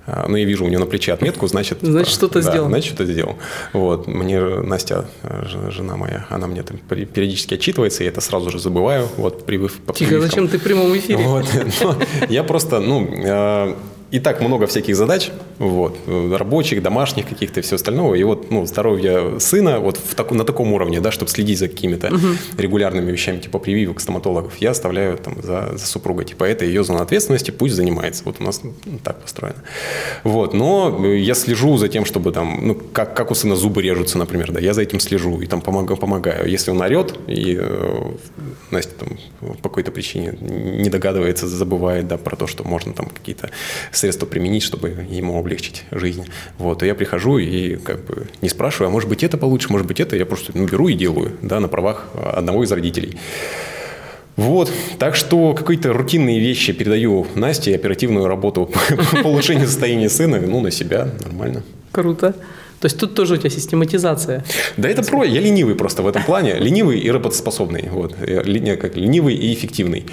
А, 0.05 0.25
ну, 0.27 0.35
я 0.35 0.45
вижу 0.45 0.65
у 0.65 0.67
него 0.67 0.81
на 0.81 0.85
плече 0.85 1.13
отметку, 1.13 1.47
значит... 1.47 1.79
Значит, 1.81 2.13
что-то 2.13 2.41
да, 2.41 2.51
сделал. 2.51 2.67
Значит, 2.67 2.87
что-то 2.87 3.05
сделал. 3.05 3.37
Вот. 3.71 4.07
Мне 4.07 4.39
Настя, 4.41 5.05
э, 5.23 5.45
жена 5.69 5.95
моя, 5.95 6.25
она 6.29 6.47
мне 6.47 6.63
там 6.63 6.77
периодически 6.77 7.53
отчитывается, 7.53 8.03
я 8.03 8.09
это 8.09 8.19
сразу 8.19 8.49
же 8.49 8.59
забываю. 8.59 9.07
Вот, 9.17 9.45
привыв, 9.45 9.79
Тихо, 9.95 10.19
зачем 10.19 10.47
ты 10.47 10.57
в 10.57 10.63
прямом 10.63 10.95
эфире? 10.97 11.23
Вот. 11.23 11.45
Я 12.29 12.43
просто, 12.43 12.79
ну, 12.79 13.07
э, 13.13 13.75
и 14.13 14.19
так 14.19 14.41
много 14.41 14.67
всяких 14.67 14.95
задач, 14.95 15.31
вот, 15.57 15.97
рабочих, 16.07 16.83
домашних 16.83 17.27
каких-то 17.27 17.61
и 17.61 17.63
все 17.63 17.77
остальное. 17.77 18.19
И 18.19 18.23
вот 18.23 18.51
ну, 18.51 18.63
здоровье 18.67 19.39
сына 19.39 19.79
вот 19.79 19.97
в 19.97 20.13
так, 20.13 20.29
на 20.29 20.43
таком 20.43 20.71
уровне, 20.71 21.01
да, 21.01 21.11
чтобы 21.11 21.31
следить 21.31 21.57
за 21.57 21.67
какими-то 21.67 22.13
угу. 22.13 22.27
регулярными 22.55 23.11
вещами, 23.11 23.39
типа 23.39 23.57
прививок 23.57 23.99
стоматологов, 23.99 24.57
я 24.57 24.69
оставляю 24.69 25.17
там 25.17 25.41
за, 25.41 25.75
за 25.77 25.87
супругой. 25.87 26.25
Типа 26.25 26.43
это 26.43 26.63
ее 26.63 26.83
зона 26.83 27.01
ответственности, 27.01 27.49
пусть 27.49 27.73
занимается. 27.73 28.23
Вот 28.25 28.35
у 28.39 28.43
нас 28.43 28.61
ну, 28.63 28.99
так 29.03 29.19
построено. 29.19 29.63
Вот, 30.23 30.53
но 30.53 31.07
я 31.07 31.33
слежу 31.33 31.75
за 31.77 31.87
тем, 31.87 32.05
чтобы 32.05 32.31
там, 32.31 32.59
ну, 32.67 32.75
как, 32.75 33.15
как 33.15 33.31
у 33.31 33.33
сына 33.35 33.55
зубы 33.55 33.81
режутся, 33.81 34.19
например, 34.19 34.51
да, 34.51 34.59
я 34.59 34.75
за 34.75 34.83
этим 34.83 34.99
слежу 34.99 35.41
и 35.41 35.47
там 35.47 35.59
помогаю, 35.59 35.97
помогаю. 35.97 36.47
Если 36.47 36.69
он 36.69 36.79
орет, 36.81 37.17
и 37.25 37.57
э, 37.59 38.11
Настя 38.69 38.93
там 38.99 39.17
по 39.63 39.69
какой-то 39.69 39.91
причине 39.91 40.37
не 40.39 40.89
догадывается, 40.91 41.47
забывает, 41.47 42.07
да, 42.07 42.17
про 42.17 42.35
то, 42.35 42.45
что 42.45 42.63
можно 42.63 42.93
там 42.93 43.07
какие-то 43.07 43.49
средства 44.03 44.25
применить, 44.25 44.63
чтобы 44.63 44.89
ему 45.09 45.39
облегчить 45.39 45.85
жизнь. 45.91 46.25
Вот, 46.57 46.83
и 46.83 46.87
я 46.87 46.93
прихожу 46.93 47.37
и 47.37 47.77
как 47.77 48.03
бы 48.03 48.27
не 48.41 48.49
спрашиваю, 48.49 48.87
а 48.87 48.91
может 48.91 49.07
быть 49.07 49.23
это 49.23 49.37
получше, 49.37 49.71
может 49.71 49.87
быть 49.87 50.01
это, 50.01 50.17
я 50.17 50.25
просто 50.25 50.51
ну, 50.53 50.65
беру 50.65 50.89
и 50.89 50.93
делаю, 50.93 51.31
да, 51.41 51.61
на 51.61 51.69
правах 51.69 52.07
одного 52.13 52.65
из 52.65 52.71
родителей. 52.73 53.17
Вот, 54.35 54.69
так 54.99 55.15
что 55.15 55.53
какие-то 55.53 55.93
рутинные 55.93 56.41
вещи 56.41 56.73
передаю 56.73 57.27
Насте, 57.35 57.73
оперативную 57.73 58.27
работу 58.27 58.69
по 59.23 59.27
улучшению 59.27 59.67
состояния 59.67 60.09
сына, 60.09 60.41
ну, 60.41 60.59
на 60.59 60.69
себя, 60.69 61.07
нормально. 61.23 61.63
Круто. 61.93 62.35
То 62.83 62.87
есть 62.87 62.99
тут 62.99 63.15
тоже 63.15 63.35
у 63.35 63.37
тебя 63.37 63.49
систематизация. 63.49 64.43
Да 64.75 64.89
это 64.89 65.03
про, 65.03 65.23
я 65.23 65.39
ленивый 65.39 65.73
просто 65.73 66.01
в 66.01 66.07
этом 66.07 66.21
плане. 66.21 66.55
Ленивый 66.55 66.99
и 66.99 67.09
работоспособный. 67.09 67.87
Вот. 67.89 68.13
Я, 68.27 68.75
как 68.75 68.97
ленивый 68.97 69.35
и 69.35 69.53
эффективный. 69.53 70.05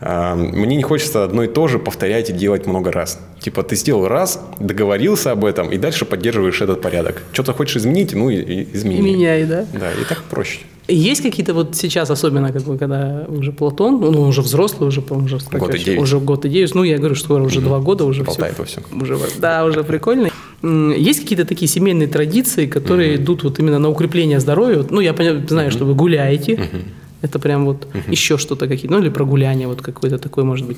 А, 0.00 0.34
мне 0.34 0.74
не 0.74 0.82
хочется 0.82 1.22
одно 1.22 1.44
и 1.44 1.48
то 1.48 1.68
же 1.68 1.78
повторять 1.78 2.30
и 2.30 2.32
делать 2.32 2.66
много 2.66 2.92
раз. 2.92 3.20
Типа 3.40 3.62
ты 3.62 3.76
сделал 3.76 4.08
раз, 4.08 4.40
договорился 4.58 5.32
об 5.32 5.44
этом, 5.44 5.70
и 5.70 5.76
дальше 5.76 6.06
поддерживаешь 6.06 6.62
этот 6.62 6.80
порядок. 6.80 7.22
Что-то 7.34 7.52
хочешь 7.52 7.76
изменить, 7.76 8.14
ну 8.14 8.30
и 8.30 8.68
измени. 8.72 9.02
Меняй, 9.02 9.44
да? 9.44 9.66
Да, 9.74 9.92
и 9.92 10.04
так 10.08 10.22
проще. 10.22 10.60
Есть 10.86 11.22
какие-то 11.22 11.54
вот 11.54 11.74
сейчас, 11.76 12.10
особенно 12.10 12.52
как 12.52 12.62
бы, 12.62 12.76
когда 12.76 13.24
уже 13.28 13.52
Платон, 13.52 14.00
ну, 14.00 14.08
он 14.08 14.28
уже 14.28 14.42
взрослый, 14.42 14.88
уже, 14.88 15.00
по-моему, 15.00 15.26
уже, 15.26 15.38
год 15.50 15.74
и 15.74 15.78
9. 15.78 16.00
уже 16.00 16.20
год 16.20 16.44
и 16.44 16.48
9, 16.50 16.74
ну, 16.74 16.84
я 16.84 16.98
говорю, 16.98 17.14
что 17.14 17.34
уже 17.36 17.60
угу. 17.60 17.68
два 17.68 17.80
года, 17.80 18.04
уже 18.04 18.22
Болтает 18.22 18.56
все. 18.66 18.82
во. 18.90 19.02
Уже, 19.02 19.18
да, 19.38 19.64
уже 19.64 19.82
прикольный. 19.82 20.30
Есть 20.62 21.20
какие-то 21.20 21.46
такие 21.46 21.68
семейные 21.68 22.08
традиции, 22.08 22.66
которые 22.66 23.14
угу. 23.14 23.22
идут 23.22 23.44
вот 23.44 23.58
именно 23.58 23.78
на 23.78 23.88
укрепление 23.88 24.40
здоровья? 24.40 24.84
Ну, 24.90 25.00
я 25.00 25.14
знаю, 25.48 25.68
угу. 25.68 25.76
что 25.76 25.84
вы 25.86 25.94
гуляете. 25.94 26.54
Угу. 26.54 26.82
Это 27.24 27.38
прям 27.38 27.64
вот 27.64 27.86
угу. 27.86 27.98
еще 28.08 28.36
что-то 28.36 28.68
какие-то, 28.68 28.94
ну 28.94 29.00
или 29.00 29.08
прогуляние 29.08 29.66
вот 29.66 29.80
какой-то 29.80 30.18
такой, 30.18 30.44
может 30.44 30.66
быть, 30.66 30.76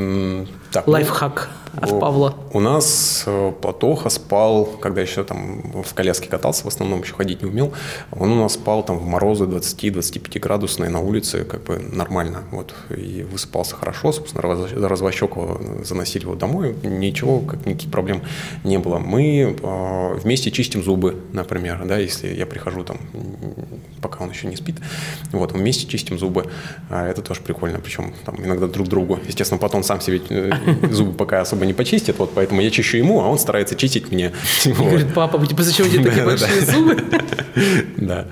так, 0.71 0.87
ну, 0.87 0.93
лайфхак 0.93 1.51
ну, 1.75 1.83
от 1.83 2.01
Павла. 2.01 2.35
У 2.53 2.61
нас 2.61 3.25
э, 3.27 3.53
Платоха 3.61 4.11
спал, 4.11 4.65
когда 4.65 5.01
еще 5.01 5.25
там 5.25 5.83
в 5.83 5.93
коляске 5.95 6.29
катался, 6.29 6.63
в 6.63 6.69
основном 6.69 7.03
еще 7.03 7.15
ходить 7.15 7.43
не 7.43 7.49
умел, 7.49 7.73
он 8.13 8.31
у 8.31 8.43
нас 8.43 8.55
спал 8.55 8.85
там 8.85 8.97
в 8.99 9.07
морозы 9.07 9.45
20-25 9.45 10.39
градусные 10.39 10.89
на 10.89 11.01
улице, 11.01 11.45
как 11.45 11.65
бы 11.65 11.79
нормально, 11.79 12.45
вот, 12.53 12.75
и 12.97 13.27
высыпался 13.29 13.75
хорошо, 13.75 14.13
собственно, 14.13 14.43
развощекого 14.89 15.85
заносили 15.85 16.23
его 16.23 16.37
домой, 16.37 16.77
ничего, 16.85 17.41
как 17.41 17.67
никаких 17.67 17.91
проблем 17.91 18.23
не 18.63 18.79
было. 18.79 18.99
Мы 18.99 19.57
э, 19.61 20.15
вместе 20.15 20.53
чистим 20.53 20.85
зубы, 20.85 21.17
например, 21.33 21.85
да, 21.87 21.99
если 21.99 22.33
я 22.33 22.47
прихожу 22.47 22.85
там, 22.85 22.99
пока 24.01 24.23
он 24.23 24.31
еще 24.31 24.47
не 24.47 24.55
спит, 24.55 24.77
вот, 25.33 25.51
вместе 25.51 25.87
чистим 25.89 26.19
зубы, 26.19 26.36
зубы. 26.37 26.51
А 26.91 27.09
это 27.09 27.23
тоже 27.23 27.41
прикольно, 27.41 27.79
причем 27.79 28.13
там 28.25 28.37
иногда 28.45 28.67
друг 28.67 28.89
другу. 28.89 29.19
Естественно, 29.27 29.59
потом 29.59 29.83
сам 29.83 30.01
себе 30.01 30.21
э, 30.29 30.51
зубы 30.91 31.13
пока 31.13 31.41
особо 31.41 31.67
не 31.67 31.73
почистит, 31.73 32.19
вот 32.19 32.33
поэтому 32.35 32.61
я 32.61 32.71
чищу 32.71 32.99
ему, 32.99 33.21
а 33.21 33.29
он 33.29 33.39
старается 33.39 33.75
чистить 33.75 34.13
мне. 34.13 34.33
И 34.65 34.73
говорит, 34.73 35.15
папа, 35.15 35.45
типа, 35.47 35.63
зачем 35.63 35.87
у 35.87 35.91
тебя 35.91 36.05
такие 36.11 36.25
большие 36.25 36.61
зубы? 36.61 36.97
Да. 37.97 38.27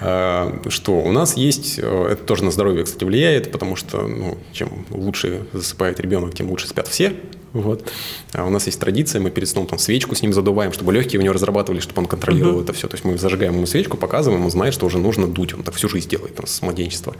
А, 0.00 0.60
что 0.68 1.00
у 1.00 1.12
нас 1.12 1.36
есть, 1.36 1.78
э, 1.78 2.06
это 2.10 2.22
тоже 2.24 2.44
на 2.44 2.50
здоровье, 2.50 2.84
кстати, 2.84 3.04
влияет, 3.04 3.50
потому 3.50 3.76
что 3.76 4.02
ну, 4.02 4.38
чем 4.52 4.86
лучше 4.90 5.46
засыпает 5.52 6.00
ребенок, 6.00 6.34
тем 6.34 6.48
лучше 6.50 6.68
спят 6.68 6.88
все. 6.88 7.14
Вот. 7.52 7.90
А 8.34 8.44
у 8.44 8.50
нас 8.50 8.66
есть 8.66 8.78
традиция, 8.78 9.20
мы 9.20 9.30
перед 9.30 9.48
сном 9.48 9.66
там 9.66 9.78
свечку 9.78 10.14
с 10.14 10.22
ним 10.22 10.32
задуваем, 10.32 10.72
чтобы 10.72 10.92
легкие 10.92 11.18
у 11.20 11.22
него 11.22 11.32
разрабатывали, 11.32 11.80
чтобы 11.80 12.02
он 12.02 12.06
контролировал 12.06 12.60
uh-huh. 12.60 12.64
это 12.64 12.72
все. 12.74 12.88
То 12.88 12.94
есть 12.94 13.04
мы 13.04 13.16
зажигаем 13.16 13.54
ему 13.54 13.66
свечку, 13.66 13.96
показываем, 13.96 14.44
он 14.44 14.50
знает, 14.50 14.74
что 14.74 14.86
уже 14.86 14.98
нужно 14.98 15.26
дуть. 15.26 15.54
Он 15.54 15.62
так 15.62 15.74
всю 15.74 15.88
жизнь 15.88 16.08
делает 16.08 16.34
там, 16.34 16.46
с 16.46 16.60
младенчества. 16.62 17.16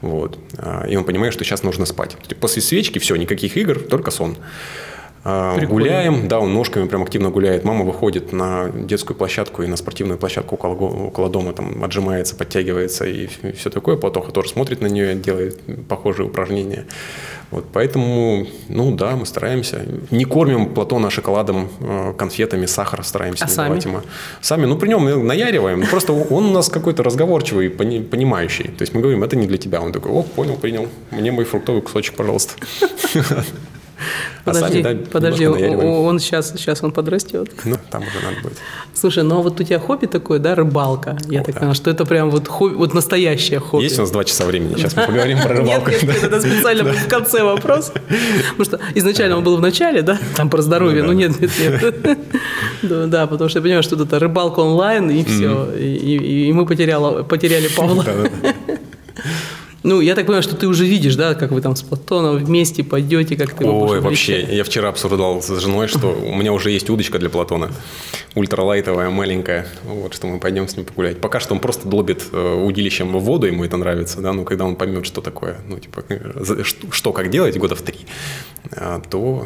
Вот. 0.00 0.38
А, 0.58 0.86
и 0.86 0.94
он 0.96 1.04
понимает, 1.04 1.34
что 1.34 1.44
сейчас 1.44 1.62
нужно 1.64 1.86
спать. 1.86 2.16
После 2.40 2.62
свечки 2.62 2.98
все, 2.98 3.16
никаких 3.16 3.56
игр, 3.56 3.80
только 3.80 4.10
сон. 4.10 4.36
А, 5.26 5.56
Прикольно. 5.56 5.72
Гуляем, 5.72 6.28
да, 6.28 6.38
он 6.38 6.52
ножками 6.52 6.86
прям 6.86 7.02
активно 7.02 7.30
гуляет. 7.30 7.64
Мама 7.64 7.84
выходит 7.84 8.32
на 8.32 8.68
детскую 8.68 9.16
площадку 9.16 9.62
и 9.62 9.66
на 9.66 9.76
спортивную 9.76 10.18
площадку 10.18 10.56
около, 10.56 10.74
около 10.74 11.30
дома, 11.30 11.54
там 11.54 11.82
отжимается, 11.82 12.36
подтягивается 12.36 13.06
и 13.06 13.28
все 13.56 13.70
такое. 13.70 13.96
Платоха 13.96 14.32
тоже 14.32 14.50
смотрит 14.50 14.82
на 14.82 14.86
нее, 14.86 15.14
делает 15.14 15.58
похожие 15.88 16.26
упражнения. 16.26 16.84
Вот, 17.50 17.64
поэтому, 17.72 18.46
ну 18.68 18.94
да, 18.94 19.16
мы 19.16 19.24
стараемся. 19.24 19.86
Не 20.10 20.24
кормим 20.26 20.74
Платона 20.74 21.08
шоколадом, 21.08 21.70
э, 21.80 22.12
конфетами, 22.18 22.66
сахар 22.66 23.02
стараемся 23.02 23.44
а 23.44 23.48
не 23.48 23.56
давать 23.56 23.84
ему. 23.84 24.00
Сами, 24.42 24.66
ну 24.66 24.76
при 24.76 24.88
нем 24.88 25.26
наяриваем. 25.26 25.86
Просто 25.86 26.12
он 26.12 26.46
у 26.46 26.52
нас 26.52 26.68
какой-то 26.68 27.02
разговорчивый, 27.02 27.70
понимающий. 27.70 28.64
То 28.64 28.82
есть 28.82 28.92
мы 28.92 29.00
говорим, 29.00 29.22
это 29.24 29.36
не 29.36 29.46
для 29.46 29.56
тебя. 29.56 29.80
Он 29.80 29.92
такой, 29.92 30.10
о, 30.10 30.22
понял, 30.22 30.56
принял. 30.56 30.88
Мне 31.12 31.32
мой 31.32 31.44
фруктовый 31.44 31.80
кусочек, 31.80 32.14
пожалуйста. 32.14 32.54
Подожди, 34.44 34.80
а 34.80 34.82
сами, 34.82 34.94
да, 34.94 35.10
подожди, 35.10 35.46
он 35.46 36.18
сейчас, 36.18 36.52
сейчас 36.52 36.82
он 36.82 36.92
подрастет. 36.92 37.50
Ну, 37.64 37.76
там 37.90 38.02
уже 38.02 38.24
надо 38.24 38.40
будет. 38.42 38.58
Слушай, 38.94 39.24
ну 39.24 39.38
а 39.38 39.42
вот 39.42 39.60
у 39.60 39.64
тебя 39.64 39.78
хобби 39.78 40.06
такое, 40.06 40.38
да, 40.38 40.54
рыбалка? 40.54 41.16
Я 41.28 41.40
О, 41.40 41.44
так 41.44 41.54
да. 41.54 41.60
поняла, 41.60 41.74
что 41.74 41.90
это 41.90 42.04
прям 42.04 42.30
вот 42.30 42.48
хобби, 42.48 42.74
вот 42.74 42.94
настоящее 42.94 43.60
хобби. 43.60 43.84
Есть 43.84 43.98
у 43.98 44.02
нас 44.02 44.10
два 44.10 44.24
часа 44.24 44.44
времени, 44.44 44.74
сейчас 44.76 44.96
мы 44.96 45.06
поговорим 45.06 45.40
про 45.40 45.54
рыбалку. 45.54 45.90
нет, 45.90 46.02
нет, 46.02 46.24
это 46.24 46.40
специально 46.40 46.84
в 46.84 47.08
конце 47.08 47.42
вопрос. 47.42 47.92
Потому 48.56 48.64
что 48.64 48.80
изначально 48.94 49.38
он 49.38 49.44
был 49.44 49.56
в 49.56 49.60
начале, 49.60 50.02
да, 50.02 50.18
там 50.36 50.50
про 50.50 50.62
здоровье, 50.62 51.02
Ну 51.02 51.08
ну 51.08 51.18
нет, 51.18 51.40
нет, 51.40 51.50
нет. 51.58 52.18
Да, 53.10 53.26
потому 53.26 53.48
что 53.48 53.58
я 53.58 53.62
понимаю, 53.62 53.82
что 53.82 54.02
это 54.02 54.18
рыбалка 54.18 54.60
онлайн, 54.60 55.10
и 55.10 55.24
все. 55.24 55.72
И, 55.76 56.52
мы 56.52 56.66
потеряли 56.66 57.68
Павла. 57.68 58.04
Ну, 59.84 60.00
я 60.00 60.14
так 60.14 60.24
понимаю, 60.24 60.42
что 60.42 60.56
ты 60.56 60.66
уже 60.66 60.86
видишь, 60.86 61.14
да, 61.14 61.34
как 61.34 61.50
вы 61.50 61.60
там 61.60 61.76
с 61.76 61.82
Платоном 61.82 62.38
вместе 62.38 62.82
пойдете, 62.82 63.36
как 63.36 63.52
ты 63.52 63.64
его 63.64 63.82
Ой, 63.82 64.00
вообще, 64.00 64.40
я 64.40 64.64
вчера 64.64 64.88
обсуждал 64.88 65.42
с 65.42 65.60
женой, 65.60 65.88
что 65.88 66.08
у 66.26 66.34
меня 66.34 66.54
уже 66.54 66.70
есть 66.70 66.88
удочка 66.88 67.18
для 67.18 67.28
Платона. 67.28 67.70
Ультралайтовая, 68.34 69.10
маленькая. 69.10 69.66
Вот, 69.84 70.14
что 70.14 70.26
мы 70.26 70.40
пойдем 70.40 70.68
с 70.68 70.76
ним 70.78 70.86
погулять. 70.86 71.20
Пока 71.20 71.38
что 71.38 71.52
он 71.52 71.60
просто 71.60 71.86
долбит 71.86 72.24
э, 72.32 72.64
удилищем 72.64 73.12
в 73.12 73.20
воду, 73.20 73.46
ему 73.46 73.62
это 73.62 73.76
нравится, 73.76 74.22
да, 74.22 74.32
но 74.32 74.44
когда 74.44 74.64
он 74.64 74.76
поймет, 74.76 75.04
что 75.04 75.20
такое, 75.20 75.58
ну, 75.68 75.78
типа, 75.78 76.02
э, 76.08 76.62
что, 76.90 77.12
как 77.12 77.28
делать 77.28 77.58
года 77.58 77.74
в 77.74 77.82
три, 77.82 77.98
а, 78.72 79.02
то... 79.02 79.44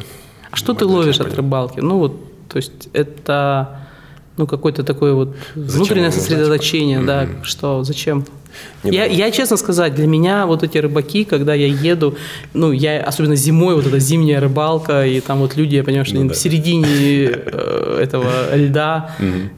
А 0.53 0.57
что 0.57 0.73
ты 0.73 0.87
ловишь 0.87 1.19
от 1.19 1.35
рыбалки? 1.35 1.81
Ну, 1.81 1.99
вот, 1.99 2.49
то 2.49 2.59
есть 2.59 2.91
это, 2.93 3.89
ну, 4.37 4.47
какое-то 4.47 4.85
такое 4.85 5.15
вот 5.15 5.35
внутреннее 5.57 6.05
ему, 6.05 6.13
знаете, 6.13 6.21
сосредоточение, 6.21 7.01
да, 7.01 7.25
Мгм. 7.25 7.43
что, 7.43 7.83
зачем? 7.83 8.25
Не 8.85 8.91
я, 8.97 9.05
я, 9.07 9.31
честно 9.31 9.57
сказать, 9.57 9.95
для 9.95 10.07
меня 10.07 10.47
вот 10.47 10.63
эти 10.63 10.79
рыбаки, 10.79 11.25
когда 11.25 11.55
я 11.55 11.67
еду, 11.67 12.17
ну, 12.55 12.73
я, 12.73 13.01
особенно 13.03 13.37
зимой, 13.37 13.75
вот 13.75 13.87
эта 13.87 13.99
зимняя 13.99 14.41
рыбалка, 14.41 15.07
и 15.07 15.21
там 15.21 15.39
вот 15.41 15.57
люди, 15.57 15.77
я 15.77 15.85
понимаю, 15.85 16.05
что 16.05 16.15
Ну 16.15 16.21
они 16.21 16.29
да. 16.31 16.35
в 16.35 16.39
середине 16.39 16.87
э, 17.31 17.99
этого 18.03 18.55
льда, 18.55 19.11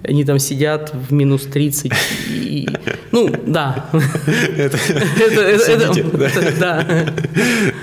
они 0.09 0.25
там 0.25 0.39
сидят 0.39 0.93
в 1.09 1.13
минус 1.13 1.43
30, 1.43 1.93
и, 2.29 2.69
ну, 3.13 3.31
да. 3.47 3.87
Это- 4.57 4.79
это- 4.79 6.09
да. 6.19 6.27
это- 6.27 6.61
Да. 6.61 6.87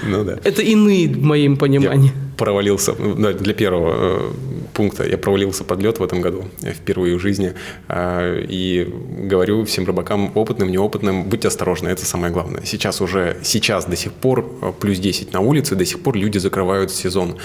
Ну 0.08 0.24
да. 0.24 0.38
Это 0.43 0.62
иные 0.62 1.08
в 1.10 1.24
моем 1.24 1.53
Я 1.53 1.58
понимании. 1.60 2.12
провалился, 2.38 2.93
ну, 2.99 3.34
для 3.34 3.53
первого 3.53 3.93
э, 3.97 4.32
пункта, 4.74 5.03
я 5.08 5.18
провалился 5.18 5.64
под 5.64 5.82
лед 5.82 5.99
в 5.99 6.03
этом 6.03 6.22
году, 6.22 6.45
э, 6.64 6.72
впервые 6.74 7.18
в 7.18 7.20
жизни. 7.20 7.53
А, 7.88 8.38
И 8.49 8.88
говорю 9.30 9.64
всем 9.66 9.86
рыбакам, 9.86 10.32
опытным, 10.36 10.70
неопытным, 10.72 10.97
будьте 10.98 11.48
осторожны, 11.48 11.89
это 11.89 12.06
самое 12.06 12.32
главное. 12.32 12.64
Сейчас 12.66 13.02
уже, 13.02 13.38
сейчас 13.43 13.86
до 13.86 13.95
сих 13.95 14.14
пор 14.14 14.45
э, 14.62 14.74
плюс 14.80 15.00
10 15.00 15.34
на 15.34 15.39
улице, 15.39 15.76
до 15.76 15.86
сих 15.86 16.02
пор 16.02 16.16
люди 16.16 16.38
закрывают 16.38 16.91
сезон 16.91 17.38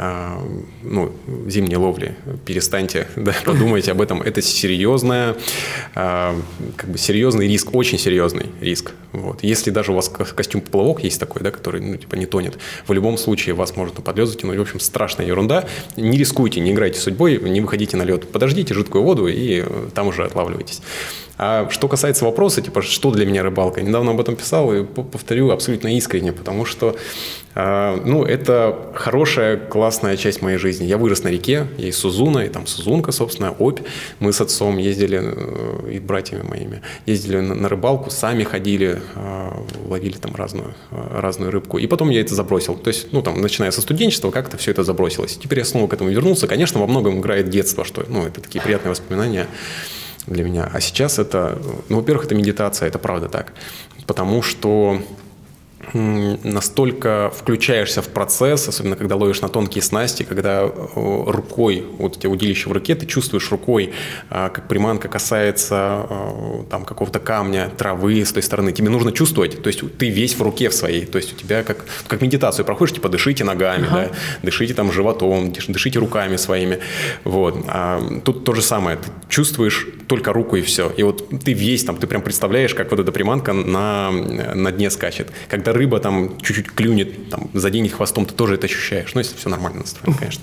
а, 0.00 0.40
ну, 0.84 1.12
зимней 1.48 1.74
ловли. 1.74 2.14
Перестаньте, 2.44 3.08
да, 3.16 3.34
подумайте 3.44 3.90
об 3.90 4.00
этом. 4.00 4.22
Это 4.22 4.40
серьезная, 4.40 5.36
а, 5.96 6.40
как 6.76 6.90
бы 6.90 6.98
серьезный 6.98 7.48
риск, 7.48 7.74
очень 7.74 7.98
серьезный 7.98 8.46
риск. 8.60 8.92
Вот. 9.12 9.42
Если 9.42 9.72
даже 9.72 9.90
у 9.90 9.96
вас 9.96 10.08
ко- 10.08 10.24
костюм 10.24 10.60
поплавок 10.60 11.02
есть 11.02 11.18
такой, 11.18 11.42
да, 11.42 11.50
который 11.50 11.80
ну, 11.80 11.96
типа 11.96 12.14
не 12.14 12.26
тонет, 12.26 12.58
в 12.86 12.92
любом 12.92 13.18
случае 13.18 13.56
вас 13.56 13.74
может 13.74 13.96
на 13.96 14.02
подлет 14.02 14.28
затянуть. 14.28 14.58
В 14.58 14.62
общем, 14.62 14.78
страшная 14.78 15.26
ерунда. 15.26 15.66
Не 15.96 16.16
рискуйте, 16.16 16.60
не 16.60 16.70
играйте 16.70 17.00
судьбой, 17.00 17.40
не 17.40 17.60
выходите 17.60 17.96
на 17.96 18.04
лед. 18.04 18.28
Подождите 18.28 18.74
жидкую 18.74 19.02
воду 19.02 19.26
и 19.26 19.64
э, 19.66 19.88
там 19.94 20.06
уже 20.06 20.24
отлавливайтесь. 20.24 20.80
А 21.38 21.68
что 21.70 21.86
касается 21.86 22.24
вопроса, 22.24 22.60
типа, 22.60 22.82
что 22.82 23.12
для 23.12 23.24
меня 23.24 23.44
рыбалка? 23.44 23.80
Я 23.80 23.86
недавно 23.86 24.10
об 24.10 24.20
этом 24.20 24.34
писал 24.34 24.74
и 24.74 24.84
повторю 24.84 25.50
абсолютно 25.50 25.96
искренне, 25.96 26.32
потому 26.32 26.64
что, 26.64 26.96
а, 27.54 27.96
ну, 28.04 28.24
это 28.24 28.90
хорошая, 28.94 29.56
классная 29.56 30.16
часть 30.16 30.42
моей 30.42 30.58
жизни. 30.58 30.84
Я 30.84 30.98
вырос 30.98 31.22
на 31.22 31.28
реке, 31.28 31.68
я 31.78 31.88
из 31.88 31.96
Сузуна, 31.96 32.44
и 32.44 32.48
там 32.48 32.66
Сузунка, 32.66 33.12
собственно, 33.12 33.52
Обь. 33.52 33.80
Мы 34.18 34.32
с 34.32 34.40
отцом 34.40 34.78
ездили, 34.78 35.20
э, 35.22 35.92
и 35.92 36.00
братьями 36.00 36.42
моими, 36.42 36.82
ездили 37.06 37.38
на, 37.38 37.54
на 37.54 37.68
рыбалку, 37.68 38.10
сами 38.10 38.42
ходили, 38.42 39.00
а, 39.14 39.64
ловили 39.86 40.16
там 40.16 40.34
разную, 40.34 40.74
а, 40.90 41.20
разную 41.20 41.52
рыбку. 41.52 41.78
И 41.78 41.86
потом 41.86 42.10
я 42.10 42.20
это 42.20 42.34
забросил. 42.34 42.74
То 42.74 42.88
есть, 42.88 43.12
ну, 43.12 43.22
там, 43.22 43.40
начиная 43.40 43.70
со 43.70 43.80
студенчества, 43.80 44.32
как-то 44.32 44.56
все 44.56 44.72
это 44.72 44.82
забросилось. 44.82 45.36
Теперь 45.36 45.60
я 45.60 45.64
снова 45.64 45.86
к 45.86 45.92
этому 45.92 46.10
вернулся. 46.10 46.48
Конечно, 46.48 46.80
во 46.80 46.88
многом 46.88 47.20
играет 47.20 47.48
детство, 47.48 47.84
что, 47.84 48.04
ну, 48.08 48.26
это 48.26 48.40
такие 48.40 48.60
приятные 48.60 48.90
воспоминания 48.90 49.46
для 50.28 50.44
меня. 50.44 50.70
А 50.72 50.80
сейчас 50.80 51.18
это, 51.18 51.58
ну, 51.88 51.96
во-первых, 51.96 52.26
это 52.26 52.34
медитация, 52.34 52.88
это 52.88 52.98
правда 52.98 53.28
так. 53.28 53.52
Потому 54.06 54.42
что 54.42 55.00
настолько 55.94 57.30
включаешься 57.36 58.02
в 58.02 58.08
процесс, 58.08 58.68
особенно 58.68 58.96
когда 58.96 59.16
ловишь 59.16 59.40
на 59.40 59.48
тонкие 59.48 59.82
снасти, 59.82 60.22
когда 60.22 60.62
э, 60.62 60.70
рукой, 60.94 61.84
вот 61.98 62.16
у 62.16 62.20
тебя 62.20 62.30
удилище 62.30 62.68
в 62.68 62.72
руке, 62.72 62.94
ты 62.94 63.06
чувствуешь 63.06 63.50
рукой, 63.50 63.92
а, 64.30 64.48
как 64.48 64.68
приманка 64.68 65.08
касается 65.08 66.06
э, 66.08 66.62
там 66.70 66.84
какого-то 66.84 67.18
камня, 67.20 67.70
травы 67.76 68.24
с 68.24 68.32
той 68.32 68.42
стороны. 68.42 68.72
Тебе 68.72 68.90
нужно 68.90 69.12
чувствовать, 69.12 69.62
то 69.62 69.68
есть 69.68 69.80
ты 69.98 70.08
весь 70.08 70.34
в 70.36 70.42
руке 70.42 70.68
в 70.68 70.74
своей, 70.74 71.06
то 71.06 71.18
есть 71.18 71.32
у 71.32 71.36
тебя 71.36 71.62
как, 71.62 71.84
как 72.06 72.20
медитацию 72.20 72.64
проходишь, 72.64 72.94
типа 72.94 73.08
дышите 73.08 73.44
ногами, 73.44 73.86
да, 73.90 74.10
дышите 74.42 74.74
там 74.74 74.92
животом, 74.92 75.50
дыш- 75.50 75.70
дышите 75.70 75.98
руками 75.98 76.36
своими. 76.36 76.80
Вот. 77.24 77.64
А 77.68 78.00
тут 78.24 78.44
то 78.44 78.54
же 78.54 78.62
самое, 78.62 78.96
ты 78.98 79.10
чувствуешь 79.28 79.86
только 80.06 80.32
руку 80.32 80.56
и 80.56 80.62
все. 80.62 80.92
И 80.96 81.02
вот 81.02 81.28
ты 81.44 81.52
весь 81.52 81.84
там, 81.84 81.96
ты 81.96 82.06
прям 82.06 82.22
представляешь, 82.22 82.74
как 82.74 82.90
вот 82.90 83.00
эта 83.00 83.12
приманка 83.12 83.52
на, 83.52 84.10
на 84.10 84.72
дне 84.72 84.90
скачет. 84.90 85.28
Когда 85.48 85.72
рыба 85.78 85.98
там 86.00 86.36
чуть-чуть 86.42 86.70
клюнет, 86.72 87.30
там, 87.30 87.48
заденет 87.54 87.92
хвостом, 87.92 88.26
ты 88.26 88.34
тоже 88.34 88.54
это 88.54 88.66
ощущаешь. 88.66 89.14
Ну, 89.14 89.20
если 89.20 89.36
все 89.36 89.48
нормально 89.48 89.80
настроено, 89.80 90.16
конечно. 90.18 90.42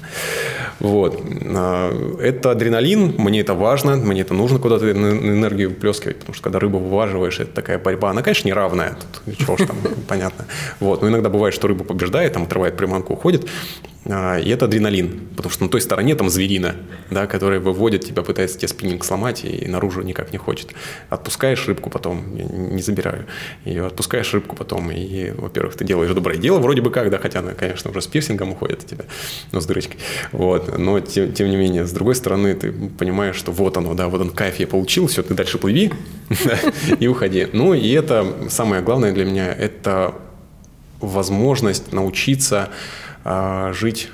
Вот. 0.80 1.22
А, 1.46 2.18
Это 2.20 2.52
адреналин, 2.52 3.16
мне 3.18 3.42
это 3.42 3.54
важно, 3.54 3.96
мне 3.98 4.22
это 4.22 4.34
нужно 4.34 4.60
куда-то 4.60 4.86
эн- 4.90 5.20
энергию 5.20 5.72
плескивать, 5.72 6.18
потому 6.20 6.34
что 6.34 6.44
когда 6.44 6.60
рыбу 6.60 6.80
вываживаешь, 6.80 7.40
это 7.40 7.52
такая 7.52 7.78
борьба. 7.78 8.10
Она, 8.10 8.22
конечно, 8.22 8.48
неравная, 8.48 8.98
тут 9.26 9.38
чего 9.38 9.58
ж 9.58 9.66
там, 9.68 9.78
понятно. 10.08 10.46
Вот. 10.80 11.02
Но 11.02 11.10
иногда 11.10 11.30
бывает, 11.30 11.54
что 11.54 11.68
рыба 11.68 11.84
побеждает, 11.84 12.34
там 12.34 12.44
отрывает 12.44 12.76
приманку, 12.78 13.14
уходит. 13.14 13.48
А, 14.08 14.38
И 14.38 14.49
это 14.49 14.66
адреналин, 14.66 15.30
потому 15.36 15.51
что 15.51 15.64
на 15.64 15.70
той 15.70 15.82
стороне 15.82 16.16
там 16.16 16.30
зверина, 16.30 16.76
да, 17.10 17.26
которая 17.26 17.60
выводит 17.60 18.06
тебя, 18.06 18.22
пытается 18.22 18.58
тебе 18.58 18.68
спиннинг 18.68 19.03
сломать 19.03 19.43
и 19.43 19.68
наружу 19.68 20.01
никак 20.01 20.32
не 20.32 20.38
хочет. 20.38 20.74
Отпускаешь 21.10 21.68
рыбку 21.68 21.89
потом, 21.89 22.24
не 22.36 22.82
забираю, 22.82 23.26
ее 23.64 23.86
отпускаешь 23.86 24.32
рыбку 24.34 24.56
потом, 24.56 24.91
и, 24.91 25.32
во-первых, 25.32 25.76
ты 25.76 25.86
делаешь 25.86 26.12
доброе 26.12 26.38
дело, 26.38 26.60
вроде 26.60 26.82
бы 26.82 26.91
как, 26.91 27.10
да, 27.10 27.18
хотя 27.18 27.39
она, 27.39 27.53
конечно, 27.53 27.89
уже 27.89 28.01
с 28.01 28.08
пирсингом 28.08 28.51
уходит 28.51 28.84
от 28.84 28.88
тебя, 28.88 29.06
но 29.51 29.60
с 29.60 29.66
дырочкой. 29.66 29.97
Вот. 30.32 30.78
Но, 30.78 30.99
тем, 30.99 31.34
тем 31.34 31.49
не 31.49 31.56
менее, 31.56 31.86
с 31.86 31.91
другой 31.91 32.16
стороны, 32.16 32.53
ты 32.53 32.72
понимаешь, 32.72 33.36
что 33.36 33.51
вот 33.51 33.78
оно, 33.78 33.95
да, 33.95 34.08
вот 34.08 34.22
он 34.22 34.30
кайф 34.30 34.60
я 34.60 34.68
получил, 34.68 35.08
все, 35.08 35.24
ты 35.24 35.34
дальше 35.34 35.58
плыви 35.58 35.91
и 36.99 37.08
уходи. 37.08 37.47
Ну, 37.53 37.74
и 37.74 37.89
это 37.89 38.36
самое 38.49 38.84
главное 38.84 39.14
для 39.14 39.26
меня, 39.26 39.51
это 39.51 40.14
возможность 41.01 41.91
научиться 41.91 42.70
жить, 43.73 44.09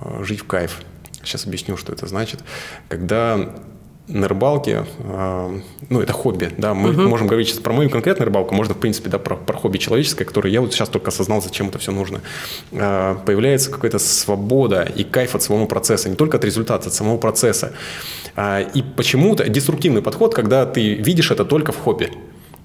а, 0.00 0.22
жить 0.22 0.40
в 0.40 0.46
кайф. 0.46 0.80
Сейчас 1.22 1.46
объясню, 1.46 1.76
что 1.76 1.92
это 1.92 2.06
значит. 2.06 2.40
Когда 2.88 3.54
на 4.08 4.28
рыбалке, 4.28 4.84
а, 5.00 5.52
ну, 5.88 6.00
это 6.00 6.12
хобби, 6.12 6.52
да, 6.56 6.74
мы 6.74 6.92
можем 6.92 7.26
говорить 7.26 7.48
сейчас 7.48 7.58
про 7.58 7.72
мою 7.72 7.90
конкретную 7.90 8.26
рыбалку, 8.26 8.54
можно, 8.54 8.74
в 8.74 8.78
принципе, 8.78 9.10
да, 9.10 9.18
про, 9.18 9.36
про 9.36 9.56
хобби 9.56 9.78
человеческое, 9.78 10.24
которое 10.24 10.50
я 10.52 10.60
вот 10.60 10.72
сейчас 10.72 10.88
только 10.88 11.08
осознал, 11.08 11.42
зачем 11.42 11.68
это 11.68 11.78
все 11.78 11.90
нужно. 11.90 12.20
А, 12.72 13.16
появляется 13.26 13.70
какая-то 13.70 13.98
свобода 13.98 14.82
и 14.82 15.02
кайф 15.02 15.34
от 15.34 15.42
самого 15.42 15.66
процесса, 15.66 16.08
не 16.08 16.16
только 16.16 16.36
от 16.36 16.44
результата, 16.44 16.88
от 16.88 16.94
самого 16.94 17.18
процесса. 17.18 17.72
А, 18.36 18.60
и 18.60 18.82
почему-то 18.82 19.48
деструктивный 19.48 20.02
подход, 20.02 20.34
когда 20.34 20.66
ты 20.66 20.94
видишь 20.94 21.30
это 21.30 21.44
только 21.44 21.72
в 21.72 21.78
хобби. 21.78 22.12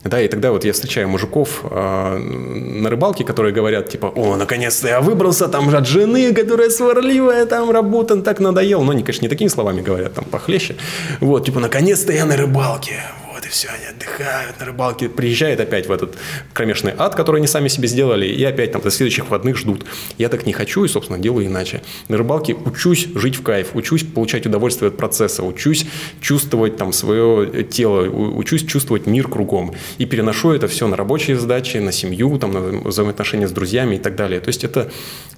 Да, 0.04 0.20
и 0.20 0.28
тогда 0.28 0.52
вот 0.52 0.66
я 0.66 0.74
встречаю 0.74 1.08
мужиков 1.10 1.64
э, 1.64 2.18
на 2.18 2.90
рыбалке, 2.90 3.24
которые 3.24 3.54
говорят, 3.54 3.90
типа, 3.90 4.08
о, 4.08 4.36
наконец-то 4.36 4.88
я 4.88 5.00
выбрался 5.00 5.48
там 5.48 5.70
от 5.70 5.88
жены, 5.88 6.34
которая 6.34 6.70
сварливая, 6.70 7.46
там 7.46 7.70
работа 7.70 8.20
так 8.22 8.40
надоел. 8.40 8.84
Но 8.84 8.92
они, 8.92 9.04
конечно, 9.04 9.26
не 9.26 9.30
такими 9.30 9.50
словами 9.50 9.82
говорят, 9.82 10.14
там 10.14 10.26
похлеще. 10.26 10.76
Вот, 11.20 11.46
типа, 11.46 11.60
наконец-то 11.60 12.12
я 12.14 12.26
на 12.26 12.36
рыбалке. 12.36 13.04
Все, 13.52 13.68
они 13.68 13.86
отдыхают 13.86 14.58
на 14.62 14.66
рыбалке. 14.66 15.10
Приезжает 15.10 15.60
опять 15.60 15.86
в 15.86 15.92
этот 15.92 16.18
кромешный 16.54 16.94
ад, 16.98 17.16
который 17.16 17.40
они 17.40 17.48
сами 17.48 17.68
себе 17.68 17.90
сделали, 17.90 18.26
и 18.26 18.42
опять 18.46 18.72
там 18.72 18.82
до 18.82 18.90
следующих 18.90 19.26
выходных 19.26 19.58
ждут. 19.58 19.86
Я 20.18 20.30
так 20.30 20.46
не 20.46 20.54
хочу 20.54 20.86
и, 20.86 20.88
собственно, 20.88 21.20
делаю 21.20 21.48
иначе. 21.48 21.82
На 22.08 22.18
рыбалке 22.18 22.54
учусь 22.54 23.10
жить 23.14 23.36
в 23.36 23.44
кайф, 23.44 23.72
учусь 23.74 24.06
получать 24.06 24.46
удовольствие 24.46 24.88
от 24.88 24.96
процесса, 24.96 25.44
учусь 25.44 25.86
чувствовать 26.22 26.78
там 26.78 26.94
свое 26.94 27.66
тело, 27.66 28.10
учусь 28.10 28.66
чувствовать 28.66 29.06
мир 29.06 29.28
кругом. 29.28 29.74
И 29.98 30.06
переношу 30.06 30.52
это 30.52 30.70
все 30.70 30.88
на 30.88 30.96
рабочие 30.96 31.38
задачи, 31.38 31.76
на 31.76 31.92
семью, 31.92 32.38
там, 32.40 32.54
на 32.54 32.62
взаимоотношения 32.62 33.50
с 33.50 33.52
друзьями 33.52 33.96
и 33.96 34.00
так 34.00 34.16
далее. 34.16 34.40
То 34.40 34.48
есть 34.48 34.64
это 34.64 34.90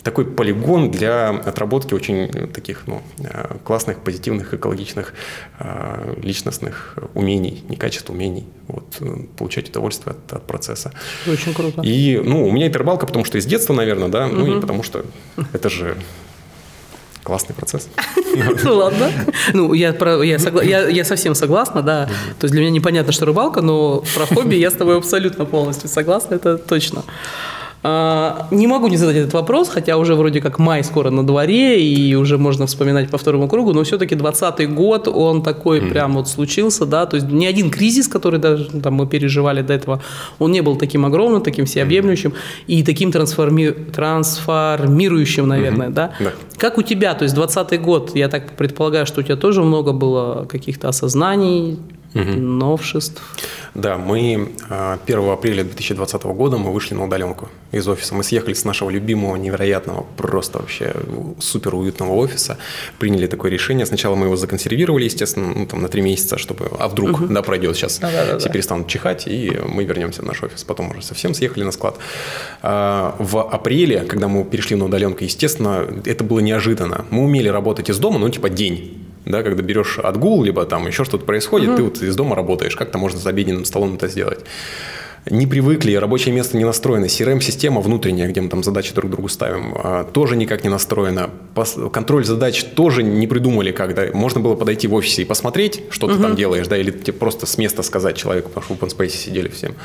такой 0.04 0.26
полигон 0.26 0.92
для 0.92 1.30
отработки 1.30 1.96
очень 1.96 2.28
таких 2.50 2.84
ну, 2.86 3.02
э, 3.24 3.56
классных, 3.64 4.04
позитивных, 4.04 4.54
экологичных, 4.54 5.16
э, 5.60 6.14
личностных 6.22 7.00
умений, 7.16 7.64
некачественных 7.70 8.03
качество 8.04 8.14
умений, 8.14 8.46
вот, 8.68 8.84
э, 9.00 9.26
получать 9.38 9.70
удовольствие 9.70 10.16
от, 10.16 10.34
от 10.34 10.48
процесса. 10.48 10.92
Очень 11.28 11.54
круто. 11.54 11.82
И, 11.82 12.22
ну, 12.24 12.48
у 12.48 12.52
меня 12.52 12.68
это 12.68 12.80
рыбалка, 12.80 13.06
потому 13.06 13.26
что 13.26 13.38
из 13.38 13.46
детства, 13.46 13.74
наверное, 13.74 14.10
да, 14.10 14.28
ну 14.28 14.44
угу. 14.44 14.58
и 14.58 14.62
потому 14.62 14.84
что 14.84 15.06
это 15.54 15.70
же 15.70 15.98
классный 17.24 17.56
процесс. 17.56 17.90
Ну 18.64 18.76
ладно. 18.76 19.12
Ну, 19.54 19.74
я, 19.74 19.94
про, 19.94 20.24
я, 20.24 20.40
согла... 20.40 20.64
я, 20.64 20.90
я 20.90 21.06
совсем 21.06 21.36
согласна, 21.36 21.82
да. 21.82 22.06
То 22.40 22.46
есть 22.46 22.52
для 22.52 22.62
меня 22.62 22.72
непонятно, 22.72 23.14
что 23.14 23.26
рыбалка, 23.26 23.62
но 23.62 24.04
про 24.16 24.26
хобби 24.26 24.56
я 24.56 24.70
с 24.70 24.74
тобой 24.74 24.98
абсолютно 24.98 25.46
полностью 25.46 25.88
согласна, 25.90 26.36
это 26.36 26.58
точно. 26.58 27.04
А, 27.86 28.48
не 28.50 28.66
могу 28.66 28.88
не 28.88 28.96
задать 28.96 29.18
этот 29.18 29.34
вопрос, 29.34 29.68
хотя 29.68 29.98
уже 29.98 30.16
вроде 30.16 30.40
как 30.40 30.58
май 30.58 30.84
скоро 30.86 31.10
на 31.10 31.26
дворе, 31.26 31.86
и 31.86 32.16
уже 32.16 32.38
можно 32.38 32.66
вспоминать 32.66 33.10
по 33.10 33.18
второму 33.18 33.50
кругу, 33.50 33.74
но 33.74 33.84
все-таки 33.84 34.16
20 34.16 34.74
год, 34.74 35.10
он 35.10 35.44
такой 35.44 35.80
mm. 35.80 35.90
прям 35.90 36.14
вот 36.14 36.30
случился, 36.30 36.86
да, 36.86 37.06
то 37.06 37.18
есть 37.18 37.30
ни 37.30 37.46
один 37.46 37.70
кризис, 37.70 38.08
который 38.08 38.40
даже 38.40 38.70
там, 38.82 38.94
мы 38.94 39.06
переживали 39.06 39.62
до 39.62 39.74
этого, 39.74 40.02
он 40.40 40.54
не 40.54 40.62
был 40.62 40.78
таким 40.78 41.06
огромным, 41.06 41.42
таким 41.42 41.66
всеобъемлющим 41.66 42.34
и 42.68 42.84
таким 42.84 43.12
трансформи... 43.12 43.72
трансформирующим, 43.72 45.46
наверное, 45.46 45.90
mm-hmm. 45.90 45.94
да? 45.94 46.14
да. 46.20 46.32
Как 46.58 46.78
у 46.78 46.84
тебя, 46.84 47.14
то 47.16 47.24
есть 47.24 47.36
20 47.36 47.82
год, 47.82 48.16
я 48.16 48.30
так 48.30 48.56
предполагаю, 48.56 49.06
что 49.06 49.20
у 49.20 49.24
тебя 49.24 49.36
тоже 49.36 49.62
много 49.62 49.92
было 49.92 50.46
каких-то 50.46 50.88
осознаний, 50.88 51.80
угу. 52.14 52.32
новшеств. 52.32 53.22
Да, 53.74 53.98
мы 53.98 54.34
1 54.34 54.56
а, 54.70 55.34
апреля 55.34 55.64
2020 55.64 56.24
года 56.24 56.58
мы 56.58 56.72
вышли 56.72 56.94
на 56.94 57.06
удаленку 57.06 57.50
из 57.72 57.88
офиса. 57.88 58.14
Мы 58.14 58.24
съехали 58.24 58.54
с 58.54 58.66
нашего 58.66 58.90
любимого, 58.90 59.36
невероятного, 59.36 60.06
просто 60.16 60.60
вообще 60.60 60.94
супер 61.40 61.74
уютного 61.76 62.14
офиса, 62.14 62.58
приняли 63.00 63.28
такое 63.28 63.52
решение. 63.52 63.86
Сначала 63.86 64.16
мы 64.16 64.28
его 64.28 64.36
законсервировали, 64.36 65.06
естественно, 65.06 65.54
ну, 65.56 65.66
там, 65.66 65.82
на 65.82 65.88
три 65.88 66.02
месяца, 66.02 66.38
чтобы, 66.38 66.70
а 66.80 66.88
вдруг, 66.88 67.22
угу. 67.22 67.34
да, 67.34 67.42
пройдет 67.42 67.76
сейчас, 67.76 68.00
да, 68.00 68.12
да, 68.12 68.26
да, 68.26 68.38
все 68.40 68.48
да. 68.48 68.54
перестанут 68.54 68.88
чихать, 68.88 69.28
и 69.28 69.58
мы 69.68 69.84
вернемся 69.84 70.22
в 70.22 70.26
наш 70.26 70.44
офис. 70.44 70.64
Потом 70.64 70.92
уже 70.92 71.02
совсем 71.02 71.34
съехали 71.34 71.64
на 71.64 71.72
склад. 71.72 71.98
А, 72.62 73.16
в 73.18 73.40
апреле, 73.40 74.02
когда 74.02 74.28
мы 74.28 74.44
перешли 74.44 74.76
на 74.76 74.86
удаленку, 74.86 75.24
естественно, 75.24 75.88
это 76.06 76.24
было 76.24 76.40
неожиданно. 76.40 77.06
Мы 77.10 77.24
умели 77.24 77.48
работать 77.48 77.90
из 77.90 77.98
дома, 77.98 78.20
ну, 78.20 78.30
типа 78.30 78.50
день 78.50 79.03
да, 79.26 79.44
когда 79.44 79.62
берешь 79.64 80.00
отгул, 80.00 80.44
либо 80.44 80.66
там 80.66 80.88
еще 80.88 81.04
что-то 81.04 81.26
происходит, 81.26 81.70
угу. 81.70 81.78
ты 81.78 81.84
вот 81.84 82.02
из 82.02 82.16
дома 82.16 82.36
работаешь, 82.36 82.76
как-то 82.76 82.98
можно 82.98 83.20
за 83.20 83.30
обеденным 83.30 83.66
столом 83.66 83.96
это 83.96 84.08
сделать 84.08 84.40
не 85.30 85.48
привыкли, 85.48 85.94
рабочее 85.96 86.34
место 86.34 86.58
не 86.58 86.66
настроено, 86.66 87.06
CRM-система 87.06 87.80
внутренняя, 87.82 88.28
где 88.28 88.42
мы 88.42 88.50
там 88.50 88.64
задачи 88.64 88.94
друг 88.94 89.10
другу 89.10 89.30
ставим, 89.30 89.74
а, 89.76 90.04
тоже 90.04 90.36
никак 90.36 90.64
не 90.64 90.70
настроена. 90.70 91.30
Контроль 91.92 92.26
задач 92.26 92.64
тоже 92.64 93.04
не 93.04 93.28
придумали, 93.28 93.72
когда 93.72 94.06
можно 94.14 94.42
было 94.42 94.56
подойти 94.56 94.88
в 94.88 94.94
офисе 94.94 95.22
и 95.22 95.26
посмотреть, 95.26 95.84
что 95.92 96.08
ты 96.08 96.22
там 96.22 96.36
делаешь, 96.36 96.68
да, 96.68 96.78
или 96.78 96.92
тебе 96.92 97.14
просто 97.14 97.46
с 97.46 97.58
места 97.58 97.84
сказать 97.84 98.18
человеку, 98.18 98.50
потому 98.50 98.66
что 98.66 98.74
в 98.74 98.92
OpenSpace 98.92 99.10
сидели 99.10 99.48
всем. 99.48 99.76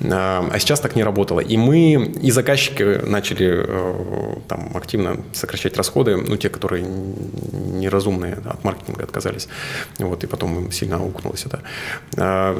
А, 0.00 0.48
а 0.52 0.58
сейчас 0.58 0.80
так 0.80 0.94
не 0.96 1.02
работало. 1.02 1.40
И 1.40 1.56
мы, 1.56 2.12
и 2.22 2.30
заказчики 2.30 3.00
начали 3.04 3.64
э, 3.66 4.34
там 4.46 4.70
активно 4.74 5.20
сокращать 5.32 5.76
расходы, 5.76 6.16
ну, 6.16 6.36
те, 6.36 6.48
которые 6.48 6.84
неразумные 6.84 8.34
от 8.44 8.62
маркетинга 8.64 9.04
отказались. 9.04 9.48
Вот, 9.98 10.22
и 10.24 10.26
потом 10.26 10.58
им 10.58 10.72
сильно 10.72 10.96
аукнулось 10.96 11.46
это. 11.46 11.62
А, 12.16 12.56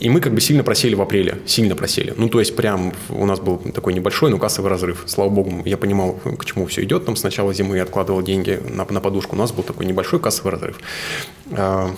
и 0.00 0.08
мы 0.08 0.20
как 0.20 0.34
бы 0.34 0.40
сильно 0.40 0.64
просели 0.64 0.94
в 0.94 1.02
апреле 1.02 1.38
сильно 1.52 1.76
просели. 1.76 2.14
Ну, 2.16 2.28
то 2.28 2.40
есть, 2.40 2.56
прям 2.56 2.92
у 3.10 3.26
нас 3.26 3.40
был 3.40 3.58
такой 3.58 3.94
небольшой, 3.94 4.30
но 4.30 4.38
кассовый 4.38 4.70
разрыв. 4.70 5.04
Слава 5.06 5.28
богу, 5.28 5.62
я 5.64 5.76
понимал, 5.76 6.14
к 6.14 6.44
чему 6.44 6.66
все 6.66 6.82
идет. 6.82 7.04
Там 7.04 7.16
с 7.16 7.22
начала 7.22 7.52
зимы 7.52 7.76
я 7.76 7.82
откладывал 7.82 8.22
деньги 8.22 8.60
на, 8.68 8.84
на 8.84 9.00
подушку. 9.00 9.36
У 9.36 9.38
нас 9.38 9.52
был 9.52 9.62
такой 9.62 9.86
небольшой 9.86 10.18
кассовый 10.18 10.52
разрыв. 10.52 10.80
А, 11.52 11.90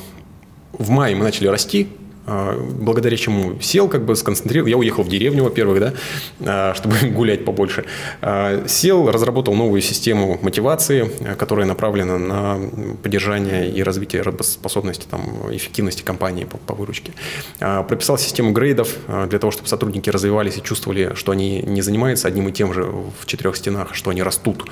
в 0.72 0.90
мае 0.90 1.14
мы 1.14 1.22
начали 1.22 1.46
расти, 1.46 1.88
благодаря 2.27 3.16
чему 3.16 3.61
сел, 3.61 3.89
как 3.89 4.05
бы 4.05 4.16
сконцентрировал. 4.16 4.68
Я 4.68 4.77
уехал 4.77 5.03
в 5.03 5.09
деревню, 5.09 5.45
во-первых, 5.45 5.81
да, 5.81 5.95
а, 6.41 6.75
чтобы 6.75 6.97
гулять 7.11 7.45
побольше. 7.45 7.85
А, 8.22 8.66
сел, 8.66 9.11
разработал 9.11 9.55
новую 9.55 9.83
систему 9.83 10.39
мотивации, 10.43 11.11
которая 11.39 11.66
направлена 11.66 12.18
на 12.18 12.59
поддержание 13.03 13.70
и 13.70 13.83
развитие 13.83 14.22
работоспособности, 14.22 15.07
там, 15.11 15.55
эффективности 15.55 16.03
компании 16.03 16.45
по, 16.45 16.59
по 16.59 16.75
выручке. 16.75 17.12
Прописал 17.59 18.18
систему 18.18 18.53
грейдов 18.53 18.97
для 19.29 19.39
того, 19.39 19.51
чтобы 19.51 19.68
сотрудники 19.68 20.11
развивались 20.11 20.57
и 20.57 20.62
чувствовали, 20.62 21.12
что 21.14 21.33
они 21.33 21.62
не 21.62 21.83
занимаются 21.83 22.29
одним 22.29 22.49
и 22.49 22.53
тем 22.53 22.72
же 22.72 22.85
в 22.85 23.27
четырех 23.27 23.57
стенах, 23.57 23.95
что 23.95 24.11
они 24.11 24.22
растут. 24.22 24.64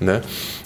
Да? 0.00 0.22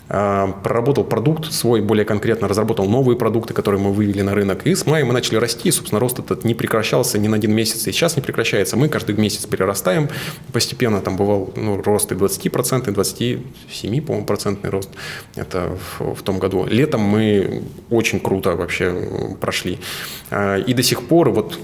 Проработал 0.08 1.04
продукт 1.04 1.50
свой 1.52 1.80
более 1.80 2.04
конкретно, 2.04 2.48
разработал 2.48 2.86
новые 2.86 3.16
продукты, 3.16 3.54
которые 3.54 3.80
мы 3.80 3.92
вывели 3.92 4.20
на 4.22 4.34
рынок. 4.34 4.66
И 4.66 4.74
с 4.74 4.84
мая 4.84 5.04
мы 5.04 5.12
начали 5.12 5.36
расти, 5.36 5.68
и, 5.68 5.72
собственно, 5.72 6.00
рост 6.00 6.18
этот 6.18 6.44
не 6.44 6.54
прекращался 6.54 7.18
ни 7.18 7.28
на 7.28 7.36
один 7.36 7.54
месяц, 7.54 7.86
и 7.86 7.92
сейчас 7.92 8.16
не 8.16 8.22
прекращается. 8.22 8.76
Мы 8.76 8.88
каждый 8.88 9.16
месяц 9.16 9.46
перерастаем 9.46 10.08
постепенно. 10.52 11.00
Там 11.00 11.16
бывал 11.16 11.52
ну, 11.56 11.80
рост 11.80 12.12
и 12.12 12.14
20%, 12.14 12.88
и 12.88 12.92
27, 12.92 14.02
по-моему, 14.02 14.26
процентный 14.26 14.70
рост. 14.70 14.90
Это 15.36 15.78
в, 15.98 16.14
в 16.14 16.22
том 16.22 16.38
году. 16.38 16.66
Летом 16.66 17.00
мы 17.00 17.62
очень 17.90 18.20
круто 18.20 18.56
вообще 18.56 19.36
прошли. 19.40 19.78
А, 20.30 20.58
и 20.58 20.74
до 20.74 20.82
сих 20.82 21.02
пор 21.06 21.30
вот 21.30 21.58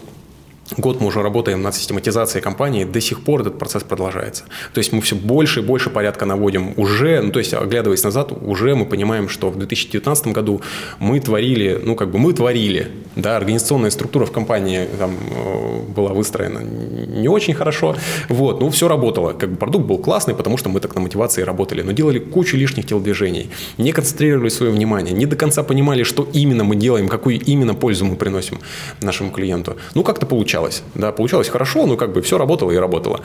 Год 0.77 1.01
мы 1.01 1.07
уже 1.07 1.23
работаем 1.23 1.62
над 1.62 1.75
систематизацией 1.75 2.43
компании, 2.43 2.85
до 2.85 3.01
сих 3.01 3.23
пор 3.23 3.41
этот 3.41 3.59
процесс 3.59 3.83
продолжается. 3.83 4.45
То 4.75 4.79
есть 4.79 4.93
мы 4.93 5.01
все 5.01 5.16
больше 5.16 5.61
и 5.61 5.62
больше 5.62 5.89
порядка 5.89 6.27
наводим 6.27 6.75
уже, 6.77 7.23
ну 7.23 7.33
то 7.33 7.39
есть 7.39 7.55
оглядываясь 7.55 8.05
назад, 8.05 8.33
уже 8.33 8.75
мы 8.75 8.85
понимаем, 8.85 9.31
что 9.31 9.49
в 9.49 9.57
2019 9.57 10.27
году 10.29 10.61
мы 10.99 11.21
творили, 11.21 11.81
ну 11.83 11.97
как 11.97 12.11
бы 12.11 12.19
мы 12.19 12.35
творили, 12.35 12.89
да, 13.16 13.37
организационная 13.37 13.91
структура 13.91 14.27
в 14.27 14.33
компании 14.33 14.87
там 14.99 15.16
э, 15.31 15.81
была 15.97 16.11
выстроена 16.11 16.59
не 16.59 17.29
очень 17.29 17.55
хорошо, 17.55 17.97
вот, 18.29 18.61
но 18.61 18.69
все 18.69 18.89
работало, 18.89 19.33
как 19.33 19.51
бы 19.51 19.57
продукт 19.57 19.87
был 19.87 19.99
классный, 19.99 20.35
потому 20.35 20.59
что 20.59 20.69
мы 20.69 20.81
так 20.81 20.95
на 20.95 21.01
мотивации 21.01 21.43
работали, 21.43 21.81
но 21.81 21.93
делали 21.93 22.19
кучу 22.19 22.59
лишних 22.59 22.87
телодвижений, 22.87 23.49
не 23.79 23.93
концентрировали 23.93 24.51
свое 24.51 24.71
внимание, 24.71 25.14
не 25.14 25.25
до 25.25 25.37
конца 25.37 25.62
понимали, 25.62 26.03
что 26.03 26.29
именно 26.35 26.64
мы 26.64 26.77
делаем, 26.77 27.09
какую 27.09 27.41
именно 27.41 27.75
пользу 27.75 28.05
мы 28.05 28.16
приносим 28.16 28.59
нашему 29.01 29.31
клиенту. 29.31 29.77
Ну 29.95 30.03
как-то 30.03 30.27
получалось 30.27 30.57
получалось. 30.59 30.82
Да, 30.94 31.12
получалось 31.12 31.48
хорошо, 31.48 31.86
но 31.86 31.96
как 31.96 32.12
бы 32.12 32.20
все 32.20 32.38
работало 32.38 32.72
и 32.72 32.76
работало. 32.76 33.20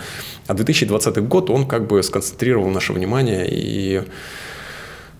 А 0.48 0.54
2020 0.54 1.28
год, 1.28 1.50
он 1.50 1.66
как 1.66 1.88
бы 1.88 2.04
сконцентрировал 2.04 2.70
наше 2.70 2.94
внимание 2.94 3.48
и 3.50 4.04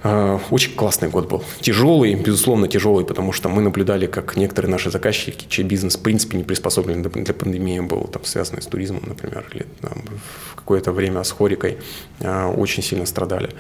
очень 0.04 0.76
классный 0.76 1.10
год 1.10 1.30
был. 1.30 1.44
Тяжелый, 1.62 2.14
безусловно, 2.16 2.68
тяжелый, 2.68 3.06
потому 3.06 3.32
что 3.32 3.48
мы 3.48 3.62
наблюдали, 3.62 4.06
как 4.06 4.36
некоторые 4.36 4.70
наши 4.70 4.92
заказчики, 4.92 5.46
чей 5.48 5.64
бизнес 5.64 5.96
в 5.96 6.02
принципе 6.02 6.38
не 6.38 6.44
приспособлен 6.44 7.02
для 7.02 7.34
пандемии 7.34 7.80
был, 7.80 8.02
там, 8.12 8.26
связанный 8.26 8.62
с 8.62 8.66
туризмом, 8.66 9.04
например, 9.06 9.46
или 9.54 9.66
там, 9.82 10.04
в 10.52 10.56
какое-то 10.56 10.92
время 10.92 11.24
с 11.24 11.32
хорикой, 11.32 11.78
э, 12.20 12.46
очень 12.46 12.84
сильно 12.84 13.06
страдали. 13.06 13.52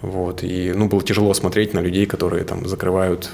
Вот. 0.00 0.44
И 0.44 0.72
ну, 0.72 0.86
было 0.86 1.02
тяжело 1.02 1.34
смотреть 1.34 1.74
на 1.74 1.80
людей, 1.80 2.06
которые 2.06 2.44
там 2.44 2.68
закрывают 2.68 3.30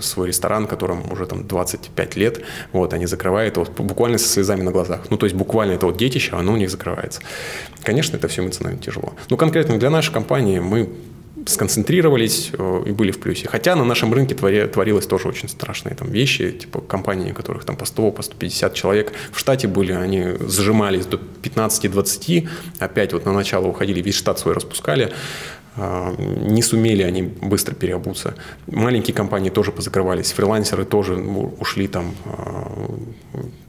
свой 0.00 0.28
ресторан, 0.28 0.66
которым 0.66 1.10
уже 1.10 1.26
там 1.26 1.46
25 1.46 2.16
лет. 2.16 2.42
Вот, 2.72 2.92
они 2.92 3.06
закрывают 3.06 3.56
вот, 3.56 3.70
буквально 3.70 4.18
со 4.18 4.28
слезами 4.28 4.62
на 4.62 4.70
глазах. 4.70 5.00
Ну, 5.10 5.16
то 5.16 5.26
есть 5.26 5.34
буквально 5.34 5.72
это 5.72 5.86
вот 5.86 5.96
детище, 5.96 6.36
оно 6.36 6.52
у 6.52 6.56
них 6.56 6.70
закрывается. 6.70 7.20
Конечно, 7.82 8.16
это 8.16 8.28
все 8.28 8.42
эмоционально 8.42 8.80
тяжело. 8.80 9.14
Но 9.30 9.36
конкретно 9.36 9.78
для 9.78 9.90
нашей 9.90 10.12
компании 10.12 10.60
мы 10.60 10.88
сконцентрировались 11.46 12.50
и 12.52 12.90
были 12.90 13.10
в 13.12 13.20
плюсе. 13.20 13.48
Хотя 13.48 13.76
на 13.76 13.84
нашем 13.84 14.12
рынке 14.12 14.34
твори, 14.34 14.66
творилось 14.66 15.06
тоже 15.06 15.28
очень 15.28 15.48
страшные 15.48 15.94
там 15.94 16.10
вещи, 16.10 16.50
типа 16.50 16.80
компании, 16.80 17.32
которых 17.32 17.64
там 17.64 17.76
по 17.76 17.84
100, 17.84 18.10
по 18.10 18.22
150 18.22 18.74
человек 18.74 19.12
в 19.32 19.38
штате 19.38 19.68
были, 19.68 19.92
они 19.92 20.34
сжимались 20.40 21.06
до 21.06 21.20
15-20, 21.42 22.48
опять 22.80 23.12
вот 23.12 23.24
на 23.24 23.32
начало 23.32 23.66
уходили, 23.66 24.00
весь 24.00 24.16
штат 24.16 24.38
свой 24.38 24.54
распускали. 24.54 25.12
А, 25.78 26.14
не 26.18 26.62
сумели 26.62 27.02
они 27.02 27.22
быстро 27.22 27.74
переобуться. 27.74 28.34
Маленькие 28.66 29.14
компании 29.14 29.50
тоже 29.50 29.72
позакрывались, 29.72 30.32
фрилансеры 30.32 30.86
тоже 30.86 31.16
ушли 31.16 31.86
там 31.86 32.14
а, 32.24 32.94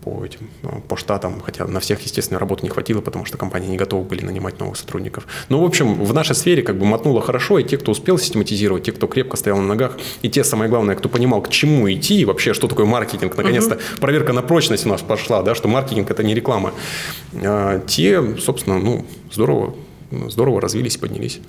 по, 0.03 0.23
этим, 0.23 0.49
а, 0.63 0.79
по 0.87 0.95
штатам, 0.95 1.41
хотя 1.41 1.67
на 1.67 1.81
всех, 1.81 1.99
естественно, 2.01 2.39
работы 2.39 2.63
не 2.63 2.69
хватило, 2.69 3.01
потому 3.01 3.25
что 3.25 3.37
компании 3.37 3.67
не 3.67 3.75
готовы 3.75 4.05
были 4.05 4.23
нанимать 4.23 4.57
новых 4.59 4.77
сотрудников. 4.77 5.27
Но, 5.49 5.57
ну, 5.57 5.63
в 5.63 5.65
общем, 5.65 6.01
в 6.01 6.13
нашей 6.13 6.33
сфере 6.33 6.63
как 6.63 6.77
бы 6.77 6.85
мотнуло 6.85 7.21
хорошо, 7.21 7.59
и 7.59 7.65
те, 7.65 7.77
кто 7.77 7.91
успел 7.91 8.17
систематизировать, 8.17 8.83
те, 8.83 8.93
кто 8.93 9.07
крепко 9.07 9.35
стоял 9.35 9.57
на 9.57 9.67
ногах, 9.67 9.97
и 10.21 10.29
те, 10.29 10.45
самое 10.45 10.69
главное, 10.69 10.95
кто 10.95 11.09
понимал, 11.09 11.41
к 11.41 11.49
чему 11.49 11.91
идти, 11.91 12.21
и 12.21 12.25
вообще, 12.25 12.53
что 12.53 12.69
такое 12.69 12.85
маркетинг, 12.85 13.35
наконец-то 13.35 13.75
угу. 13.75 13.81
проверка 13.99 14.31
на 14.31 14.43
прочность 14.43 14.85
у 14.85 14.89
нас 14.89 15.01
пошла, 15.01 15.43
да, 15.43 15.55
что 15.55 15.67
маркетинг– 15.67 16.09
это 16.11 16.23
не 16.23 16.33
реклама. 16.33 16.71
Те, 17.87 18.37
собственно, 18.37 18.79
ну, 18.79 19.05
здорово, 19.29 19.75
здорово 20.29 20.61
развились 20.61 20.95
и 20.95 20.99
поднялись. 20.99 21.41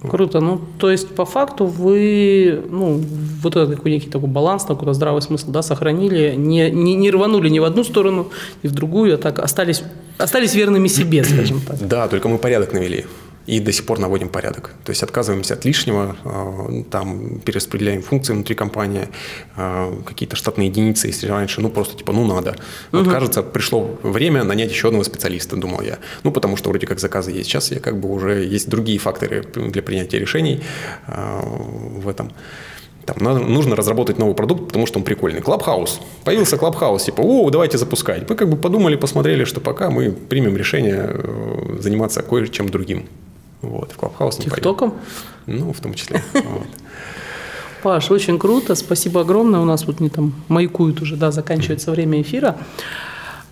Круто. 0.00 0.40
Ну, 0.40 0.60
то 0.78 0.90
есть, 0.90 1.08
по 1.08 1.24
факту 1.24 1.66
вы, 1.66 2.62
ну, 2.70 3.02
вот 3.42 3.56
этот 3.56 3.74
какой 3.74 3.90
некий 3.90 4.08
такой 4.08 4.28
баланс, 4.28 4.64
такой 4.64 4.94
здравый 4.94 5.22
смысл, 5.22 5.50
да, 5.50 5.62
сохранили, 5.62 6.34
не, 6.36 6.70
не, 6.70 6.94
не 6.94 7.10
рванули 7.10 7.48
ни 7.48 7.58
в 7.58 7.64
одну 7.64 7.82
сторону, 7.82 8.30
ни 8.62 8.68
в 8.68 8.72
другую, 8.72 9.14
а 9.14 9.16
так 9.18 9.40
остались, 9.40 9.82
остались 10.16 10.54
верными 10.54 10.88
себе, 10.88 11.24
скажем 11.24 11.60
так. 11.60 11.86
Да, 11.86 12.06
только 12.08 12.28
мы 12.28 12.38
порядок 12.38 12.72
навели. 12.72 13.06
И 13.48 13.60
до 13.60 13.72
сих 13.72 13.86
пор 13.86 13.98
наводим 13.98 14.28
порядок. 14.28 14.74
То 14.84 14.90
есть 14.90 15.02
отказываемся 15.02 15.54
от 15.54 15.64
лишнего, 15.64 16.16
э, 16.24 16.82
там 16.90 17.40
перераспределяем 17.40 18.02
функции 18.02 18.34
внутри 18.34 18.54
компании, 18.54 19.08
э, 19.56 19.92
какие-то 20.04 20.36
штатные 20.36 20.68
единицы, 20.68 21.06
если 21.06 21.28
раньше, 21.28 21.62
ну 21.62 21.70
просто 21.70 21.96
типа, 21.96 22.12
ну 22.12 22.26
надо. 22.26 22.56
Вот 22.92 23.02
угу. 23.02 23.10
кажется, 23.10 23.42
пришло 23.42 23.98
время 24.02 24.44
нанять 24.44 24.70
еще 24.70 24.88
одного 24.88 25.04
специалиста, 25.04 25.56
думал 25.56 25.80
я. 25.80 25.98
Ну 26.24 26.30
потому 26.30 26.56
что 26.56 26.68
вроде 26.68 26.86
как 26.86 27.00
заказы 27.00 27.30
есть. 27.30 27.48
Сейчас 27.48 27.72
я 27.72 27.80
как 27.80 27.98
бы 27.98 28.12
уже 28.12 28.44
есть 28.44 28.68
другие 28.68 28.98
факторы 28.98 29.42
для 29.54 29.82
принятия 29.82 30.18
решений 30.18 30.60
э, 31.06 31.40
в 32.02 32.06
этом. 32.06 32.32
Там, 33.06 33.16
нужно 33.54 33.76
разработать 33.76 34.18
новый 34.18 34.34
продукт, 34.34 34.66
потому 34.66 34.86
что 34.86 34.98
он 34.98 35.04
прикольный. 35.04 35.40
Clubhouse. 35.40 36.00
Появился 36.24 36.58
Clubhouse, 36.58 37.04
типа, 37.04 37.22
о, 37.22 37.48
давайте 37.48 37.78
запускать. 37.78 38.28
Мы 38.28 38.36
как 38.36 38.50
бы 38.50 38.58
подумали, 38.58 38.96
посмотрели, 38.96 39.44
что 39.44 39.60
пока 39.60 39.88
мы 39.88 40.10
примем 40.10 40.54
решение 40.58 41.16
заниматься 41.80 42.20
кое-чем 42.20 42.68
другим. 42.68 43.08
Вот, 43.62 43.92
в 43.92 43.96
Clubhouse 43.96 44.38
не 44.38 44.44
Тиктоком? 44.44 44.94
Ну, 45.46 45.72
в 45.72 45.80
том 45.80 45.94
числе. 45.94 46.22
Паш, 47.82 48.10
очень 48.10 48.38
круто. 48.38 48.74
Спасибо 48.74 49.20
огромное. 49.20 49.60
У 49.60 49.64
нас 49.64 49.86
вот 49.86 50.00
не 50.00 50.08
там 50.08 50.32
маякуют 50.48 51.00
уже, 51.00 51.16
да, 51.16 51.30
заканчивается 51.30 51.90
время 51.90 52.20
эфира. 52.20 52.56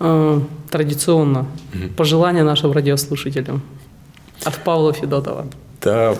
Э, 0.00 0.40
традиционно. 0.70 1.46
Пожелания 1.96 2.44
нашим 2.44 2.72
радиослушателям 2.72 3.62
от 4.44 4.62
Павла 4.64 4.92
Федотова. 4.92 5.46
Да, 5.86 6.16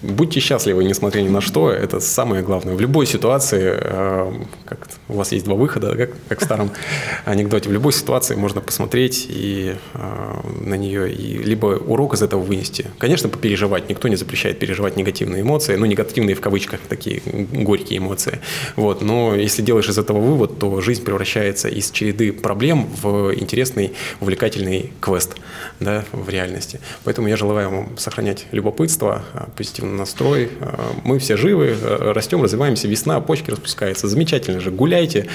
будьте 0.00 0.40
счастливы, 0.40 0.82
несмотря 0.82 1.20
ни 1.20 1.28
на 1.28 1.42
что, 1.42 1.70
это 1.70 2.00
самое 2.00 2.42
главное. 2.42 2.74
В 2.74 2.80
любой 2.80 3.04
ситуации, 3.04 3.76
э, 3.78 4.32
как 4.64 4.88
у 5.08 5.12
вас 5.18 5.30
есть 5.32 5.44
два 5.44 5.56
выхода, 5.56 5.94
как, 5.94 6.10
как 6.30 6.40
в 6.40 6.42
старом 6.42 6.70
анекдоте, 7.26 7.68
в 7.68 7.72
любой 7.72 7.92
ситуации 7.92 8.34
можно 8.34 8.62
посмотреть 8.62 9.26
и 9.28 9.76
э, 9.92 10.36
на 10.62 10.74
нее, 10.78 11.12
и 11.12 11.36
либо 11.36 11.66
урок 11.66 12.14
из 12.14 12.22
этого 12.22 12.40
вынести. 12.40 12.86
Конечно, 12.98 13.28
попереживать, 13.28 13.90
никто 13.90 14.08
не 14.08 14.16
запрещает 14.16 14.58
переживать 14.58 14.96
негативные 14.96 15.42
эмоции, 15.42 15.76
ну, 15.76 15.84
негативные 15.84 16.34
в 16.34 16.40
кавычках, 16.40 16.80
такие 16.88 17.20
горькие 17.26 17.98
эмоции. 17.98 18.40
Вот, 18.74 19.02
но 19.02 19.34
если 19.34 19.60
делаешь 19.60 19.90
из 19.90 19.98
этого 19.98 20.18
вывод, 20.18 20.58
то 20.58 20.80
жизнь 20.80 21.04
превращается 21.04 21.68
из 21.68 21.90
череды 21.90 22.32
проблем 22.32 22.88
в 23.02 23.34
интересный, 23.34 23.92
увлекательный 24.22 24.94
квест 25.02 25.36
да, 25.78 26.04
в 26.12 26.30
реальности. 26.30 26.80
Поэтому 27.04 27.28
я 27.28 27.36
желаю 27.36 27.68
вам 27.68 27.98
сохранять 27.98 28.46
любопытство, 28.50 28.93
любопытство, 28.94 29.22
а, 29.34 29.48
позитивный 29.56 29.98
настрой. 29.98 30.50
А, 30.60 30.92
мы 31.04 31.18
все 31.18 31.36
живы, 31.36 31.76
а, 31.80 32.12
растем, 32.12 32.42
развиваемся, 32.42 32.88
весна, 32.88 33.20
почки 33.20 33.50
распускаются. 33.50 34.08
Замечательно 34.08 34.60
же. 34.60 34.70
Гуляйте, 34.70 35.28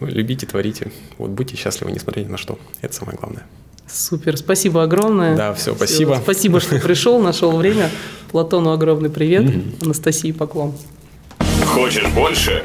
любите, 0.00 0.46
творите. 0.46 0.90
Вот 1.18 1.30
будьте 1.30 1.56
счастливы, 1.56 1.92
несмотря 1.92 2.22
ни 2.22 2.28
на 2.28 2.38
что. 2.38 2.58
Это 2.82 2.94
самое 2.94 3.18
главное. 3.18 3.44
Супер, 3.86 4.36
спасибо 4.36 4.82
огромное. 4.82 5.36
Да, 5.36 5.54
все, 5.54 5.74
спасибо. 5.74 6.14
Все, 6.14 6.22
спасибо, 6.22 6.60
что 6.60 6.78
пришел, 6.78 7.20
нашел 7.20 7.56
время. 7.56 7.90
Платону 8.30 8.72
огромный 8.72 9.08
привет, 9.08 9.50
Анастасии 9.82 10.32
поклон. 10.32 10.74
Хочешь 11.64 12.06
больше? 12.14 12.64